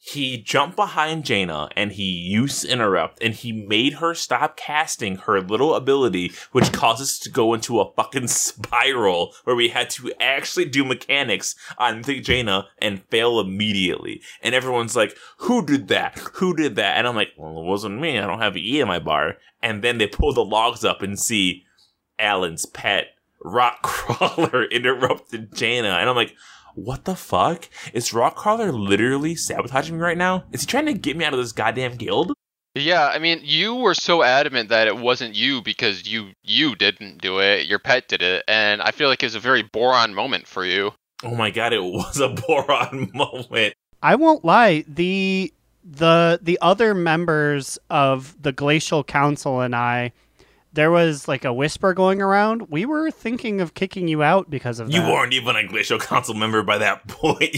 He 0.04 0.36
jumped 0.36 0.74
behind 0.74 1.24
Jaina 1.24 1.68
and 1.76 1.92
he 1.92 2.02
used 2.02 2.64
interrupt 2.64 3.22
and 3.22 3.32
he 3.32 3.52
made 3.52 3.94
her 3.94 4.14
stop 4.14 4.56
casting 4.56 5.14
her 5.14 5.40
little 5.40 5.76
ability, 5.76 6.32
which 6.50 6.72
caused 6.72 7.00
us 7.00 7.20
to 7.20 7.30
go 7.30 7.54
into 7.54 7.80
a 7.80 7.92
fucking 7.92 8.26
spiral 8.26 9.32
where 9.44 9.54
we 9.54 9.68
had 9.68 9.90
to 9.90 10.12
actually 10.20 10.64
do 10.64 10.84
mechanics 10.84 11.54
on 11.78 11.98
Mythic 11.98 12.24
Jaina 12.24 12.66
and 12.78 13.04
fail 13.10 13.38
immediately. 13.38 14.20
And 14.42 14.56
everyone's 14.56 14.96
like, 14.96 15.16
who 15.36 15.64
did 15.64 15.86
that? 15.88 16.18
Who 16.34 16.56
did 16.56 16.74
that? 16.74 16.96
And 16.96 17.06
I'm 17.06 17.14
like, 17.14 17.34
well, 17.36 17.60
it 17.60 17.64
wasn't 17.64 18.00
me. 18.00 18.18
I 18.18 18.26
don't 18.26 18.40
have 18.40 18.56
E 18.56 18.80
in 18.80 18.88
my 18.88 18.98
bar. 18.98 19.36
And 19.62 19.84
then 19.84 19.98
they 19.98 20.08
pull 20.08 20.32
the 20.32 20.44
logs 20.44 20.84
up 20.84 21.02
and 21.02 21.16
see 21.16 21.62
Alan's 22.18 22.66
pet 22.66 23.14
rock 23.44 23.82
crawler 23.82 24.64
interrupted 24.64 25.54
Jaina, 25.54 25.88
and 25.88 26.08
I'm 26.08 26.16
like, 26.16 26.34
what 26.74 27.04
the 27.04 27.14
fuck? 27.14 27.68
Is 27.92 28.10
Rockcrawler 28.10 28.72
literally 28.72 29.34
sabotaging 29.34 29.96
me 29.96 30.02
right 30.02 30.18
now? 30.18 30.44
Is 30.52 30.62
he 30.62 30.66
trying 30.66 30.86
to 30.86 30.94
get 30.94 31.16
me 31.16 31.24
out 31.24 31.32
of 31.32 31.38
this 31.38 31.52
goddamn 31.52 31.96
guild? 31.96 32.32
Yeah, 32.74 33.08
I 33.08 33.18
mean, 33.18 33.40
you 33.42 33.74
were 33.74 33.94
so 33.94 34.22
adamant 34.22 34.70
that 34.70 34.86
it 34.86 34.96
wasn't 34.96 35.34
you 35.34 35.60
because 35.60 36.08
you 36.08 36.30
you 36.42 36.74
didn't 36.74 37.20
do 37.20 37.38
it, 37.38 37.66
your 37.66 37.78
pet 37.78 38.08
did 38.08 38.22
it, 38.22 38.44
and 38.48 38.80
I 38.80 38.92
feel 38.92 39.08
like 39.08 39.22
it 39.22 39.26
was 39.26 39.34
a 39.34 39.40
very 39.40 39.62
boron 39.62 40.14
moment 40.14 40.46
for 40.46 40.64
you. 40.64 40.92
Oh 41.22 41.34
my 41.34 41.50
god, 41.50 41.74
it 41.74 41.82
was 41.82 42.18
a 42.18 42.28
boron 42.28 43.10
moment. 43.14 43.74
I 44.02 44.14
won't 44.14 44.44
lie. 44.44 44.84
The 44.88 45.52
the 45.84 46.40
the 46.40 46.58
other 46.62 46.94
members 46.94 47.78
of 47.90 48.40
the 48.40 48.52
Glacial 48.52 49.04
Council 49.04 49.60
and 49.60 49.76
I, 49.76 50.12
there 50.72 50.90
was 50.90 51.28
like 51.28 51.44
a 51.44 51.52
whisper 51.52 51.94
going 51.94 52.22
around. 52.22 52.70
We 52.70 52.86
were 52.86 53.10
thinking 53.10 53.60
of 53.60 53.74
kicking 53.74 54.08
you 54.08 54.22
out 54.22 54.48
because 54.50 54.80
of 54.80 54.88
that. 54.88 54.94
You 54.94 55.02
that. 55.02 55.12
weren't 55.12 55.32
even 55.32 55.56
a 55.56 55.66
Glacial 55.66 55.98
Council 55.98 56.34
member 56.34 56.62
by 56.62 56.78
that 56.78 57.06
point. 57.08 57.56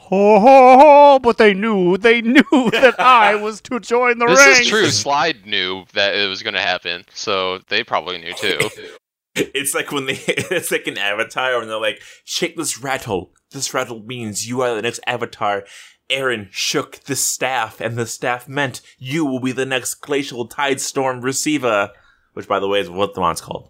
Ho 0.00 0.38
ho 0.40 0.78
ho! 0.78 1.18
But 1.18 1.38
they 1.38 1.54
knew, 1.54 1.96
they 1.96 2.20
knew 2.20 2.42
that 2.52 2.96
I 2.98 3.34
was 3.36 3.60
to 3.62 3.80
join 3.80 4.18
the 4.18 4.26
This 4.26 4.38
ranks. 4.38 4.60
is 4.60 4.68
true. 4.68 4.86
Slide 4.90 5.46
knew 5.46 5.84
that 5.94 6.14
it 6.14 6.28
was 6.28 6.42
going 6.42 6.54
to 6.54 6.60
happen, 6.60 7.04
so 7.14 7.60
they 7.68 7.82
probably 7.82 8.18
knew 8.18 8.34
too. 8.34 8.58
it's 9.34 9.74
like 9.74 9.90
when 9.90 10.06
they 10.06 10.20
it's 10.26 10.70
like 10.70 10.86
an 10.86 10.98
avatar 10.98 11.60
and 11.60 11.70
they're 11.70 11.80
like, 11.80 12.02
shake 12.24 12.56
this 12.56 12.78
rattle. 12.82 13.32
This 13.50 13.72
rattle 13.72 14.02
means 14.02 14.46
you 14.46 14.60
are 14.60 14.74
the 14.74 14.82
next 14.82 15.00
avatar. 15.06 15.64
Aaron 16.10 16.48
shook 16.50 17.00
the 17.04 17.16
staff, 17.16 17.80
and 17.80 17.96
the 17.96 18.06
staff 18.06 18.46
meant 18.46 18.82
you 18.98 19.24
will 19.24 19.40
be 19.40 19.52
the 19.52 19.64
next 19.64 19.94
Glacial 19.94 20.46
Tidestorm 20.46 21.22
receiver. 21.22 21.90
Which 22.34 22.46
by 22.46 22.60
the 22.60 22.68
way 22.68 22.80
is 22.80 22.90
what 22.90 23.14
the 23.14 23.20
mon's 23.20 23.40
called. 23.40 23.68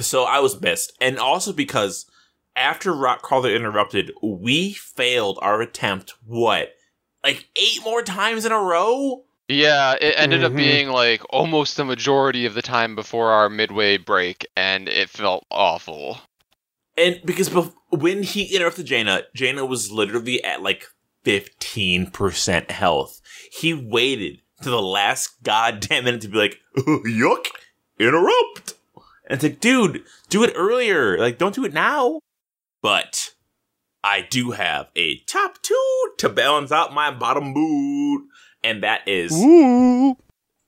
So 0.00 0.24
I 0.24 0.40
was 0.40 0.54
pissed. 0.56 0.92
And 1.00 1.18
also 1.18 1.52
because 1.52 2.06
after 2.54 2.92
Rockcrawler 2.92 3.54
interrupted, 3.54 4.12
we 4.22 4.72
failed 4.72 5.38
our 5.42 5.60
attempt, 5.60 6.14
what? 6.24 6.70
Like 7.24 7.48
eight 7.56 7.80
more 7.84 8.02
times 8.02 8.44
in 8.44 8.52
a 8.52 8.58
row? 8.58 9.24
Yeah, 9.48 9.94
it 10.00 10.14
ended 10.16 10.42
up 10.42 10.52
Mhm. 10.52 10.56
being 10.56 10.88
like 10.88 11.22
almost 11.30 11.76
the 11.76 11.84
majority 11.84 12.46
of 12.46 12.54
the 12.54 12.62
time 12.62 12.94
before 12.96 13.30
our 13.30 13.48
midway 13.48 13.96
break, 13.96 14.46
and 14.56 14.88
it 14.88 15.08
felt 15.10 15.44
awful. 15.50 16.18
And 16.96 17.20
because 17.24 17.48
bef- 17.50 17.74
when 17.90 18.22
he 18.22 18.54
interrupted 18.56 18.86
Jaina, 18.86 19.22
Jaina 19.34 19.64
was 19.66 19.92
literally 19.92 20.42
at 20.42 20.62
like 20.62 20.86
15% 21.24 22.70
health. 22.70 23.20
He 23.52 23.74
waited 23.74 24.40
to 24.62 24.70
the 24.70 24.82
last 24.82 25.42
goddamn 25.42 26.04
minute 26.04 26.22
to 26.22 26.28
be 26.28 26.38
like, 26.38 26.58
yuck, 26.78 27.46
interrupt. 27.98 28.74
And 29.28 29.36
it's 29.36 29.42
like, 29.42 29.60
dude, 29.60 30.04
do 30.28 30.44
it 30.44 30.52
earlier. 30.56 31.18
Like, 31.18 31.38
don't 31.38 31.54
do 31.54 31.64
it 31.64 31.72
now. 31.74 32.20
But 32.82 33.34
I 34.04 34.20
do 34.20 34.52
have 34.52 34.88
a 34.94 35.18
top 35.20 35.60
two 35.62 36.12
to 36.18 36.28
balance 36.28 36.70
out 36.70 36.94
my 36.94 37.10
bottom 37.10 37.52
boot. 37.52 38.28
And 38.62 38.82
that 38.82 39.06
is 39.06 39.32
Ooh. 39.32 40.16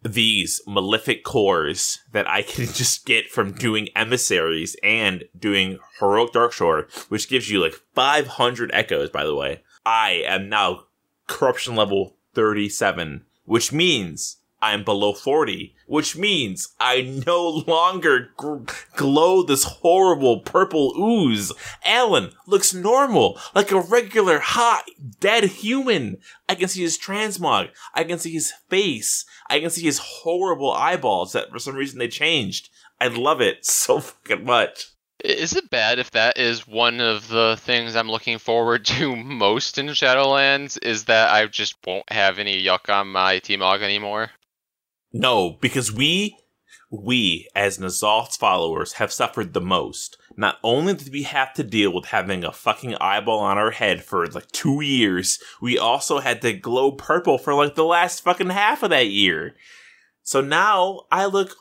these 0.03 0.61
malefic 0.67 1.25
cores 1.25 1.99
that 2.13 2.29
I 2.29 2.43
can 2.43 2.67
just 2.73 3.07
get 3.07 3.31
from 3.31 3.53
doing 3.53 3.89
emissaries 3.95 4.77
and 4.83 5.25
doing 5.39 5.79
heroic 6.01 6.33
darkshore, 6.33 6.91
which 7.11 7.29
gives 7.29 7.49
you 7.49 7.61
like 7.61 7.75
500 7.95 8.71
echoes. 8.73 9.11
By 9.11 9.25
the 9.25 9.35
way, 9.35 9.63
I 9.87 10.25
am 10.27 10.49
now 10.49 10.87
corruption 11.29 11.77
level 11.77 12.17
37, 12.35 13.25
which 13.45 13.73
means 13.73 14.38
I'm 14.61 14.83
below 14.83 15.13
40, 15.13 15.75
which 15.87 16.17
means 16.17 16.69
I 16.81 17.23
no 17.27 17.49
longer 17.67 18.31
glow 18.37 19.43
this 19.43 19.65
horrible 19.65 20.41
purple 20.41 20.95
ooze. 20.99 21.53
Alan 21.85 22.33
looks 22.47 22.75
normal, 22.75 23.39
like 23.55 23.71
a 23.71 23.81
regular 23.81 24.41
hot 24.41 24.85
dead 25.21 25.45
human. 25.45 26.19
I 26.49 26.57
can 26.57 26.69
see 26.69 26.83
his 26.83 26.99
transmog. 26.99 27.71
I 27.95 28.05
can 28.05 28.19
see 28.19 28.33
his 28.33 28.53
face. 28.69 29.25
I 29.49 29.61
can 29.61 29.71
see 29.71 29.83
his 29.83 29.99
horrible 29.99 30.73
eyeballs 30.73 31.33
that 31.33 31.51
for 31.51 31.59
some 31.59 31.77
reason 31.77 31.99
they 31.99 32.09
changed. 32.09 32.71
I 33.01 33.09
love 33.09 33.41
it 33.41 33.65
so 33.65 34.01
fucking 34.01 34.45
much. 34.45 34.89
Is 35.25 35.57
it 35.57 35.69
bad 35.69 35.99
if 35.99 36.13
that 36.13 36.39
is 36.39 36.69
one 36.69 37.01
of 37.01 37.27
the 37.27 37.57
things 37.59 37.97
I'm 37.97 38.11
looking 38.11 38.39
forward 38.39 38.85
to 38.87 39.17
most 39.17 39.79
in 39.79 39.87
Shadowlands? 39.87 40.79
Is 40.83 41.05
that 41.05 41.33
I 41.33 41.47
just 41.47 41.75
won't 41.85 42.11
have 42.13 42.39
any 42.39 42.63
yuck 42.63 42.89
on 42.89 43.09
my 43.09 43.41
T-Mog 43.41 43.83
anymore? 43.83 44.31
No, 45.13 45.57
because 45.61 45.93
we, 45.93 46.37
we 46.91 47.49
as 47.55 47.79
N'Zoth's 47.79 48.37
followers 48.37 48.95
have 48.95 49.13
suffered 49.13 49.53
the 49.53 49.61
most. 49.61 50.19
Not 50.37 50.59
only 50.63 50.95
did 50.95 51.13
we 51.13 51.25
have 51.25 51.53
to 51.55 51.65
deal 51.65 51.93
with 51.93 52.07
having 52.07 52.45
a 52.45 52.53
fucking 52.53 52.95
eyeball 52.97 53.41
on 53.41 53.59
our 53.59 53.71
head 53.71 54.05
for 54.05 54.27
like 54.27 54.51
two 54.53 54.81
years, 54.81 55.39
we 55.61 55.79
also 55.79 56.21
had 56.21 56.43
to 56.43 56.53
glow 56.53 56.93
purple 56.93 57.39
for 57.39 57.55
like 57.55 57.75
the 57.75 57.85
last 57.85 58.23
fucking 58.23 58.51
half 58.51 58.83
of 58.83 58.91
that 58.91 59.09
year. 59.09 59.55
So 60.23 60.41
now 60.41 61.03
I 61.11 61.27
look 61.27 61.57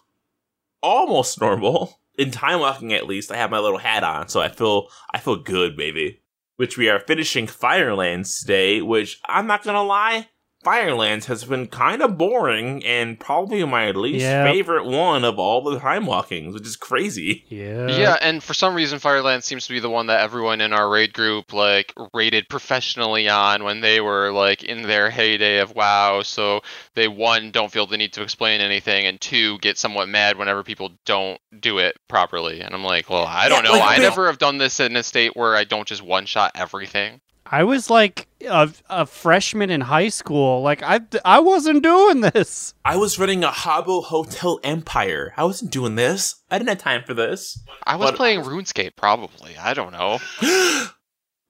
almost 0.82 1.42
normal. 1.42 2.00
In 2.18 2.32
time 2.32 2.60
walking 2.62 2.94
at 2.94 3.08
least, 3.08 3.32
I 3.32 3.38
have 3.38 3.52
my 3.52 3.60
little 3.60 3.78
hat 3.78 4.04
on, 4.04 4.28
so 4.28 4.42
I 4.42 4.50
feel 4.50 4.88
I 5.14 5.20
feel 5.20 5.36
good, 5.36 5.78
baby. 5.78 6.22
Which 6.56 6.76
we 6.76 6.90
are 6.90 7.00
finishing 7.00 7.46
Firelands 7.46 8.40
today, 8.42 8.82
which 8.82 9.20
I'm 9.28 9.46
not 9.46 9.64
gonna 9.64 9.84
lie, 9.84 10.28
Firelands 10.72 11.28
has 11.28 11.46
been 11.46 11.68
kind 11.68 12.02
of 12.02 12.18
boring 12.18 12.84
and 12.86 13.18
probably 13.18 13.64
my 13.64 13.92
least 13.92 14.24
Yep. 14.24 14.48
favorite 14.54 14.86
one 14.86 15.24
of 15.24 15.40
all 15.40 15.62
the 15.64 15.80
time 15.80 16.06
walkings, 16.06 16.54
which 16.54 16.68
is 16.68 16.76
crazy. 16.76 17.46
Yeah. 17.48 17.88
yeah, 17.88 18.18
and 18.22 18.44
for 18.44 18.54
some 18.54 18.76
reason, 18.76 19.00
Firelands 19.00 19.46
seems 19.46 19.66
to 19.68 19.74
be 19.74 19.80
the 19.80 19.90
one 19.90 20.08
that 20.08 20.20
everyone 20.20 20.60
in 20.60 20.74
our 20.74 20.90
raid 20.90 21.14
group 21.14 21.54
like 21.54 21.94
rated 22.14 22.50
professionally 22.50 23.30
on 23.30 23.64
when 23.64 23.80
they 23.80 24.02
were 24.02 24.32
like 24.34 24.62
in 24.62 24.82
their 24.82 25.10
heyday 25.10 25.60
of 25.60 25.74
WoW. 25.74 26.22
So 26.24 26.60
they 26.96 27.08
one 27.08 27.52
don't 27.52 27.72
feel 27.72 27.88
the 27.88 27.96
need 27.96 28.12
to 28.14 28.22
explain 28.22 28.60
anything, 28.60 29.06
and 29.06 29.22
two 29.22 29.58
get 29.60 29.78
somewhat 29.78 30.10
mad 30.10 30.38
whenever 30.38 30.64
people 30.64 30.92
don't 31.06 31.40
do 31.58 31.78
it 31.78 31.96
properly. 32.10 32.60
And 32.60 32.76
I'm 32.76 32.84
like, 32.84 33.10
well, 33.10 33.26
I 33.26 33.48
don't 33.48 33.64
Yeah, 33.64 33.72
know. 33.72 33.78
like, 33.80 33.90
I 33.92 33.96
they- 34.00 34.04
never 34.04 34.28
have 34.28 34.38
done 34.38 34.58
this 34.58 34.82
in 34.82 34.98
a 34.98 35.04
state 35.04 35.32
where 35.38 35.56
I 35.56 35.64
don't 35.64 35.88
just 35.88 36.02
one 36.02 36.26
shot 36.26 36.52
everything. 36.56 37.22
I 37.50 37.64
was 37.64 37.90
like 37.90 38.28
a, 38.42 38.70
a 38.90 39.06
freshman 39.06 39.70
in 39.70 39.82
high 39.82 40.10
school. 40.10 40.62
Like 40.62 40.84
I, 40.84 41.00
I 41.24 41.40
wasn't 41.40 41.84
doing 41.84 42.22
this. 42.22 42.74
I 42.84 42.98
was 42.98 43.18
running 43.18 43.44
a 43.44 43.50
Habbo 43.50 44.04
Hotel 44.04 44.60
Empire. 44.64 45.34
I 45.38 45.44
wasn't 45.44 45.72
doing 45.72 45.96
this. 45.96 46.36
I 46.52 46.58
didn't 46.58 46.70
have 46.70 46.78
time 46.80 47.04
for 47.06 47.14
this. 47.14 47.60
I 47.84 47.96
was 47.96 48.12
But- 48.12 48.18
playing 48.18 48.42
RuneScape, 48.42 48.96
probably. 48.96 49.58
I 49.58 49.74
don't 49.74 49.92
know. 49.94 50.20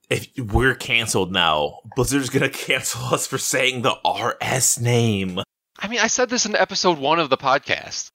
if 0.09 0.27
we're 0.37 0.75
canceled 0.75 1.31
now, 1.31 1.79
Blizzard's 1.95 2.29
gonna 2.29 2.49
cancel 2.49 3.13
us 3.13 3.27
for 3.27 3.37
saying 3.37 3.81
the 3.81 3.95
RS 4.05 4.79
name. 4.79 5.39
I 5.79 5.87
mean, 5.87 5.99
I 5.99 6.07
said 6.07 6.29
this 6.29 6.45
in 6.45 6.55
episode 6.55 6.97
one 6.97 7.19
of 7.19 7.29
the 7.29 7.37
podcast. 7.37 8.11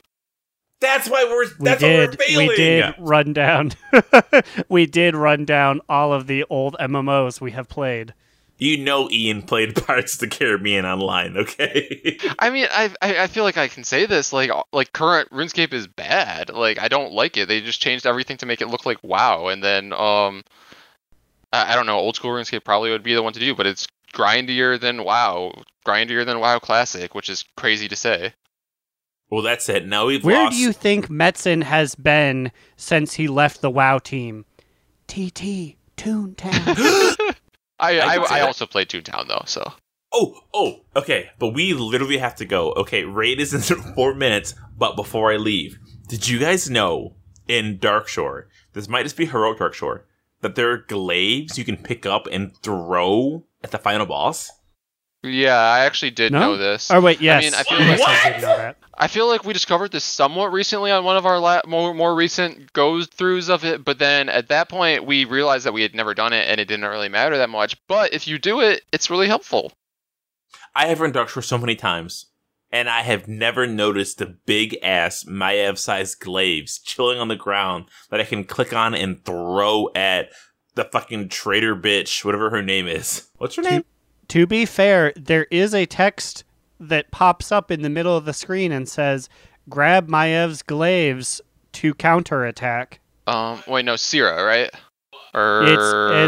That's 0.83 1.09
why 1.09 1.24
we're 1.24 1.47
We 1.59 1.76
did. 1.76 2.11
why 2.11 2.16
we're 2.16 2.26
failing. 2.26 2.49
We 2.49 2.57
did 2.57 2.95
run 2.99 3.33
down. 3.33 3.72
we 4.68 4.87
did 4.87 5.16
run 5.16 5.45
down 5.47 5.80
all 5.89 6.12
of 6.12 6.26
the 6.26 6.45
old 6.51 6.76
MMOs 6.78 7.41
we 7.41 7.53
have 7.53 7.68
played. 7.68 8.12
You 8.59 8.78
know 8.78 9.11
Ian 9.11 9.43
played 9.43 9.74
Pirates 9.87 10.14
of 10.14 10.20
the 10.20 10.28
Caribbean 10.28 10.85
online, 10.85 11.37
okay? 11.37 12.18
I 12.39 12.51
mean, 12.51 12.66
I, 12.70 12.95
I 13.01 13.22
I 13.24 13.26
feel 13.26 13.43
like 13.45 13.57
I 13.57 13.68
can 13.68 13.83
say 13.83 14.07
this. 14.07 14.33
Like 14.33 14.51
like 14.72 14.93
current 14.93 15.30
RuneScape 15.30 15.72
is 15.72 15.87
bad. 15.89 16.51
Like 16.51 16.80
I 16.80 16.89
don't 16.89 17.12
like 17.12 17.37
it. 17.37 17.49
They 17.49 17.61
just 17.61 17.80
changed 17.80 18.07
everything 18.07 18.37
to 18.37 18.47
make 18.47 18.61
it 18.61 18.68
look 18.68 18.87
like 18.87 18.99
WoW, 19.03 19.49
and 19.49 19.64
then 19.64 19.93
um, 19.93 20.45
I, 21.53 21.72
I 21.72 21.74
don't 21.74 21.87
know. 21.87 21.99
Old 21.99 22.14
school 22.16 22.30
RuneScape 22.30 22.64
probably 22.64 22.91
would 22.91 23.03
be 23.03 23.14
the 23.14 23.22
one 23.22 23.33
to 23.33 23.41
do, 23.41 23.55
but 23.55 23.66
it's 23.66 23.89
grindier 24.14 24.78
than 24.78 25.03
WoW, 25.05 25.53
grindier 25.85 26.24
than 26.24 26.39
WoW 26.39 26.59
Classic, 26.59 27.14
which 27.14 27.28
is 27.28 27.45
crazy 27.57 27.89
to 27.89 27.97
say. 27.97 28.33
Well, 29.33 29.41
that's 29.41 29.66
it. 29.70 29.87
Now 29.87 30.05
we've 30.05 30.22
Where 30.22 30.45
lost. 30.45 30.57
do 30.57 30.62
you 30.62 30.72
think 30.72 31.09
Metzen 31.09 31.62
has 31.62 31.95
been 31.95 32.53
since 32.76 33.14
he 33.14 33.28
left 33.28 33.62
the 33.62 33.70
WoW 33.70 33.99
team? 33.99 34.45
TT 35.07 35.76
Toontown. 35.97 36.37
I 37.80 37.99
I 37.99 38.07
I, 38.07 38.16
can 38.18 38.26
see 38.26 38.35
I, 38.35 38.41
also 38.43 38.66
played 38.66 38.91
Toontown 38.91 39.28
though, 39.28 39.43
so 39.47 39.72
Oh, 40.12 40.39
oh, 40.53 40.80
okay. 40.95 41.30
But 41.39 41.55
we 41.55 41.72
literally 41.72 42.18
have 42.18 42.35
to 42.37 42.45
go. 42.45 42.72
Okay, 42.72 43.05
raid 43.05 43.41
is 43.41 43.55
in 43.55 43.80
four 43.95 44.14
minutes. 44.14 44.55
But 44.76 44.97
before 44.97 45.33
I 45.33 45.37
leave, 45.37 45.78
did 46.09 46.28
you 46.28 46.39
guys 46.39 46.68
know 46.68 47.14
in 47.49 47.78
Darkshore, 47.78 48.45
this 48.74 48.87
might 48.87 49.05
just 49.05 49.16
be 49.16 49.24
heroic 49.24 49.59
Darkshore, 49.59 50.03
that 50.43 50.57
there 50.57 50.70
are 50.72 50.76
glaives 50.76 51.57
you 51.57 51.64
can 51.64 51.78
pick 51.78 52.05
up 52.05 52.26
and 52.30 52.55
throw 52.59 53.45
at 53.64 53.70
the 53.70 53.78
final 53.78 54.05
boss? 54.05 54.51
Yeah, 55.23 55.57
I 55.57 55.81
actually 55.85 56.11
did 56.11 56.33
No? 56.33 56.41
know 56.41 56.57
this. 56.57 56.91
oh 56.91 57.01
wait, 57.01 57.20
yes. 57.20 57.45
mean, 57.45 57.55
I 57.55 57.62
feel 57.62 57.79
yes, 57.87 58.01
like- 58.01 58.27
I 58.27 58.31
did 58.33 58.43
know 58.43 58.57
that. 58.57 58.77
I 58.95 59.09
feel 59.09 59.27
like 59.27 59.45
we 59.45 59.53
discovered 59.53 59.91
this 59.91 60.05
somewhat 60.05 60.53
recently 60.53 60.91
on 60.93 61.03
one 61.05 61.16
of 61.16 61.27
our 61.27 61.39
la- 61.41 61.62
more 61.66 61.93
more 61.95 62.14
recent 62.14 62.73
goes 62.73 63.09
throughs 63.09 63.49
of 63.49 63.64
it, 63.64 63.85
but 63.85 63.99
then 63.99 64.29
at 64.29 64.49
that 64.49 64.68
point 64.68 65.07
we 65.07 65.25
realized 65.25 65.64
that 65.66 65.73
we 65.73 65.83
had 65.83 65.95
never 65.95 66.14
done 66.14 66.33
it 66.33 66.49
and 66.49 66.61
it 66.61 66.66
didn't 66.68 66.85
really 66.89 67.09
matter 67.09 67.37
that 67.39 67.51
much. 67.51 67.77
But 67.89 68.12
if 68.12 68.29
you 68.29 68.39
do 68.39 68.61
it, 68.61 68.83
it's 68.93 69.11
really 69.11 69.27
helpful. 69.27 69.73
I 70.75 70.87
have 70.87 71.01
run 71.01 71.12
Darkshore 71.12 71.43
so 71.43 71.59
many 71.59 71.75
times, 71.75 72.27
and 72.70 72.89
I 72.89 73.01
have 73.03 73.27
never 73.27 73.66
noticed 73.66 74.18
the 74.18 74.37
big 74.47 74.77
ass 74.83 75.25
Maiev 75.25 75.79
sized 75.79 76.20
glaives 76.20 76.79
chilling 76.79 77.18
on 77.18 77.29
the 77.29 77.35
ground 77.37 77.87
that 78.11 78.20
I 78.20 78.25
can 78.25 78.45
click 78.45 78.73
on 78.73 78.95
and 78.95 79.25
throw 79.25 79.89
at 79.97 80.29
the 80.75 80.85
fucking 80.85 81.29
traitor 81.31 81.75
bitch, 81.75 82.25
whatever 82.25 82.51
her 82.51 82.62
name 82.62 82.87
is. 82.87 83.27
What's 83.37 83.57
her 83.57 83.62
name? 83.62 83.85
To 84.33 84.47
be 84.47 84.64
fair, 84.64 85.12
there 85.14 85.47
is 85.51 85.74
a 85.74 85.85
text 85.85 86.45
that 86.80 87.11
pops 87.11 87.53
up 87.53 87.70
in 87.70 87.83
the 87.83 87.91
middle 87.91 88.16
of 88.16 88.24
the 88.24 88.33
screen 88.33 88.72
and 88.72 88.89
says, 88.89 89.28
"Grab 89.68 90.09
Maiev's 90.09 90.62
glaives 90.62 91.43
to 91.72 91.93
counterattack." 91.93 93.01
Um, 93.26 93.62
wait, 93.66 93.85
no, 93.85 93.97
Sira, 93.97 94.43
right? 94.43 94.70
Or 95.35 95.64
It's 95.64 95.72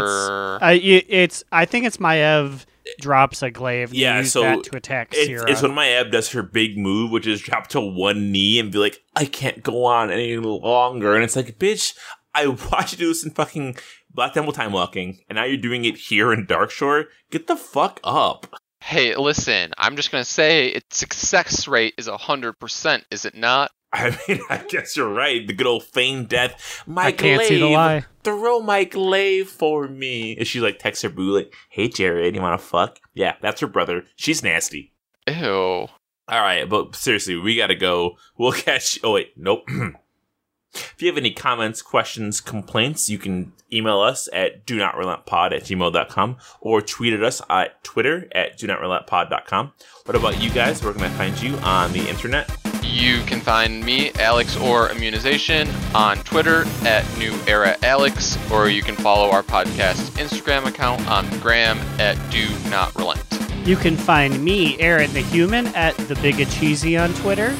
it's 0.03 0.61
I 0.61 0.73
it- 0.73 1.05
it's 1.09 1.43
I 1.51 1.65
think 1.65 1.87
it's 1.87 1.97
Maev 1.97 2.65
drops 3.01 3.41
a 3.41 3.49
glaive. 3.49 3.89
And 3.89 3.97
Yeah, 3.97 4.21
so 4.21 4.41
that 4.43 4.63
to 4.65 4.77
attack 4.77 5.07
It's, 5.11 5.25
Sira. 5.25 5.49
it's 5.49 5.63
when 5.63 5.71
Maiev 5.71 6.11
does 6.11 6.29
her 6.33 6.43
big 6.43 6.77
move, 6.77 7.09
which 7.09 7.25
is 7.25 7.41
drop 7.41 7.65
to 7.69 7.81
one 7.81 8.31
knee 8.31 8.59
and 8.59 8.71
be 8.71 8.77
like, 8.77 8.99
I 9.15 9.25
can't 9.25 9.63
go 9.63 9.83
on 9.85 10.11
any 10.11 10.37
longer. 10.37 11.15
And 11.15 11.23
it's 11.23 11.35
like, 11.35 11.57
bitch, 11.57 11.95
I 12.35 12.45
watched 12.71 12.91
you 12.93 12.97
do 12.99 13.07
this 13.07 13.25
in 13.25 13.31
fucking 13.31 13.77
Black 14.15 14.33
Temple 14.33 14.53
Time 14.53 14.71
Walking, 14.71 15.19
and 15.27 15.35
now 15.35 15.43
you're 15.43 15.57
doing 15.57 15.83
it 15.83 15.97
here 15.97 16.31
in 16.31 16.47
Darkshore. 16.47 17.05
Get 17.31 17.47
the 17.47 17.57
fuck 17.57 17.99
up. 18.03 18.47
Hey, 18.79 19.13
listen, 19.15 19.73
I'm 19.77 19.97
just 19.97 20.09
gonna 20.09 20.23
say 20.23 20.67
its 20.67 20.97
success 20.97 21.67
rate 21.67 21.95
is 21.97 22.07
hundred 22.07 22.53
percent, 22.53 23.03
is 23.11 23.25
it 23.25 23.35
not? 23.35 23.71
I 23.93 24.17
mean, 24.27 24.39
I 24.49 24.57
guess 24.69 24.95
you're 24.95 25.11
right. 25.11 25.45
The 25.45 25.53
good 25.53 25.67
old 25.67 25.83
feigned 25.83 26.29
death. 26.29 26.83
Mike 26.87 27.05
I 27.05 27.11
can't 27.11 27.43
see 27.43 27.59
the 27.59 27.67
lie. 27.67 28.05
Throw 28.23 28.61
Mike 28.61 28.91
glaive 28.91 29.49
for 29.49 29.87
me. 29.87 30.37
And 30.37 30.47
she 30.47 30.61
like 30.61 30.79
texts 30.79 31.03
her 31.03 31.09
boo 31.09 31.35
like, 31.35 31.53
"Hey 31.69 31.89
Jarod, 31.89 32.33
you 32.33 32.41
want 32.41 32.59
to 32.59 32.65
fuck?" 32.65 32.99
Yeah, 33.13 33.35
that's 33.41 33.59
her 33.61 33.67
brother. 33.67 34.05
She's 34.15 34.43
nasty. 34.43 34.93
Ew. 35.27 35.87
All 36.27 36.41
right, 36.41 36.67
but 36.67 36.95
seriously, 36.95 37.35
we 37.35 37.57
gotta 37.57 37.75
go. 37.75 38.17
We'll 38.37 38.51
catch. 38.53 38.97
Oh 39.03 39.13
wait, 39.13 39.33
nope. 39.35 39.67
if 40.75 40.95
you 40.99 41.07
have 41.07 41.17
any 41.17 41.31
comments, 41.31 41.81
questions, 41.81 42.41
complaints, 42.41 43.09
you 43.09 43.17
can 43.17 43.53
email 43.71 43.99
us 43.99 44.29
at 44.33 44.65
do 44.65 44.77
not 44.77 44.97
relent 44.97 45.25
pod 45.25 45.53
at 45.53 45.63
gmail.com 45.63 46.37
or 46.61 46.81
tweet 46.81 47.13
at 47.13 47.23
us 47.23 47.41
at 47.49 47.83
Twitter 47.83 48.27
at 48.33 48.57
do 48.57 48.67
not 48.67 48.79
relent 48.79 49.07
pod.com. 49.07 49.73
What 50.05 50.15
about 50.15 50.41
you 50.41 50.49
guys? 50.49 50.83
Where 50.83 50.93
can 50.93 51.03
I 51.03 51.09
find 51.09 51.41
you 51.41 51.55
on 51.57 51.91
the 51.91 52.07
internet? 52.07 52.49
You 52.83 53.21
can 53.23 53.41
find 53.41 53.83
me, 53.83 54.11
Alex 54.13 54.55
or 54.57 54.89
Immunization, 54.89 55.67
on 55.93 56.17
Twitter 56.19 56.65
at 56.85 57.03
New 57.17 57.33
Era 57.47 57.75
Alex, 57.83 58.37
or 58.51 58.69
you 58.69 58.81
can 58.83 58.95
follow 58.95 59.31
our 59.31 59.43
podcast 59.43 60.11
Instagram 60.17 60.65
account 60.67 61.05
on 61.09 61.27
Gram 61.39 61.77
at 61.99 62.15
Do 62.31 62.47
Not 62.69 62.95
Relent. 62.95 63.21
You 63.67 63.75
can 63.75 63.97
find 63.97 64.43
me, 64.43 64.79
Aaron 64.79 65.11
the 65.13 65.21
Human, 65.21 65.67
at 65.75 65.97
the 65.97 66.15
Big 66.15 66.47
Cheesy 66.49 66.95
on 66.95 67.11
Twitter, 67.15 67.55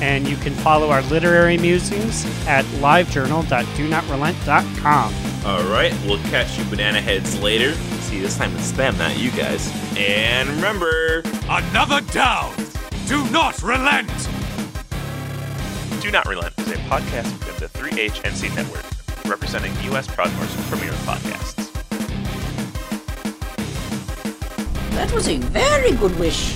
and 0.00 0.28
you 0.28 0.36
can 0.36 0.52
follow 0.54 0.90
our 0.90 1.02
literary 1.02 1.58
musings 1.58 2.24
at 2.46 2.64
livejournal.donotrelent.com. 2.66 5.14
All 5.46 5.62
right, 5.64 5.92
we'll 6.04 6.18
catch 6.30 6.58
you 6.58 6.64
banana 6.64 7.00
heads 7.00 7.38
later. 7.40 7.74
See, 8.02 8.20
this 8.20 8.36
time 8.36 8.54
it's 8.56 8.72
them, 8.72 8.96
not 8.98 9.16
you 9.18 9.30
guys. 9.30 9.70
And 9.96 10.48
remember, 10.48 11.22
Another 11.48 12.00
down! 12.12 12.52
Do 13.06 13.24
not 13.30 13.62
relent! 13.62 14.10
Do 16.02 16.10
Not 16.12 16.26
Relent 16.28 16.52
is 16.58 16.70
a 16.70 16.76
podcast 16.88 17.32
within 17.38 17.56
the 17.58 17.68
3HNC 17.78 18.54
network, 18.54 18.84
representing 19.24 19.72
U.S. 19.90 20.06
Proudmoore's 20.06 20.54
premier 20.70 20.92
podcasts. 21.04 21.56
That 24.92 25.10
was 25.12 25.28
a 25.28 25.36
very 25.38 25.92
good 25.92 26.16
wish. 26.18 26.54